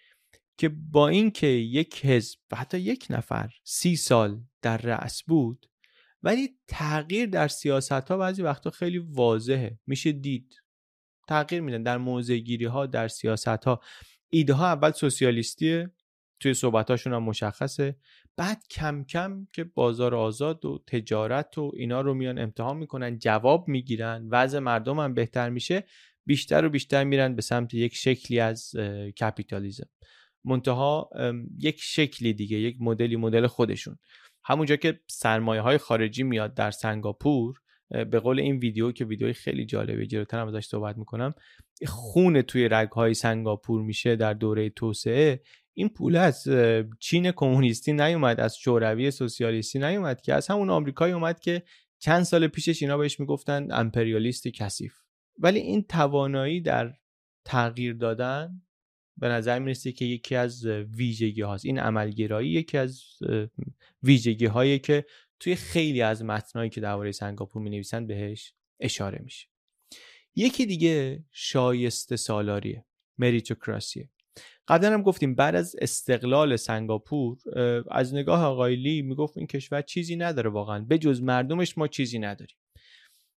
که 0.57 0.69
با 0.69 1.07
اینکه 1.07 1.47
یک 1.47 2.05
حزب 2.05 2.39
و 2.51 2.55
حتی 2.55 2.79
یک 2.79 3.07
نفر 3.09 3.53
سی 3.63 3.95
سال 3.95 4.43
در 4.61 4.77
رأس 4.77 5.23
بود 5.23 5.65
ولی 6.23 6.49
تغییر 6.67 7.25
در 7.25 7.47
سیاست 7.47 7.91
ها 7.91 8.17
بعضی 8.17 8.41
وقتا 8.41 8.69
خیلی 8.69 8.97
واضحه. 8.97 9.79
میشه 9.87 10.11
دید. 10.11 10.55
تغییر 11.27 11.61
میدن. 11.61 11.83
در 11.83 11.97
موضع 11.97 12.37
گیری 12.37 12.65
ها 12.65 12.85
در 12.85 13.07
سیاست 13.07 13.47
ها 13.47 13.81
ایده 14.29 14.53
ها 14.53 14.67
اول 14.67 14.91
سوسیالیستیه. 14.91 15.91
توی 16.39 16.53
صحبتاشون 16.53 17.13
هم 17.13 17.23
مشخصه. 17.23 17.95
بعد 18.37 18.63
کم 18.71 19.03
کم 19.03 19.47
که 19.53 19.63
بازار 19.63 20.15
آزاد 20.15 20.65
و 20.65 20.83
تجارت 20.87 21.57
و 21.57 21.71
اینا 21.75 22.01
رو 22.01 22.13
میان 22.13 22.39
امتحان 22.39 22.77
می‌کنن 22.77 23.19
جواب 23.19 23.67
می‌گیرن 23.67 24.27
وضع 24.31 24.59
مردم 24.59 24.99
هم 24.99 25.13
بهتر 25.13 25.49
میشه 25.49 25.83
بیشتر 26.25 26.65
و 26.65 26.69
بیشتر 26.69 27.03
میرن 27.03 27.35
به 27.35 27.41
سمت 27.41 27.73
یک 27.73 27.95
شکلی 27.95 28.39
از 28.39 28.71
کپیتالیزم. 29.19 29.89
منتها 30.45 31.09
یک 31.59 31.79
شکلی 31.81 32.33
دیگه 32.33 32.57
یک 32.57 32.77
مدلی 32.79 33.15
مدل 33.15 33.47
خودشون. 33.47 33.97
همونجا 34.43 34.75
که 34.75 34.99
سرمایه 35.07 35.61
های 35.61 35.77
خارجی 35.77 36.23
میاد 36.23 36.53
در 36.53 36.71
سنگاپور 36.71 37.59
به 37.89 38.19
قول 38.19 38.39
این 38.39 38.57
ویدیو 38.57 38.91
که 38.91 39.05
ویدیوی 39.05 39.33
خیلی 39.33 39.65
جالبه 39.65 40.07
جلوتر 40.07 40.39
هم 40.39 40.47
ازش 40.47 40.65
صحبت 40.65 40.97
می‌کنم 40.97 41.33
خون 41.87 42.41
توی 42.41 42.67
رگ 42.71 42.89
های 42.89 43.13
سنگاپور 43.13 43.81
میشه 43.81 44.15
در 44.15 44.33
دوره 44.33 44.69
توسعه. 44.69 45.41
این 45.73 45.89
پول 45.89 46.15
از 46.15 46.47
چین 46.99 47.31
کمونیستی 47.31 47.93
نیومد 47.93 48.39
از 48.39 48.57
شوروی 48.57 49.11
سوسیالیستی 49.11 49.79
نیومد 49.79 50.21
که 50.21 50.33
از 50.33 50.47
همون 50.47 50.69
آمریکایی 50.69 51.13
اومد 51.13 51.39
که 51.39 51.63
چند 51.99 52.23
سال 52.23 52.47
پیشش 52.47 52.81
اینا 52.81 52.97
بهش 52.97 53.19
می‌گفتن 53.19 53.67
امپریالیست 53.71 54.47
کثیف. 54.47 54.93
ولی 55.37 55.59
این 55.59 55.83
توانایی 55.83 56.61
در 56.61 56.93
تغییر 57.45 57.93
دادن 57.93 58.61
به 59.17 59.27
نظر 59.27 59.59
می‌رسه 59.59 59.91
که 59.91 60.05
یکی 60.05 60.35
از 60.35 60.65
ویژگی 60.65 61.41
هاست 61.41 61.65
این 61.65 61.79
عملگرایی 61.79 62.51
یکی 62.51 62.77
از 62.77 63.03
ویژگی 64.03 64.45
هایی 64.45 64.79
که 64.79 65.05
توی 65.39 65.55
خیلی 65.55 66.01
از 66.01 66.23
متنایی 66.23 66.69
که 66.69 66.81
درباره 66.81 67.11
سنگاپور 67.11 67.61
می 67.61 67.69
نویسن 67.69 68.07
بهش 68.07 68.53
اشاره 68.79 69.19
میشه. 69.23 69.47
یکی 70.35 70.65
دیگه 70.65 71.23
شایسته 71.31 72.15
سالاریه 72.15 72.85
مریتوکراسیه 73.17 74.09
قبلا 74.69 74.93
هم 74.93 75.01
گفتیم 75.01 75.35
بعد 75.35 75.55
از 75.55 75.75
استقلال 75.81 76.55
سنگاپور 76.55 77.37
از 77.91 78.13
نگاه 78.13 78.43
آقای 78.43 78.75
لی 78.75 79.01
می‌گفت 79.01 79.37
این 79.37 79.47
کشور 79.47 79.81
چیزی 79.81 80.15
نداره 80.15 80.49
واقعا. 80.49 80.79
به 80.79 80.97
جز 80.97 81.21
مردمش 81.21 81.77
ما 81.77 81.87
چیزی 81.87 82.19
نداریم. 82.19 82.57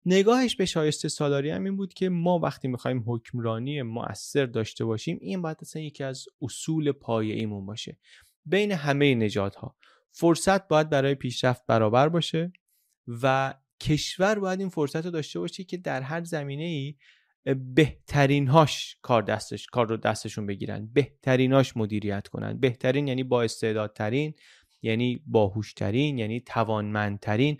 نگاهش 0.06 0.56
به 0.56 0.66
شایسته 0.66 1.08
سالاری 1.08 1.50
هم 1.50 1.64
این 1.64 1.76
بود 1.76 1.94
که 1.94 2.08
ما 2.08 2.38
وقتی 2.38 2.68
می‌خوایم 2.68 3.04
حکمرانی 3.06 3.82
مؤثر 3.82 4.46
داشته 4.46 4.84
باشیم 4.84 5.18
این 5.20 5.42
باید 5.42 5.56
اصلا 5.60 5.82
یکی 5.82 6.04
از 6.04 6.24
اصول 6.42 6.92
پایه 6.92 7.34
ایمون 7.34 7.66
باشه. 7.66 7.98
بین 8.44 8.72
همه 8.72 9.14
نژادها. 9.14 9.76
فرصت 10.12 10.68
باید 10.68 10.90
برای 10.90 11.14
پیشرفت 11.14 11.66
برابر 11.66 12.08
باشه 12.08 12.52
و 13.22 13.54
کشور 13.80 14.38
باید 14.38 14.60
این 14.60 14.68
فرصت 14.68 15.04
رو 15.04 15.10
داشته 15.10 15.38
باشه 15.38 15.64
که 15.64 15.76
در 15.76 16.02
هر 16.02 16.24
زمینه 16.24 16.64
ای 16.64 16.94
بهترین 17.74 18.48
هاش 18.48 18.96
کار 19.02 19.22
دستش 19.22 19.66
کار 19.66 19.88
رو 19.88 19.96
دستشون 19.96 20.46
بگیرن. 20.46 20.90
بهترین 20.92 21.52
هاش 21.52 21.76
مدیریت 21.76 22.28
کنن. 22.28 22.60
بهترین 22.60 23.08
یعنی 23.08 23.22
با 23.22 23.42
استعدادترین 23.42 24.34
یعنی 24.82 25.22
باهوشترین 25.26 26.18
یعنی 26.18 26.40
توانمندترین. 26.40 27.56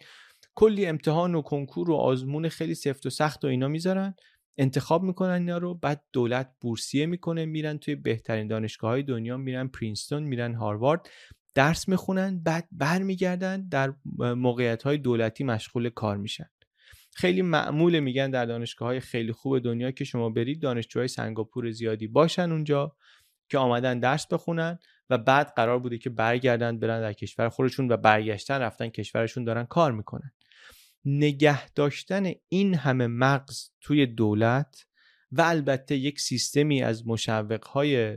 کلی 0.55 0.87
امتحان 0.87 1.35
و 1.35 1.43
کنکور 1.43 1.91
و 1.91 1.95
آزمون 1.95 2.49
خیلی 2.49 2.75
سفت 2.75 3.07
و 3.07 3.11
سخت 3.11 3.45
و 3.45 3.49
اینا 3.49 3.69
می‌ذارن. 3.69 4.15
انتخاب 4.59 5.03
می‌کنن 5.03 5.31
اینا 5.31 5.59
رو. 5.59 5.75
بعد 5.75 6.05
دولت 6.13 6.53
بورسیه 6.61 7.07
می‌کنه. 7.07 7.47
میرن 7.47 7.79
توی 7.79 7.95
بهترین 7.95 8.47
دانشگاه 8.47 8.91
های 8.91 9.03
دنیا. 9.03 9.37
میرن 9.37 9.69
پرینستون 9.69 10.23
میرن 10.23 10.55
هاروارد. 10.55 11.09
درس 11.55 11.89
می‌خونن. 11.89 12.43
بعد 12.43 12.69
برمیگردن. 12.73 13.69
در 13.69 13.95
موقعیت 14.19 14.83
های 14.83 14.99
دولتی 14.99 15.45
مشغول 15.45 15.89
کار 15.89 16.17
میشن. 16.17 16.51
خیلی 17.15 17.43
معمول 17.43 18.01
میگن 18.01 18.31
در 18.31 18.47
دانشگاه 18.47 18.89
های 18.89 19.01
خیلی 19.01 19.33
خوب 19.33 19.59
دنیا 19.59 19.91
که 19.91 20.05
شما 20.05 20.31
برید 20.31 20.63
دانشجوهای 20.63 21.09
سنگاپور 21.09 21.71
زیادی 21.71 22.07
باشن 22.07 22.53
اونجا 22.53 22.97
که 23.49 23.59
آمدن 23.59 23.99
درس 23.99 24.27
بخونن 24.27 24.79
و 25.11 25.19
بعد 25.19 25.53
قرار 25.57 25.79
بوده 25.79 25.99
که 25.99 26.11
برگردن 26.11 26.79
برن 26.79 27.01
در 27.01 27.13
کشور 27.13 27.49
خودشون 27.49 27.93
و 27.93 27.97
برگشتن 27.97 28.59
رفتن 28.59 28.89
کشورشون 28.89 29.45
دارن 29.45 29.65
کار 29.65 29.93
می‌کنن. 29.93 30.33
نگه 31.05 31.71
داشتن 31.71 32.33
این 32.49 32.75
همه 32.75 33.07
مغز 33.07 33.71
توی 33.81 34.07
دولت 34.07 34.87
و 35.33 35.41
البته 35.43 35.97
یک 35.97 36.21
سیستمی 36.21 36.83
از 36.83 37.07
مشوقهای 37.07 38.17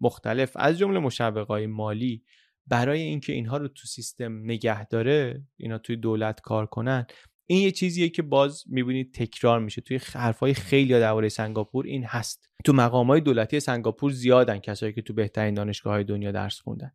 مختلف 0.00 0.52
از 0.56 0.78
جمله 0.78 0.98
مشوقهای 0.98 1.66
مالی 1.66 2.24
برای 2.66 3.00
اینکه 3.00 3.32
اینها 3.32 3.56
رو 3.56 3.68
تو 3.68 3.86
سیستم 3.86 4.44
نگه 4.44 4.86
داره 4.86 5.42
اینا 5.56 5.78
توی 5.78 5.96
دولت 5.96 6.40
کار 6.40 6.66
کنن 6.66 7.06
این 7.46 7.62
یه 7.62 7.70
چیزیه 7.70 8.08
که 8.08 8.22
باز 8.22 8.64
می‌بینید 8.66 9.14
تکرار 9.14 9.60
میشه. 9.60 9.80
توی 9.80 10.00
حرفای 10.12 10.54
خیلی 10.54 10.92
درباره 10.92 11.28
سنگاپور 11.28 11.86
این 11.86 12.04
هست. 12.04 12.48
تو 12.64 12.72
مقام 12.72 13.06
های 13.06 13.20
دولتی 13.20 13.60
سنگاپور 13.60 14.12
زیادن 14.12 14.58
کسایی 14.58 14.92
که 14.92 15.02
تو 15.02 15.14
بهترین 15.14 15.54
دانشگاه 15.54 15.92
های 15.92 16.04
دنیا 16.04 16.32
درس 16.32 16.60
خوندن. 16.60 16.92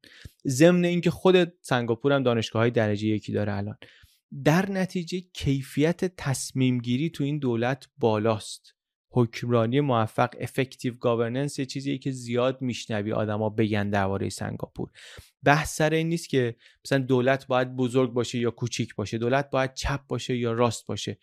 ضمن 0.48 0.86
اینکه 0.86 1.12
خود 1.12 1.54
سنگاپور 1.62 2.14
هم 2.14 2.24
دانشگاه 2.24 2.60
های 2.62 2.72
درجه 2.72 3.08
یکی 3.08 3.32
داره 3.32 3.54
الان. 3.54 3.76
در 4.44 4.72
نتیجه 4.72 5.22
کیفیت 5.34 6.16
تصمیم 6.18 6.78
گیری 6.78 7.10
تو 7.10 7.24
این 7.24 7.40
دولت 7.40 7.88
بالاست. 7.98 8.79
حکمرانی 9.12 9.82
موفق 9.82 10.30
effective 10.40 10.94
governance 10.94 11.60
یه 11.60 11.66
چیزیه 11.66 11.98
که 11.98 12.12
زیاد 12.12 12.62
میشنوی 12.62 13.12
آدما 13.12 13.50
بگن 13.50 13.90
درباره 13.90 14.30
سنگاپور. 14.30 14.92
بحث 15.44 15.76
سر 15.76 15.90
این 15.90 16.10
نیست 16.10 16.30
که 16.30 16.56
مثلا 16.86 17.00
دولت 17.00 17.48
باید 17.48 17.76
بزرگ 17.76 18.14
باشه 18.14 18.40
یا 18.40 18.52
کوچیک 18.52 18.96
باشه. 18.96 19.18
دولت 19.18 19.50
باید 19.50 19.74
چپ 19.74 20.08
باشه 20.08 20.38
یا 20.38 20.52
راست 20.52 20.88
باشه. 20.88 21.18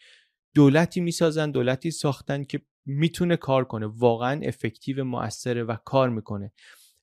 دولتی 0.55 1.01
می‌سازن 1.01 1.51
دولتی 1.51 1.91
ساختن 1.91 2.45
که 2.45 2.61
می‌تونه 2.87 3.37
کار 3.37 3.65
کنه. 3.65 3.87
واقعا 3.87 4.41
effective 4.41 5.05
موثره 5.05 5.65
و 5.65 5.77
کار 5.85 6.09
می‌کنه. 6.09 6.53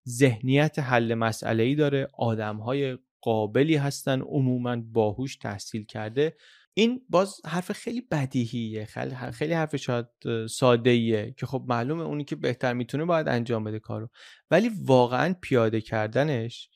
ذهنیت 0.10 0.80
حل 0.80 1.14
مسئله 1.14 1.64
ای 1.64 1.76
داره. 1.76 2.08
آدم 2.18 2.58
های 2.58 2.98
قابلی 3.22 3.76
هستن. 3.76 4.22
عموما 4.22 4.76
باهوش 4.76 5.36
تحصیل 5.36 5.86
کرده. 5.86 6.36
این 6.74 7.02
باز 7.10 7.42
حرف 7.46 7.72
خیلی 7.72 8.02
بدیهیه 8.02 8.86
خیلی 9.34 9.54
حرف 9.54 9.76
شاید 9.76 10.06
ساده 10.50 10.90
ایه 10.90 11.34
که 11.38 11.46
خب 11.46 11.66
معلومه 11.68 12.04
اونی 12.04 12.24
که 12.24 12.36
بهتر 12.36 12.74
می‌تونه 12.74 13.06
باید 13.06 13.28
انجام 13.28 13.64
بده 13.64 13.80
کارو. 13.80 14.10
ولی 14.52 14.72
واقعا 14.86 15.36
پیاده 15.42 15.82
کردنش 15.82 16.70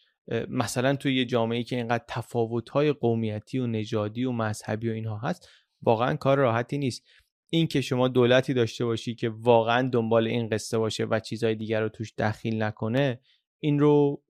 مثلا 0.49 0.95
توی 0.95 1.15
یه 1.15 1.25
جامعه 1.25 1.63
که 1.63 1.75
اینقدر 1.75 2.05
تفاوت‌های 2.07 2.93
قومیتی 2.93 3.59
و 3.59 3.67
نژادی 3.67 4.25
و 4.25 4.31
مذهبی 4.31 4.89
و 4.89 4.93
اینها 4.93 5.17
هست 5.17 5.49
واقعا 5.81 6.15
کار 6.15 6.37
راحتی 6.37 6.77
نیست. 6.77 7.03
این 7.49 7.67
که 7.67 7.81
شما 7.81 8.07
دولتی 8.07 8.53
داشته 8.53 8.85
باشی 8.85 9.15
که 9.15 9.29
واقعا 9.29 9.89
دنبال 9.89 10.27
این 10.27 10.49
قصه 10.49 10.77
باشه 10.77 11.05
و 11.05 11.19
چیزهای 11.19 11.55
دیگر 11.55 11.81
رو 11.81 11.89
توش 11.89 12.13
دخیل 12.17 12.63
نکنه 12.63 13.19
این 13.59 13.79
رو 13.79 14.23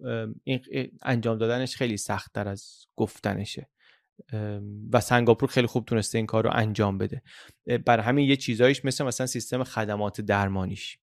انجام 1.01 1.38
دادنش 1.38 1.76
خیلی 1.76 1.97
سختتر 1.97 2.47
از 2.47 2.86
گفتنشه. 2.95 3.70
و 4.93 4.99
سنگاپور 5.01 5.49
خیلی 5.49 5.68
خوب 5.68 5.86
تونسته 5.86 6.18
این 6.18 6.26
کار 6.28 6.43
رو 6.43 6.49
انجام 6.53 6.97
بده. 6.97 7.22
بر 7.86 7.99
همین 7.99 8.30
یه 8.30 8.36
چیزایش 8.36 8.86
مثل 8.86 9.05
مثلا 9.05 9.28
سیستم 9.28 9.63
خدمات 9.63 10.22
درمانیش. 10.22 10.97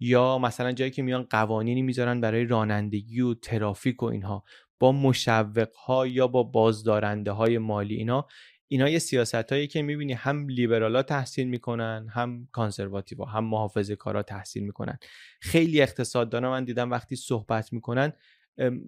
یا 0.00 0.38
مثلا 0.38 0.72
جایی 0.72 0.90
که 0.90 1.02
میان 1.02 1.22
قوانینی 1.22 1.82
می‌ذارن 1.82 2.20
برای 2.20 2.44
رانندگی 2.44 3.20
و 3.20 3.34
ترافیک 3.34 4.02
و 4.02 4.06
اینها. 4.06 4.44
با 4.78 4.92
مشوق 4.92 5.68
ها 5.86 6.06
یا 6.06 6.26
با 6.26 6.42
بازدارنده 6.42 7.30
های 7.30 7.58
مالی 7.58 7.94
اینا. 7.94 8.26
اینا 8.68 8.88
یه 8.88 8.98
سیاست 8.98 9.52
هایی 9.52 9.66
که 9.66 9.82
می‌بینی 9.82 10.12
هم 10.12 10.48
لیبرالا 10.48 11.02
تحصیل 11.02 11.48
می‌کنن 11.48 12.06
هم 12.10 12.48
کانسرواتیو 12.52 13.24
هم 13.24 13.44
محافظه 13.44 13.96
کارا 13.96 14.22
تحصیل 14.22 14.62
می‌کنن. 14.62 14.98
خیلی 15.40 15.82
اقتصاددانا 15.82 16.50
من 16.50 16.64
دیدم 16.64 16.90
وقتی 16.90 17.16
صحبت 17.16 17.72
می‌کنن 17.72 18.12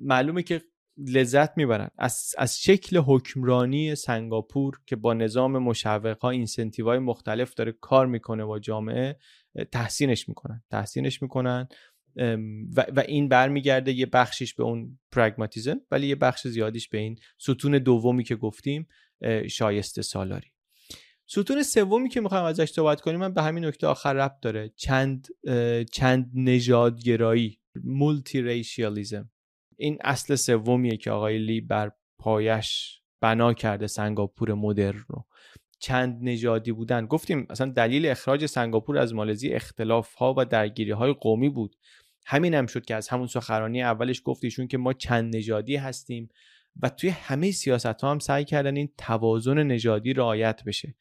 معلومه 0.02 0.42
که 0.42 0.62
لذت 1.09 1.57
می‌برن. 1.57 1.90
از, 1.98 2.34
از 2.38 2.62
شکل 2.62 2.96
حکمرانی 2.96 3.94
سنگاپور 3.94 4.80
که 4.86 4.96
با 4.96 5.14
نظام 5.14 5.59
مشوق 5.59 6.18
ها 6.18 6.30
اینسنتیو 6.30 6.84
های 6.84 6.98
مختلف 6.98 7.55
داره 7.55 7.72
کار 7.72 8.07
می‌کنه 8.07 8.44
با 8.44 8.59
جامعه 8.59 9.16
تحسینش 9.72 10.28
می‌کنن. 10.28 10.62
تحسینش 10.70 11.22
می‌کنن 11.22 11.68
و, 12.76 12.86
و 12.96 13.05
این 13.09 13.28
برمیگرده 13.28 13.92
یه 13.92 14.07
بخشش 14.07 14.55
به 14.55 14.62
اون 14.62 14.98
پرگماتیزم 15.12 15.80
ولی 15.90 16.07
یه 16.07 16.14
بخش 16.14 16.48
زیادیش 16.48 16.88
به 16.88 16.98
این 16.98 17.18
ستون 17.38 17.78
دومی 17.78 18.24
که 18.24 18.36
گفتیم 18.36 18.88
شایسته 19.48 20.03
سالاری. 20.03 20.48
ستون 21.26 21.62
سومی 21.62 22.09
که 22.09 22.20
می‌خوایم 22.20 22.44
ازش 22.44 22.70
صحبت 22.70 23.01
کنیم 23.01 23.20
من 23.20 23.34
به 23.34 23.42
همین 23.42 23.64
نکته 23.64 23.86
آخر 23.86 24.12
ربط 24.12 24.40
داره. 24.42 24.72
چند 24.76 25.26
چند 25.92 26.30
نژادگرایی 26.34 27.59
مولتی 27.84 28.42
ریشیالیزم 28.42 29.30
این 29.81 29.99
اصل 30.05 30.35
سومیه 30.35 30.97
که 30.97 31.11
آقای 31.11 31.39
لی 31.39 31.61
بر 31.61 31.93
پایش 32.18 33.01
بنا 33.20 33.55
کرده 33.55 33.87
سنگاپور 33.87 34.55
مدرن 34.55 35.05
رو. 35.09 35.24
چند 35.78 36.18
نژادی 36.22 36.72
بودن. 36.72 37.07
گفتیم 37.07 37.47
اصلا 37.51 37.70
دلیل 37.70 38.07
اخراج 38.07 38.47
سنگاپور 38.47 38.99
از 38.99 39.14
مالزی 39.14 39.49
اختلاف 39.49 40.14
ها 40.14 40.35
و 40.39 40.45
درگیری 40.45 40.91
های 40.91 41.12
قومی 41.12 41.49
بود. 41.49 41.76
همین 42.26 42.55
هم 42.55 42.66
شد 42.66 42.85
که 42.85 42.95
از 42.95 43.09
همون 43.09 43.26
سخرانی 43.26 43.83
اولش 43.83 44.22
گفتیشون 44.24 44.66
که 44.66 44.78
ما 44.78 44.93
چند 44.93 45.37
نژادی 45.37 45.76
هستیم 45.76 46.28
و 46.83 46.89
توی 46.89 47.11
همه 47.11 47.51
سیاست 47.51 47.87
ها 47.87 48.11
هم 48.11 48.18
سعی 48.18 48.45
کردن 48.45 48.76
این 48.76 48.93
توازن 48.99 49.62
نژادی 49.62 50.12
رعایت 50.12 50.64
بشه. 50.66 50.95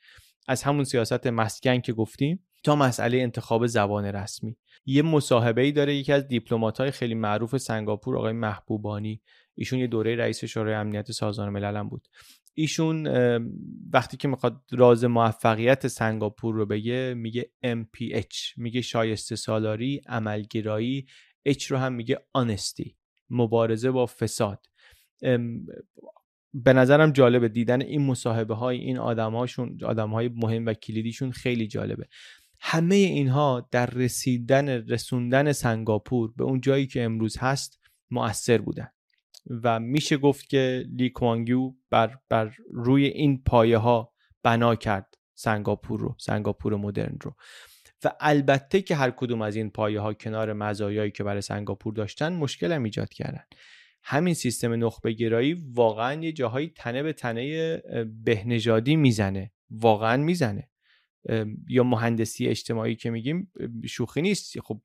از 0.48 0.64
همون 0.64 0.84
سیاست 0.84 1.28
مسکن 1.28 1.82
که 1.82 1.94
گفتیم 1.94 2.48
تا 2.64 2.76
مسئله 2.76 3.18
انتخاب 3.18 3.68
زبان 3.68 4.05
رسمی. 4.05 4.57
یه 4.86 5.01
مصاحبه 5.01 5.62
ای 5.62 5.72
داره 5.72 5.95
یکی 5.95 6.14
از 6.14 6.28
دیپلمات 6.28 6.78
های 6.82 6.91
خیلی 6.91 7.16
معروف 7.16 7.57
سنگاپور 7.57 8.18
آقای 8.18 8.34
محبوبانی. 8.34 9.22
ایشون 9.55 9.80
یه 9.80 9.88
دوره 9.88 10.16
رئیس 10.16 10.45
شورای 10.45 10.74
امنیت 10.74 11.12
سازمان 11.12 11.49
ملل 11.49 11.76
هم 11.78 11.89
بود. 11.89 12.07
ایشون 12.53 13.07
وقتی 13.93 14.18
که 14.18 14.28
می‌خواد 14.28 14.62
راز 14.72 15.05
موفقیت 15.05 15.88
سنگاپور 15.88 16.55
رو 16.55 16.66
بگه 16.66 17.14
میگه 17.18 17.51
MPH 17.66 18.57
میگه 18.57 18.82
شایسته 18.82 19.36
سالاری 19.36 20.01
عملگرایی 20.07 21.05
H 21.49 21.64
رو 21.64 21.78
هم 21.78 21.93
میگه 21.93 22.20
آنستی 22.34 22.97
مبارزه 23.30 23.91
با 23.91 24.05
فساد. 24.05 24.66
به 26.53 26.74
نظرم 26.74 27.12
جالبه 27.12 27.49
دیدن 27.49 27.82
این 27.82 28.05
مصاحبه 28.05 28.55
های 28.55 28.78
این 28.78 28.97
آدم 28.97 29.36
هاشون 29.36 29.78
آدم 29.84 30.10
های 30.10 30.30
مهم 30.30 30.66
و 30.66 30.74
کلیدیشون 30.74 31.32
خیلی 31.32 31.68
جالبه. 31.68 32.07
همه 32.62 32.95
اینها 32.95 33.68
در 33.72 33.86
رسیدن 33.86 34.70
رسوندن 34.70 35.51
سنگاپور 35.51 36.34
به 36.38 36.43
اون 36.43 36.62
جایی 36.62 36.88
که 36.88 37.03
امروز 37.03 37.38
هست 37.38 37.80
مؤثر 38.12 38.57
بودن. 38.57 38.88
و 39.64 39.80
میشه 39.80 40.18
گفت 40.18 40.49
که 40.49 40.86
لی 40.95 41.10
کوانگیو 41.10 41.74
بر, 41.89 42.18
بر 42.30 42.53
روی 42.72 43.05
این 43.05 43.43
پایه 43.43 43.78
ها 43.78 44.14
بنا 44.43 44.76
کرد 44.76 45.18
سنگاپور 45.36 45.99
رو 45.99 46.16
سنگاپور 46.20 46.76
مدرن 46.76 47.18
رو. 47.22 47.36
و 48.03 48.12
البته 48.20 48.82
که 48.82 48.95
هر 48.95 49.12
کدوم 49.12 49.41
از 49.41 49.55
این 49.55 49.70
پایه 49.70 49.99
ها 49.99 50.14
کنار 50.14 50.53
مزایایی 50.53 51.12
که 51.12 51.24
برای 51.24 51.41
سنگاپور 51.41 51.93
داشتن 51.93 52.34
مشکل 52.34 52.72
هم 52.72 52.84
ایجاد 52.84 53.10
کردن. 53.10 53.43
همین 54.03 54.34
سیستم 54.34 54.86
نخبه 54.86 55.12
گرایی 55.14 55.53
واقعا 55.53 56.22
یه 56.22 56.32
جاهایی 56.32 56.74
تنه 56.76 57.03
به 57.03 57.14
تنه 57.14 57.78
بهنژادی 58.24 58.95
می‌زنه. 58.95 59.51
واقعا 59.70 60.18
می‌زنه. 60.18 60.69
یا 61.68 61.84
مهندسی 61.84 62.48
اجتماعی 62.48 62.96
که 62.96 63.10
میگیم 63.10 63.52
شوخی 63.86 64.22
نیست. 64.22 64.60
خب 64.60 64.82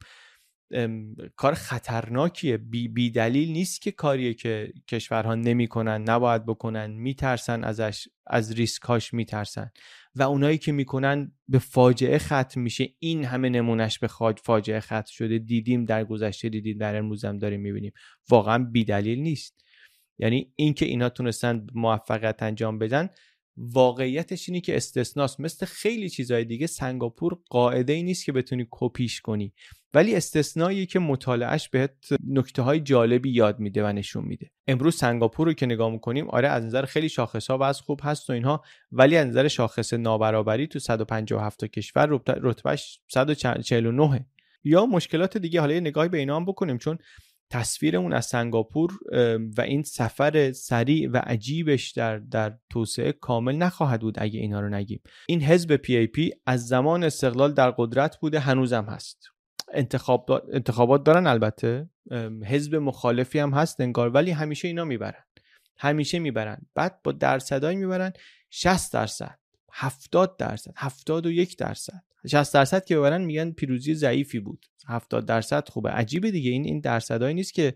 کار 1.37 1.55
خطرناکیه. 1.55 2.57
بی, 2.57 2.89
بی 2.89 3.11
دلیل 3.11 3.53
نیست 3.53 3.83
که 3.83 3.91
کاریه 3.91 4.35
که 4.35 4.73
کشورها 4.89 5.35
نمی‌کنن 5.35 6.03
نباید 6.03 6.47
بکنن 6.47 6.91
میترسن 6.91 7.65
ازش 7.65 8.09
از 8.27 8.53
ریسکاش 8.53 9.15
میترسن. 9.15 9.71
و 10.15 10.23
اونایی 10.23 10.59
که 10.59 10.73
می‌کنن 10.73 11.33
به 11.49 11.59
فاجعه 11.59 12.19
ختم 12.19 12.61
میشه. 12.61 12.89
این 12.99 13.25
همه 13.25 13.49
نمونهش 13.49 13.99
به 13.99 14.09
فاجعه 14.45 14.81
ختم 14.81 15.03
شده. 15.07 15.39
دیدیم 15.39 15.85
در 15.85 16.05
گذشته 16.05 16.49
دیدیم 16.49 16.79
در 16.79 16.97
امروز 16.97 17.25
هم 17.25 17.39
داریم 17.39 17.61
می‌بینیم. 17.61 17.93
واقعا 18.29 18.65
بی 18.65 18.85
دلیل 18.85 19.19
نیست. 19.19 19.65
یعنی 20.19 20.53
اینکه 20.57 20.87
اینا 20.87 21.09
تونستن 21.09 21.67
موفقیت 21.75 22.43
انجام 22.43 22.79
بدن 22.79 23.09
واقعیتش 23.57 24.49
اینه 24.49 24.61
که 24.61 24.77
استثناست. 24.77 25.41
مثل 25.41 25.67
خیلی 25.67 26.11
چیزهای 26.11 26.45
دیگه 26.45 26.67
سنگاپور 26.67 27.39
قاعده 27.51 27.93
ای 27.93 28.03
نیست 28.03 28.25
که 28.25 28.33
بتونی 28.33 28.67
کپیش 28.71 29.21
کنی. 29.21 29.53
ولی 29.95 30.15
استثنایی 30.15 30.87
که 30.87 30.99
مطالعهش 30.99 31.69
بهت 31.69 32.09
نکته 32.29 32.63
های 32.63 32.81
جالبی 32.81 33.31
یاد 33.31 33.59
میده 33.61 33.85
و 33.85 33.93
نشون 33.93 34.25
میده. 34.25 34.51
امروز 34.67 34.97
سنگاپور 34.97 35.47
رو 35.47 35.53
که 35.53 35.67
نگاه 35.67 35.91
می‌کنیم 35.91 36.31
آره 36.31 36.49
از 36.49 36.65
نظر 36.65 36.85
خیلی 36.85 37.09
شاخص 37.09 37.51
ها 37.51 37.67
از 37.67 37.81
خوب 37.81 38.01
هست 38.03 38.31
و 38.31 38.33
اینها 38.33 38.63
ولی 38.93 39.17
از 39.17 39.27
نظر 39.27 39.49
شاخص 39.49 39.95
نابرابری 39.95 40.67
تو 40.67 40.79
157 40.79 41.61
تا 41.61 41.67
کشور 41.67 42.21
رتبهش 42.27 43.01
149 43.09 44.27
یا 44.65 44.87
مشکلات 44.87 45.37
دیگه 45.37 45.61
حالا 45.61 45.75
یه 45.75 45.81
نگاهی 45.81 46.09
به 46.09 46.19
اینا 46.19 46.37
هم 46.37 46.45
بکنیم 46.45 46.79
چون 46.79 46.99
تصویرمون 47.55 48.13
از 48.13 48.27
سنگاپور 48.27 48.99
و 49.59 49.61
این 49.61 49.83
سفر 49.83 50.53
سریع 50.53 51.11
و 51.11 51.17
عجیبش 51.17 51.91
در 51.91 52.19
در 52.19 52.59
توسعه 52.71 53.13
کامل 53.13 53.57
نخواهد 53.57 54.01
بود 54.01 54.15
اگه 54.19 54.41
اینا 54.41 54.61
رو 54.61 54.69
نگیم. 54.69 55.01
این 55.29 55.43
حزب 55.43 55.77
پی 55.77 55.97
ای 55.97 56.07
پی 56.07 56.31
از 56.47 56.67
زمان 56.67 57.05
استقلال 57.05 57.53
در 57.53 57.71
قدرت 57.71 58.17
بوده 58.21 58.39
هنوزم 58.39 58.85
هست. 58.85 59.29
انتخاب 59.73 60.31
انتخابات 60.53 61.05
دارن 61.05 61.27
البته. 61.27 61.89
حزب 62.47 62.75
مخالفی 62.75 63.39
هم 63.39 63.55
هست 63.55 63.81
انگار 63.81 64.11
ولی 64.11 64.31
همیشه 64.31 64.69
اینا 64.69 64.85
می‌برن. 64.85 65.25
همیشه 65.77 66.19
می‌برن. 66.19 66.67
بعد 66.75 67.03
با 67.05 67.13
درصدایی 67.13 67.77
می‌برن 67.77 68.13
60 68.51 68.93
درصد 68.93 69.39
70 69.73 70.37
درصد 70.37 70.73
71 70.77 71.57
درصد. 71.57 72.03
60 72.27 72.55
درصد 72.55 72.85
که 72.85 72.97
ببرن 72.97 73.25
میگن 73.25 73.51
پیروزی 73.51 73.95
ضعیفی 73.95 74.41
بود. 74.41 74.67
70 74.89 75.27
درصد 75.27 75.69
خوبه. 75.69 75.91
عجیبه 75.91 76.31
دیگه. 76.31 76.51
این 76.51 76.65
این 76.65 76.81
درصدایی 76.81 77.35
نیست 77.35 77.55
که 77.55 77.75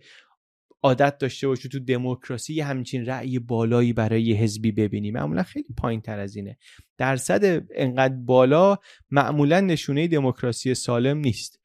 عادت 0.82 1.18
داشته 1.18 1.48
باشه 1.48 1.68
تو 1.68 1.78
دموکراسی 1.78 2.60
همچین 2.60 3.06
رأی 3.06 3.38
بالایی 3.38 3.92
برای 3.92 4.32
حزبی 4.32 4.72
ببینیم 4.72 5.14
معمولا 5.14 5.42
خیلی 5.42 5.74
پایین 5.76 6.00
تر 6.00 6.18
از 6.18 6.36
اینه. 6.36 6.58
درصد 6.98 7.62
انقدر 7.74 8.14
بالا 8.14 8.78
معمولا 9.10 9.60
نشونه 9.60 10.08
دموکراسی 10.08 10.74
سالم 10.74 11.18
نیست. 11.18 11.60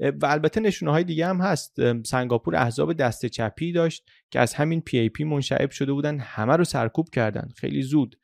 و 0.00 0.26
البته 0.26 0.60
نشونه 0.60 0.92
های 0.92 1.04
دیگه 1.04 1.26
هم 1.26 1.40
هست. 1.40 2.02
سنگاپور 2.02 2.56
احزاب 2.56 2.92
دست 2.92 3.26
چپی 3.26 3.72
داشت 3.72 4.04
که 4.30 4.40
از 4.40 4.54
همین 4.54 4.80
پی 4.80 4.98
ای 4.98 5.08
پی 5.08 5.24
منشعب 5.24 5.70
شده 5.70 5.92
بودن. 5.92 6.18
همه 6.18 6.56
رو 6.56 6.64
سرکوب 6.64 7.08
کردن. 7.10 7.48
خیلی 7.56 7.82
زود. 7.82 8.18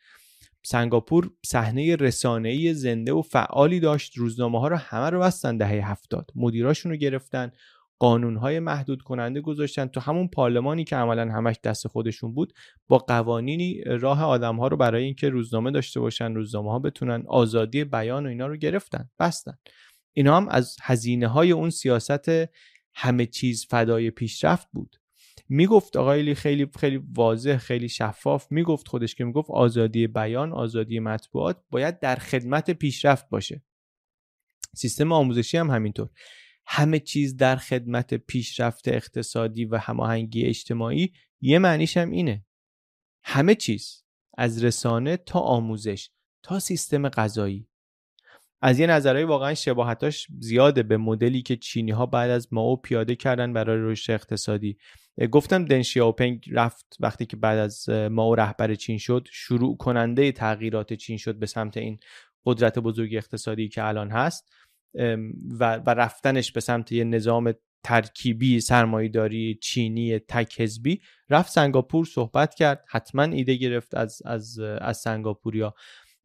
سنگاپور 0.71 1.31
صحنه 1.47 1.97
رسانه‌ای 1.97 2.75
زنده 2.75 3.13
و 3.13 3.23
فعالی 3.23 3.81
داشت. 3.81 4.17
روزنامه 4.17 4.61
ها 4.61 4.69
رو 4.69 4.77
همه 4.77 5.11
رو 5.11 5.21
بستن 5.21 5.57
دهه 5.57 5.91
هفتاد. 5.91 6.31
مدیراشون 6.35 6.93
رو 6.93 6.99
گرفتن. 6.99 7.53
قانونهای 7.99 8.61
محدود 8.61 9.03
کننده 9.03 9.41
گذاشتن. 9.41 9.87
تو 9.87 10.01
همون 10.01 10.29
پارلمانی 10.29 10.85
که 10.85 10.97
عملا 10.97 11.33
همش 11.33 11.57
دست 11.65 11.89
خودشون 11.89 12.35
بود 12.35 12.53
با 12.89 12.99
قوانینی 12.99 13.83
راه 13.85 14.25
آدم 14.25 14.57
ها 14.57 14.69
رو 14.69 14.77
برای 14.77 15.05
اینکه 15.05 15.29
روزنامه 15.29 15.71
داشته 15.71 16.01
باشن 16.01 16.35
روزنامه 16.35 16.71
ها 16.71 16.79
بتونن 16.79 17.25
آزادی 17.29 17.85
بیان 17.85 18.27
و 18.27 18.29
اینا 18.29 18.47
رو 18.47 18.57
گرفتن 18.57 19.11
بستن. 19.19 19.59
اینا 20.13 20.37
هم 20.37 20.49
از 20.49 20.77
هزینه 20.83 21.29
های 21.29 21.53
اون 21.53 21.71
سیاست 21.71 22.31
همه 22.95 23.27
چیز 23.27 23.67
فدای 23.71 24.11
پیشرفت 24.11 24.69
بود. 24.73 24.97
می‌گفت 25.49 25.97
آقای 25.97 26.35
خیلی 26.35 26.67
خیلی 26.79 26.97
واضح 26.97 27.57
خیلی 27.57 27.89
شفاف 27.89 28.47
می‌گفت 28.53 28.89
خودش 28.89 29.15
که 29.15 29.25
می‌گفت 29.25 29.51
آزادی 29.51 30.07
بیان 30.07 30.53
آزادی 30.53 31.01
مطبوعات 31.01 31.63
باید 31.71 31.99
در 31.99 32.17
خدمت 32.17 32.71
پیشرفت 32.71 33.29
باشه. 33.29 33.63
سیستم 34.75 35.13
آموزشی 35.13 35.57
هم 35.57 35.71
همینطور. 35.71 36.09
همه 36.67 36.99
چیز 37.01 37.37
در 37.37 37.57
خدمت 37.57 38.15
پیشرفت 38.15 38.89
اقتصادی 38.89 39.65
و 39.65 39.77
هماهنگی 39.77 40.45
اجتماعی 40.45 41.13
یه 41.41 41.59
معنیش 41.59 41.97
هم 41.97 42.11
اینه. 42.11 42.47
همه 43.23 43.55
چیز 43.55 44.05
از 44.39 44.65
رسانه 44.65 45.17
تا 45.17 45.41
آموزش 45.41 46.11
تا 46.43 46.59
سیستم 46.59 47.09
غذایی. 47.09 47.69
از 48.63 48.79
یه 48.79 48.87
نظرهای 48.87 49.25
واقعا 49.25 49.55
شباهتاش 49.55 50.27
زیاده 50.41 50.83
به 50.83 50.97
مدلی 50.97 51.43
که 51.43 51.57
چینی 51.57 51.91
ها 51.91 52.07
بعد 52.07 52.31
از 52.31 52.49
ماو 52.53 52.77
پیاده 52.77 53.15
کردن 53.15 53.53
برای 53.53 53.93
رشد 53.93 54.13
اقتصادی. 54.13 54.77
گفتم 55.31 55.65
دن 55.65 55.83
شیاوپنگ 55.83 56.49
رفت 56.53 56.97
وقتی 57.01 57.27
که 57.27 57.37
بعد 57.37 57.59
از 57.59 57.89
ماو 57.89 58.35
رهبر 58.35 58.75
چین 58.75 58.99
شد 58.99 59.29
شروع 59.31 59.77
کننده 59.77 60.33
تغییرات 60.33 60.93
چین 60.93 61.17
شد 61.17 61.39
به 61.39 61.47
سمت 61.47 61.77
این 61.77 61.99
قدرت 62.47 62.79
بزرگ 62.79 63.15
اقتصادی 63.15 63.69
که 63.69 63.85
الان 63.85 64.11
هست 64.11 64.53
و, 65.61 65.77
و 65.77 65.91
رفتنش 65.91 66.53
به 66.53 66.61
سمت 66.61 66.93
یه 66.93 67.05
نظام 67.05 67.53
ترکیبی 67.85 68.61
سرمایهداری 68.61 69.59
چینی 69.63 70.19
تک 70.19 70.61
حزبی 70.61 71.01
رفت 71.31 71.53
سنگاپور 71.53 72.05
صحبت 72.05 72.55
کرد 72.55 72.85
حتما 72.89 73.23
ایده 73.23 73.55
گرفت 73.55 73.95
از 73.95 74.23
از 74.25 74.59
از 74.59 74.97
سنگاپوریا. 74.97 75.75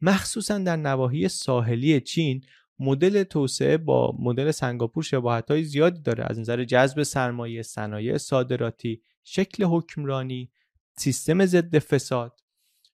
مخصوصا 0.03 0.57
در 0.57 0.75
نواحی 0.75 1.27
ساحلی 1.27 2.01
چین 2.01 2.41
مدل 2.79 3.23
توسعه 3.23 3.77
با 3.77 4.15
مدل 4.19 4.51
سنگاپور 4.51 5.03
شباهت 5.03 5.51
های 5.51 5.63
زیادی 5.63 6.01
داره. 6.01 6.23
از 6.29 6.39
نظر 6.39 6.63
جذب 6.63 7.03
سرمایه 7.03 7.61
صنایع 7.61 8.17
صادراتی 8.17 9.01
شکل 9.23 9.63
حکمرانی 9.63 10.51
سیستم 10.97 11.45
ضد 11.45 11.79
فساد. 11.79 12.39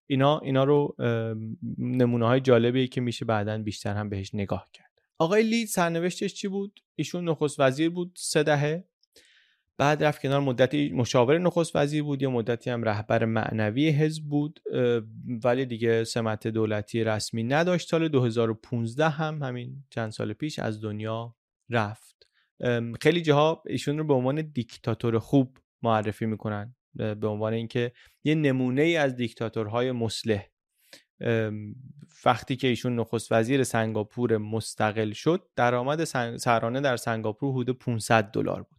اینا 0.08 0.40
اینا 0.40 0.64
رو 0.64 0.96
نمونه 1.78 2.26
های 2.26 2.40
جالبیه 2.40 2.88
که 2.88 3.02
میشه 3.02 3.26
بعدا 3.26 3.58
بیشتر 3.58 3.94
هم 3.94 4.10
بهش 4.10 4.36
نگاه 4.36 4.70
کرد. 4.74 5.02
آقای 5.18 5.44
لی 5.44 5.66
سرنوشتش 5.66 6.34
چی 6.34 6.48
بود؟ 6.48 6.80
ایشون 6.96 7.30
نخست 7.30 7.60
وزیر 7.60 7.90
بود 7.90 8.12
سه 8.18 8.44
دهه. 8.44 8.84
بعد 9.80 10.04
رفت 10.04 10.22
کنار 10.22 10.42
مدتی 10.42 10.90
مشاور 10.90 11.38
نخست 11.38 11.76
وزیر 11.76 12.04
بود 12.04 12.22
یا 12.22 12.30
مدتی 12.30 12.70
هم 12.70 12.84
رهبر 12.84 13.26
معنوی 13.26 13.90
حزب 13.90 14.24
بود 14.24 14.60
ولی 15.44 15.66
دیگه 15.66 16.04
سمت 16.04 16.48
دولتی 16.48 17.04
رسمی 17.04 17.44
نداشت. 17.44 17.90
سال 17.90 18.08
2015 18.08 19.10
هم 19.10 19.44
همین 19.44 19.84
چند 19.90 20.12
سال 20.12 20.34
پیش 20.34 20.60
از 20.60 20.82
دنیا 20.82 21.36
رفت. 21.70 22.28
خیلی 23.02 23.22
جاها 23.22 23.64
ایشون 23.66 23.98
رو 23.98 24.04
به 24.04 24.14
عنوان 24.14 24.42
دیکتاتور 24.42 25.20
خوب 25.20 25.58
معرفی 25.82 26.26
می‌کنن 26.26 26.76
به 26.96 27.28
عنوان 27.28 27.54
اینکه 27.54 27.92
یه 28.24 28.36
نمونه 28.36 28.82
ای 28.82 28.98
از 28.98 29.16
دیکتاتورهای 29.16 29.92
مسلح 29.92 30.48
وقتی 32.26 32.56
که 32.56 32.68
ایشون 32.68 32.96
نخست 33.00 33.32
وزیر 33.32 33.64
سنگاپور 33.64 34.38
مستقل 34.38 35.12
شد 35.12 35.48
درآمد 35.56 36.04
سرانه 36.38 36.82
در 36.82 36.98
سنگاپور 36.98 37.62
حدود 37.62 37.78
500 37.78 38.24
دلار 38.24 38.64
بود. 38.64 38.79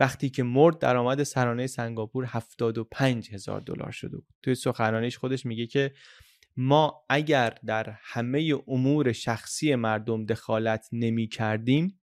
وقتی 0.00 0.30
که 0.30 0.42
مرد 0.42 0.78
درآمد 0.78 1.22
سرانه 1.22 1.66
سنگاپور 1.66 2.24
75 2.24 3.34
هزار 3.34 3.60
دلار 3.60 3.90
شده 3.90 4.16
بود. 4.16 4.34
توی 4.42 4.54
سخنرانیش 4.54 5.18
خودش 5.18 5.46
میگه 5.46 5.66
که 5.66 5.92
ما 6.56 7.04
اگر 7.08 7.54
در 7.66 7.94
همه 8.02 8.54
امور 8.68 9.12
شخصی 9.12 9.74
مردم 9.74 10.26
دخالت 10.26 10.88
نمی 10.92 11.28
کردیم 11.28 12.00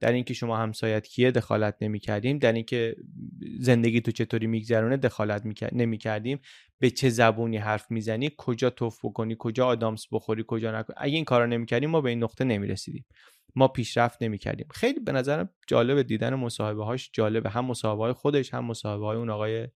در 0.00 0.12
اینکه 0.12 0.34
شما 0.34 0.56
همسایت 0.56 1.06
کیه 1.06 1.30
دخالت 1.30 1.76
نمی 1.80 1.98
کردیم 2.00 2.38
در 2.38 2.52
اینکه 2.52 2.96
زندگی 3.60 4.00
تو 4.00 4.10
چطوری 4.10 4.46
میگذرونه 4.46 4.96
دخالت 4.96 5.42
نمی 5.72 5.98
کردیم 5.98 6.38
به 6.78 6.90
چه 6.90 7.08
زبونی 7.08 7.56
حرف 7.56 7.90
می‌زنی؟ 7.90 8.30
کجا 8.38 8.70
توف 8.70 9.04
بکنی؟ 9.04 9.36
کجا 9.38 9.66
آدامس 9.66 10.06
بخوری؟ 10.12 10.44
کجا 10.46 10.78
نکنی 10.80 10.96
اگه 10.98 11.14
این 11.14 11.24
کارا 11.24 11.46
نمی 11.46 11.66
کردیم 11.66 11.90
ما 11.90 12.00
به 12.00 12.10
این 12.10 12.22
نقطه 12.22 12.44
نمی 12.44 12.66
رسیدیم 12.66 13.04
ما 13.54 13.68
پیشرفت 13.68 14.22
نمی 14.22 14.38
کردیم 14.38 14.66
خیلی 14.70 15.00
به 15.00 15.12
نظرم 15.12 15.50
جالب 15.66 16.02
دیدن 16.02 16.34
مصاحبه 16.34 16.84
هاش 16.84 17.10
جالبه. 17.12 17.50
هم 17.50 17.64
مصاحبه 17.64 18.02
های 18.02 18.12
خودش 18.12 18.54
هم 18.54 18.64
مصاحبه 18.64 19.06
های 19.06 19.16
اون 19.16 19.30
آقای 19.30 19.68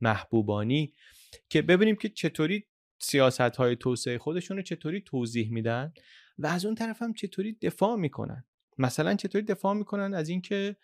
محبوبانی 0.00 0.92
که 1.48 1.62
ببینیم 1.62 1.96
که 1.96 2.08
چطوری 2.08 2.66
سیاست 3.00 3.40
های 3.40 3.76
توسعه 3.76 4.18
خودشون 4.18 4.56
رو 4.56 4.62
چطوری 4.62 5.00
توضیح 5.00 5.52
میدن 5.52 5.92
و 6.38 6.46
از 6.46 6.64
اون 6.64 6.74
طرف 6.74 7.02
هم 7.02 7.14
چطوری 7.14 7.52
دفاع 7.52 7.96
می‌کنن. 7.96 8.44
مثلا 8.78 9.14
چطوری 9.14 9.44
دفاع 9.44 9.74
می‌کنن 9.74 10.14
از 10.14 10.28
اینکه 10.28 10.76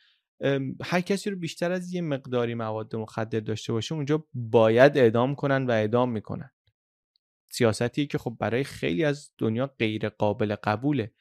هر 0.82 1.00
کسی 1.00 1.30
رو 1.30 1.36
بیشتر 1.36 1.72
از 1.72 1.94
یه 1.94 2.00
مقداری 2.00 2.54
مواد 2.54 2.96
مخدر 2.96 3.40
داشته 3.40 3.72
باشه 3.72 3.94
اونجا 3.94 4.26
باید 4.34 4.98
اعدام 4.98 5.34
کنن 5.34 5.66
و 5.66 5.70
اعدام 5.70 6.12
می‌کنن. 6.12 6.50
سیاستی 7.50 8.06
که 8.06 8.18
خب 8.18 8.36
برای 8.40 8.64
خیلی 8.64 9.04
از 9.04 9.30
دنیا 9.38 9.66
غیر 9.66 10.08
قابل 10.08 10.54
قبوله. 10.54 11.12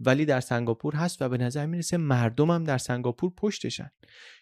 ولی 0.00 0.24
در 0.24 0.40
سنگاپور 0.40 0.94
هست 0.94 1.22
و 1.22 1.28
به 1.28 1.38
نظر 1.38 1.66
می‌رسه 1.66 1.96
مردم 1.96 2.50
هم 2.50 2.64
در 2.64 2.78
سنگاپور 2.78 3.32
پشتشن. 3.36 3.90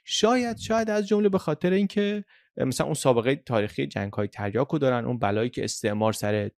شاید 0.04 0.58
شاید 0.58 0.90
از 0.90 1.08
جمله 1.08 1.28
به 1.28 1.38
خاطر 1.38 1.72
اینکه 1.72 2.24
مثلا 2.56 2.86
اون 2.86 2.94
سابقه 2.94 3.34
تاریخی 3.36 3.86
جنگ 3.86 4.12
های 4.12 4.28
تریاکو 4.28 4.78
دارن 4.78 5.04
اون 5.04 5.18
بلایی 5.18 5.50
که 5.50 5.64
استعمار 5.64 6.12
سر 6.12 6.50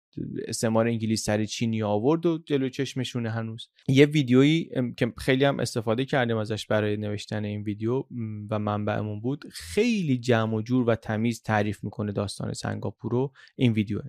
استعمار 0.48 0.86
انگلیس 0.86 1.24
سر 1.24 1.44
چینی 1.44 1.82
آورد 1.82 2.26
و 2.26 2.38
جلو 2.38 2.68
چشمشونه 2.68 3.30
هنوز. 3.30 3.68
یه 3.88 4.06
ویدیویی 4.06 4.70
که 4.96 5.12
خیلی 5.18 5.44
هم 5.44 5.60
استفاده 5.60 6.04
کردیم 6.04 6.36
ازش 6.36 6.66
برای 6.66 6.96
نوشتن 6.96 7.44
این 7.44 7.62
ویدیو 7.62 8.04
و 8.50 8.58
منبعمون 8.58 9.20
بود 9.20 9.44
خیلی 9.52 10.18
جمع 10.18 10.54
و 10.54 10.62
جور 10.62 10.88
و 10.88 10.94
تمیز 10.94 11.42
تعریف 11.42 11.84
می‌کنه 11.84 12.12
داستان 12.12 12.52
سنگاپور 12.52 13.12
رو. 13.12 13.32
این 13.56 13.72
ویدیو 13.72 14.00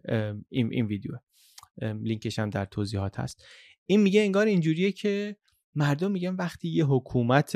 این, 0.49 0.73
این 0.73 0.85
ویدیو. 0.85 1.11
لینکش 1.81 2.39
هم 2.39 2.49
در 2.49 2.65
توضیحات 2.65 3.19
هست. 3.19 3.45
این 3.85 4.01
میگه 4.01 4.21
انگار 4.21 4.45
اینجوریه 4.45 4.91
که 4.91 5.35
مردم 5.75 6.11
میگن 6.11 6.35
وقتی 6.35 6.69
یه 6.69 6.85
حکومت 6.85 7.55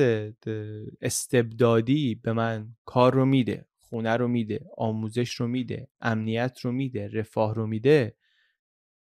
استبدادی 1.02 2.16
به 2.16 2.34
من 2.34 2.76
کار 2.86 3.14
رو 3.14 3.26
میده 3.26 3.66
خونه 3.78 4.18
رو 4.18 4.28
میده 4.28 4.66
آموزش 4.78 5.34
رو 5.34 5.48
میده 5.48 5.88
امنیت 6.02 6.60
رو 6.62 6.72
میده 6.72 7.08
رفاه 7.08 7.56
رو 7.56 7.68
میده 7.68 8.16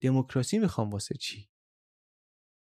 دموکراسی 0.01 0.59
می‌خوام 0.59 0.89
واسه 0.89 1.15
چی؟ 1.15 1.49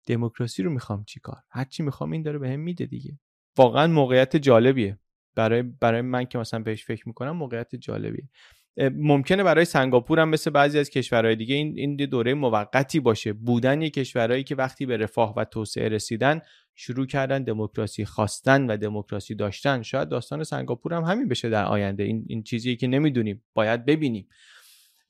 دموکراسی 0.08 0.64
رو 0.64 0.72
می‌خوام 0.72 1.04
چی 1.04 1.20
کار؟ 1.20 1.44
هرچی 1.50 1.84
می‌خوام 1.84 2.12
این 2.12 2.22
داره 2.22 2.40
به 2.40 2.50
هم 2.50 2.60
میده 2.60 2.86
دیگه. 2.86 3.20
واقعا 3.58 3.88
موقعیت 3.88 4.36
جالبیه. 4.38 5.00
برای 5.36 5.62
برای 5.62 6.02
من 6.02 6.26
که 6.26 6.38
مثلا 6.38 6.60
بهش 6.60 6.86
فکر 6.86 7.08
می‌کنم 7.08 7.32
موقعیت 7.32 7.76
جالبیه. 7.76 8.30
ممکنه 8.78 9.44
برای 9.44 9.66
سنگاپور 9.66 10.20
هم 10.20 10.30
مثل 10.30 10.50
بعضی 10.50 10.80
از 10.80 10.90
کشورهای 10.90 11.36
دیگه 11.36 11.56
این 11.56 11.74
این 11.78 11.96
دوره 11.96 12.34
موقتی 12.34 13.00
باشه. 13.00 13.34
بودن 13.34 13.82
یک 13.82 13.94
کشورهایی 13.94 14.44
که 14.44 14.56
وقتی 14.56 14.86
به 14.86 14.98
رفاه 14.98 15.34
و 15.38 15.46
توسعه 15.46 15.90
رسیدن 15.90 16.42
شروع 16.76 17.06
کردن 17.06 17.44
دموکراسی 17.44 18.06
خواستن 18.06 18.72
و 18.72 18.78
دموکراسی 18.78 19.36
داشتن. 19.36 19.82
شاید 19.82 20.10
داستان 20.10 20.44
سنگاپور 20.44 20.94
هم 20.94 21.04
همین 21.04 21.28
بشه 21.28 21.50
در 21.50 21.66
آینده. 21.66 22.04
این 22.04 22.26
این 22.28 22.44
چیزیه 22.44 22.76
که 22.76 22.88
نمی‌دونیم. 22.88 23.44
باید 23.54 23.86
ببینیم. 23.86 24.28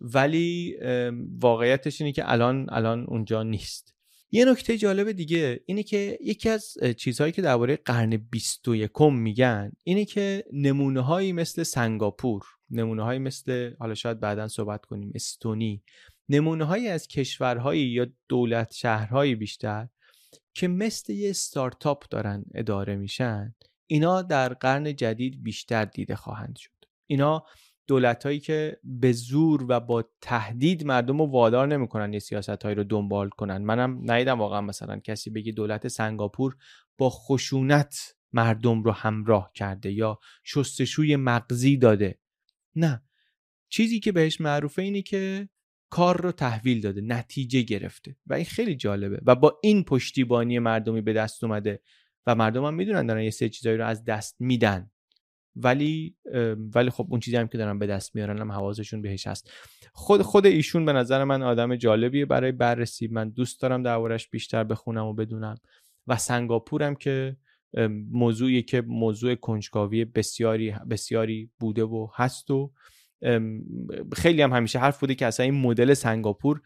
ولی 0.02 0.78
واقعیتش 1.42 2.02
اینه 2.02 2.12
که 2.14 2.32
الان 2.32 2.68
الان 2.70 3.06
اونجا 3.08 3.44
نیست. 3.44 3.94
یه 4.32 4.46
نکته 4.46 4.78
جالب 4.78 5.12
دیگه 5.12 5.60
اینه 5.66 5.84
که 5.84 6.18
یکی 6.22 6.50
از 6.50 6.78
چیزهایی 6.98 7.32
که 7.32 7.42
درباره 7.42 7.76
قرن 7.76 8.18
21 8.32 9.02
میگن 9.02 9.72
اینه 9.84 10.06
که 10.06 10.44
نمونه 10.54 11.02
هایی 11.02 11.34
مثل 11.34 11.64
سنگاپور 11.64 12.42
نمونه 12.70 13.04
هایی 13.04 13.20
مثل 13.20 13.74
حالا 13.80 13.94
شاید 13.96 14.20
بعدا 14.20 14.48
صحبت 14.48 14.86
کنیم 14.86 15.12
استونی. 15.16 15.84
نمونه 16.30 16.64
هایی 16.64 16.88
از 16.88 17.08
کشورهایی 17.08 17.88
یا 17.88 18.08
دولت 18.30 18.74
شهرهایی 18.74 19.36
بیشتر 19.36 19.88
که 20.54 20.68
مثل 20.68 21.14
یه 21.14 21.34
ستارتاپ 21.34 22.04
دارن 22.10 22.46
اداره 22.56 22.96
میشن 22.96 23.56
اینا 23.88 24.22
در 24.22 24.54
قرن 24.54 24.96
جدید 24.96 25.44
بیشتر 25.44 25.86
دیده 25.86 26.16
خواهند 26.16 26.56
شد. 26.56 26.72
اینا 27.08 27.44
دولت 27.88 28.26
هایی 28.26 28.40
که 28.40 28.80
به 28.84 29.12
زور 29.12 29.66
و 29.70 29.80
با 29.80 30.10
تهدید 30.22 30.86
مردم 30.86 31.18
رو 31.20 31.26
وادار 31.26 31.68
نمی‌کنن 31.68 32.14
یه 32.14 32.20
سیاست 32.20 32.64
هایی 32.64 32.76
رو 32.76 32.84
دنبال 32.84 33.30
کنن. 33.30 33.58
منم 33.58 34.12
ندیدم 34.12 34.40
واقعا 34.40 34.62
مثلا 34.62 35.00
کسی 35.00 35.30
بگی 35.30 35.52
دولت 35.52 35.88
سنگاپور 35.88 36.58
با 36.98 37.10
خشونت 37.10 38.16
مردم 38.34 38.84
رو 38.84 38.92
همراه 38.92 39.52
کرده 39.54 39.92
یا 39.92 40.20
شستشوی 40.44 41.16
مغزی 41.16 41.78
داده. 41.78 42.20
نه. 42.78 43.04
چیزی 43.70 44.00
که 44.00 44.12
بهش 44.12 44.42
معروفه 44.42 44.82
اینه 44.82 45.02
که 45.02 45.50
کار 45.90 46.22
رو 46.22 46.32
تحویل 46.32 46.82
داده 46.82 47.02
نتیجه 47.02 47.62
گرفته. 47.62 48.16
و 48.28 48.34
این 48.34 48.46
خیلی 48.46 48.76
جالبه. 48.76 49.22
و 49.26 49.36
با 49.36 49.60
این 49.64 49.84
پشتیبانی 49.84 50.60
مردمی 50.60 51.02
به 51.02 51.14
دست 51.14 51.44
اومده 51.44 51.82
و 52.28 52.36
مردم 52.36 52.66
هم 52.66 52.74
می‌دونن 52.74 53.06
دارن 53.06 53.24
یه 53.24 53.30
سری 53.30 53.50
چیزایی 53.50 53.78
رو 53.78 53.86
از 53.86 54.04
دست 54.04 54.36
میدن. 54.40 54.92
ولی 55.56 56.16
ولی 56.76 56.90
خب 56.90 57.08
اون 57.10 57.20
چیزی 57.20 57.38
هم 57.38 57.48
که 57.48 57.58
دارن 57.58 57.80
به 57.80 57.88
دست 57.88 58.16
میارن 58.16 58.40
هم 58.40 58.52
حواسشون 58.52 59.02
بهش 59.02 59.28
هست. 59.28 59.52
خود 59.94 60.22
خود 60.22 60.46
ایشون 60.46 60.86
به 60.86 60.94
نظر 60.94 61.24
من 61.24 61.44
آدم 61.44 61.76
جالبیه 61.76 62.26
برای 62.26 62.52
بررسی. 62.52 63.08
من 63.08 63.30
دوست 63.30 63.62
دارم 63.62 63.84
دربارش 63.84 64.30
بیشتر 64.30 64.64
بخونم 64.64 65.06
و 65.06 65.14
بدونم. 65.14 65.58
و 66.08 66.18
سنگاپورم 66.18 66.96
که 66.96 67.38
موضوعی 68.12 68.62
که 68.62 68.82
موضوع 68.82 69.36
کنجکاوی 69.36 70.06
بسیاری 70.06 70.76
بسیاری 70.90 71.52
بوده 71.60 71.84
و 71.84 72.08
هست 72.16 72.52
و 72.52 72.72
خیلی 74.14 74.42
هم 74.42 74.54
همیشه 74.54 74.80
حرف 74.80 75.00
بوده 75.00 75.16
که 75.16 75.26
اصلا 75.26 75.44
این 75.44 75.62
مدل 75.62 75.94
سنگاپور 75.94 76.62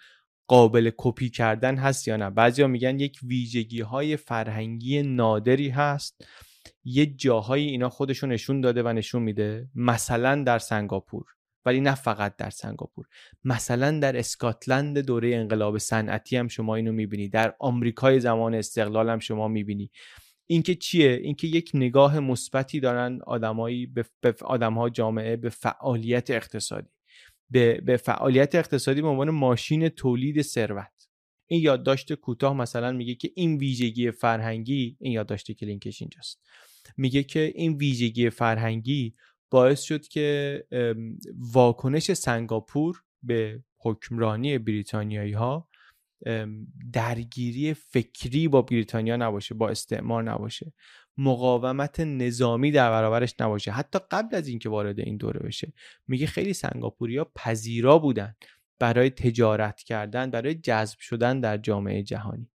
قابل 0.48 0.92
کپی 0.98 1.30
کردن 1.30 1.76
هست 1.76 2.08
یا 2.08 2.18
نه. 2.18 2.30
بعضیا 2.30 2.68
میگن 2.68 3.00
یک 3.00 3.20
ویژگی 3.24 3.82
های 3.82 4.18
فرهنگی 4.18 5.04
نادری 5.04 5.70
هست. 5.70 6.26
یه 6.84 7.06
جاهایی 7.06 7.68
اینا 7.70 7.90
خودشون 7.90 8.32
نشون 8.32 8.62
داده 8.62 8.84
و 8.84 8.88
نشون 8.94 9.24
میده. 9.24 9.70
مثلا 9.76 10.44
در 10.44 10.60
سنگاپور. 10.60 11.26
ولی 11.66 11.82
نه 11.82 11.96
فقط 11.96 12.36
در 12.36 12.50
سنگاپور. 12.50 13.06
مثلا 13.44 14.00
در 14.00 14.20
اسکاتلند 14.20 14.98
دوره 14.98 15.36
انقلاب 15.36 15.78
صنعتی 15.78 16.38
هم 16.38 16.48
شما 16.48 16.76
اینو 16.76 16.92
می‌بینی. 16.92 17.30
در 17.30 17.56
آمریکای 17.60 18.20
زمان 18.20 18.56
استقلال 18.56 19.10
هم 19.10 19.20
شما 19.20 19.48
می‌بینی. 19.48 19.92
اینکه 20.52 20.76
چیه؟ 20.76 21.12
اینکه 21.12 21.48
یک 21.48 21.72
نگاه 21.74 22.20
مثبتی 22.20 22.80
دارن 22.80 23.20
آدمایی 23.28 23.86
به 24.22 24.36
آدمها 24.42 24.90
جامعه 24.90 25.36
به 25.36 25.50
فعالیت 25.50 26.32
اقتصادی. 26.32 26.90
به, 27.50 27.82
به 27.82 27.98
فعالیت 27.98 28.56
اقتصادی 28.56 29.02
به 29.02 29.08
عنوان 29.08 29.30
ماشین 29.30 29.90
تولید 29.90 30.42
ثروت. 30.42 31.08
این 31.48 31.62
یادداشت 31.62 32.14
کوتاه 32.14 32.54
مثلا 32.54 32.92
میگه 32.92 33.16
که 33.16 33.32
این 33.36 33.58
ویژگی 33.58 34.12
فرهنگی 34.12 34.98
این 35.00 35.14
یادداشت 35.14 35.52
کلینکش 35.52 36.02
اینجاست. 36.02 36.42
میگه 36.98 37.24
که 37.24 37.52
این 37.56 37.74
ویژگی 37.74 38.30
فرهنگی 38.30 39.16
باعث 39.50 39.82
شد 39.82 40.08
که 40.08 40.64
واکنش 41.54 42.14
سنگاپور 42.14 43.04
به 43.24 43.64
حکمرانی 43.78 44.58
بریتانیایی 44.58 45.34
ها 45.34 45.68
درگیری 46.94 47.74
فکری 47.74 48.48
با 48.48 48.62
بریتانیا 48.62 49.16
نباشه 49.16 49.56
با 49.56 49.70
استعمار 49.70 50.24
نباشه. 50.24 50.74
مقاومت 51.18 52.00
نظامی 52.00 52.72
در 52.72 52.90
برابرش 52.90 53.36
نباشه. 53.40 53.72
حتی 53.72 54.00
قبل 54.12 54.36
از 54.36 54.48
اینکه 54.48 54.70
وارد 54.70 55.00
این 55.00 55.18
دوره 55.18 55.40
بشه. 55.40 55.74
میگه 56.08 56.26
خیلی 56.26 56.54
سنگاپوریا 56.54 57.32
پذیرا 57.36 58.00
بودن. 58.00 58.36
برای 58.80 59.10
تجارت 59.10 59.84
کردن 59.84 60.32
برای 60.32 60.56
جذب 60.56 61.00
شدن 61.00 61.40
در 61.40 61.58
جامعه 61.58 62.04
جهانی. 62.04 62.50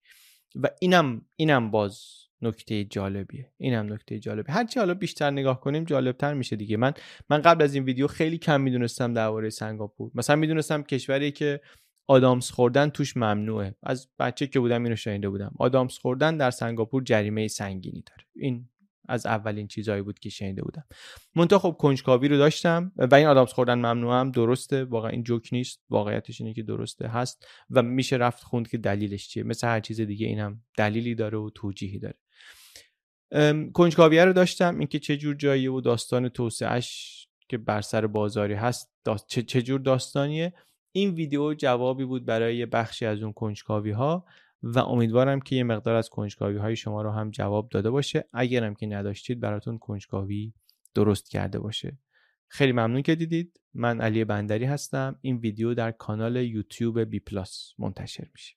و 0.56 0.70
اینم 0.82 1.22
اینم 1.36 1.72
باز 1.72 2.00
نکته 2.42 2.84
جالبیه. 2.84 3.52
اینم 3.58 3.94
نکته 3.94 4.20
جالبیه. 4.20 4.56
هرچی 4.56 4.80
حالا 4.80 4.94
بیشتر 4.94 5.32
نگاه 5.32 5.60
کنیم 5.60 5.84
جالبتر 5.84 6.34
میشه 6.34 6.56
دیگه. 6.56 6.78
من 6.78 6.94
من 7.30 7.42
قبل 7.42 7.64
از 7.64 7.76
این 7.76 7.84
ویدیو 7.84 8.08
خیلی 8.08 8.38
کم 8.38 8.62
می‌دونستم 8.62 9.14
درباره 9.14 9.50
سنگاپور. 9.50 10.12
مثلا 10.16 10.36
می‌دونستم 10.36 10.84
کشوری 10.84 11.32
که 11.32 11.62
آدامس 12.08 12.52
خوردن 12.52 12.90
توش 12.90 13.18
ممنوعه. 13.18 13.76
از 13.84 14.08
بچه 14.20 14.48
که 14.48 14.60
بودم 14.60 14.84
اینو 14.84 14.96
شنیده 14.96 15.30
بودم. 15.30 15.54
آدامس 15.60 15.98
خوردن 15.98 16.38
در 16.38 16.52
سنگاپور 16.52 17.04
جریمه 17.04 17.48
سنگینی 17.48 18.04
داره. 18.08 18.24
این 18.36 18.70
از 19.08 19.26
اولین 19.26 19.68
چیزهایی 19.68 20.02
بود 20.02 20.20
که 20.20 20.30
شنیده 20.30 20.62
بودم. 20.62 20.86
منتها 21.36 21.60
خب 21.60 21.72
کنجکاوی 21.80 22.28
رو 22.28 22.38
داشتم 22.38 22.92
و 22.98 23.16
این 23.16 23.28
آدامس 23.28 23.54
خوردن 23.54 23.74
ممنوع 23.74 24.20
هم 24.20 24.32
درسته. 24.32 24.84
واقعا 24.84 25.10
این 25.10 25.24
جوک 25.24 25.50
نیست. 25.52 25.84
واقعیتش 25.90 26.42
اینه 26.42 26.54
که 26.54 26.64
درسته 26.64 27.08
هست 27.08 27.48
و 27.70 27.82
میشه 27.82 28.16
رفت 28.16 28.44
خوند 28.44 28.68
که 28.68 28.78
دلیلش 28.78 29.28
چیه. 29.28 29.44
مثل 29.44 29.68
هر 29.68 29.80
چیز 29.80 30.02
دیگه 30.02 30.28
اینم 30.28 30.64
دلیلی 30.78 31.16
داره 31.16 31.38
و 31.38 31.50
توجیهی 31.56 32.00
داره. 32.00 32.18
کنجکاویه 33.74 34.26
رو 34.26 34.34
داشتم. 34.34 34.80
اینکه 34.80 35.00
چه 35.00 35.18
جور 35.18 35.36
جاییه 35.36 35.72
و 35.72 35.82
داستان 35.82 36.30
توسعهش 36.30 37.22
که 37.50 37.58
بر 37.58 37.82
سر 37.82 38.08
بازاری 38.08 38.54
هست 38.54 38.94
داست... 39.04 39.28
چه 39.28 39.62
جور 39.62 39.80
داستانیه. 39.80 40.54
این 40.96 41.10
ویدیو 41.10 41.54
جوابی 41.54 42.06
بود 42.06 42.26
برای 42.26 42.66
بخشی 42.66 43.06
از 43.06 43.22
اون 43.22 43.34
کنجکاوی 43.34 43.92
ها 43.92 44.26
و 44.64 44.80
امیدوارم 44.80 45.42
که 45.42 45.56
یه 45.56 45.64
مقدار 45.64 45.96
از 45.96 46.10
کنجکاوی 46.10 46.58
های 46.58 46.76
شما 46.76 47.02
رو 47.02 47.12
هم 47.12 47.32
جواب 47.32 47.70
داده 47.70 47.90
باشه. 47.90 48.30
اگرم 48.34 48.76
که 48.76 48.88
نداشتید 48.88 49.40
براتون 49.40 49.78
کنجکاوی 49.78 50.54
درست 50.94 51.30
کرده 51.30 51.60
باشه. 51.60 51.98
خیلی 52.48 52.72
ممنون 52.72 53.02
که 53.02 53.16
دیدید. 53.16 53.60
من 53.74 54.02
علی 54.02 54.26
بندری 54.26 54.66
هستم. 54.66 55.20
این 55.22 55.38
ویدیو 55.38 55.74
در 55.74 55.92
کانال 55.92 56.36
یوتیوب 56.36 57.00
بی 57.00 57.20
پلاس 57.20 57.74
منتشر 57.78 58.28
میشه. 58.34 58.56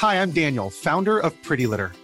Hi, 0.00 0.14
I'm 0.22 0.32
Daniel, 0.32 0.70
founder 0.70 1.18
of 1.26 1.32
Pretty 1.46 1.66
Litter. 1.66 2.03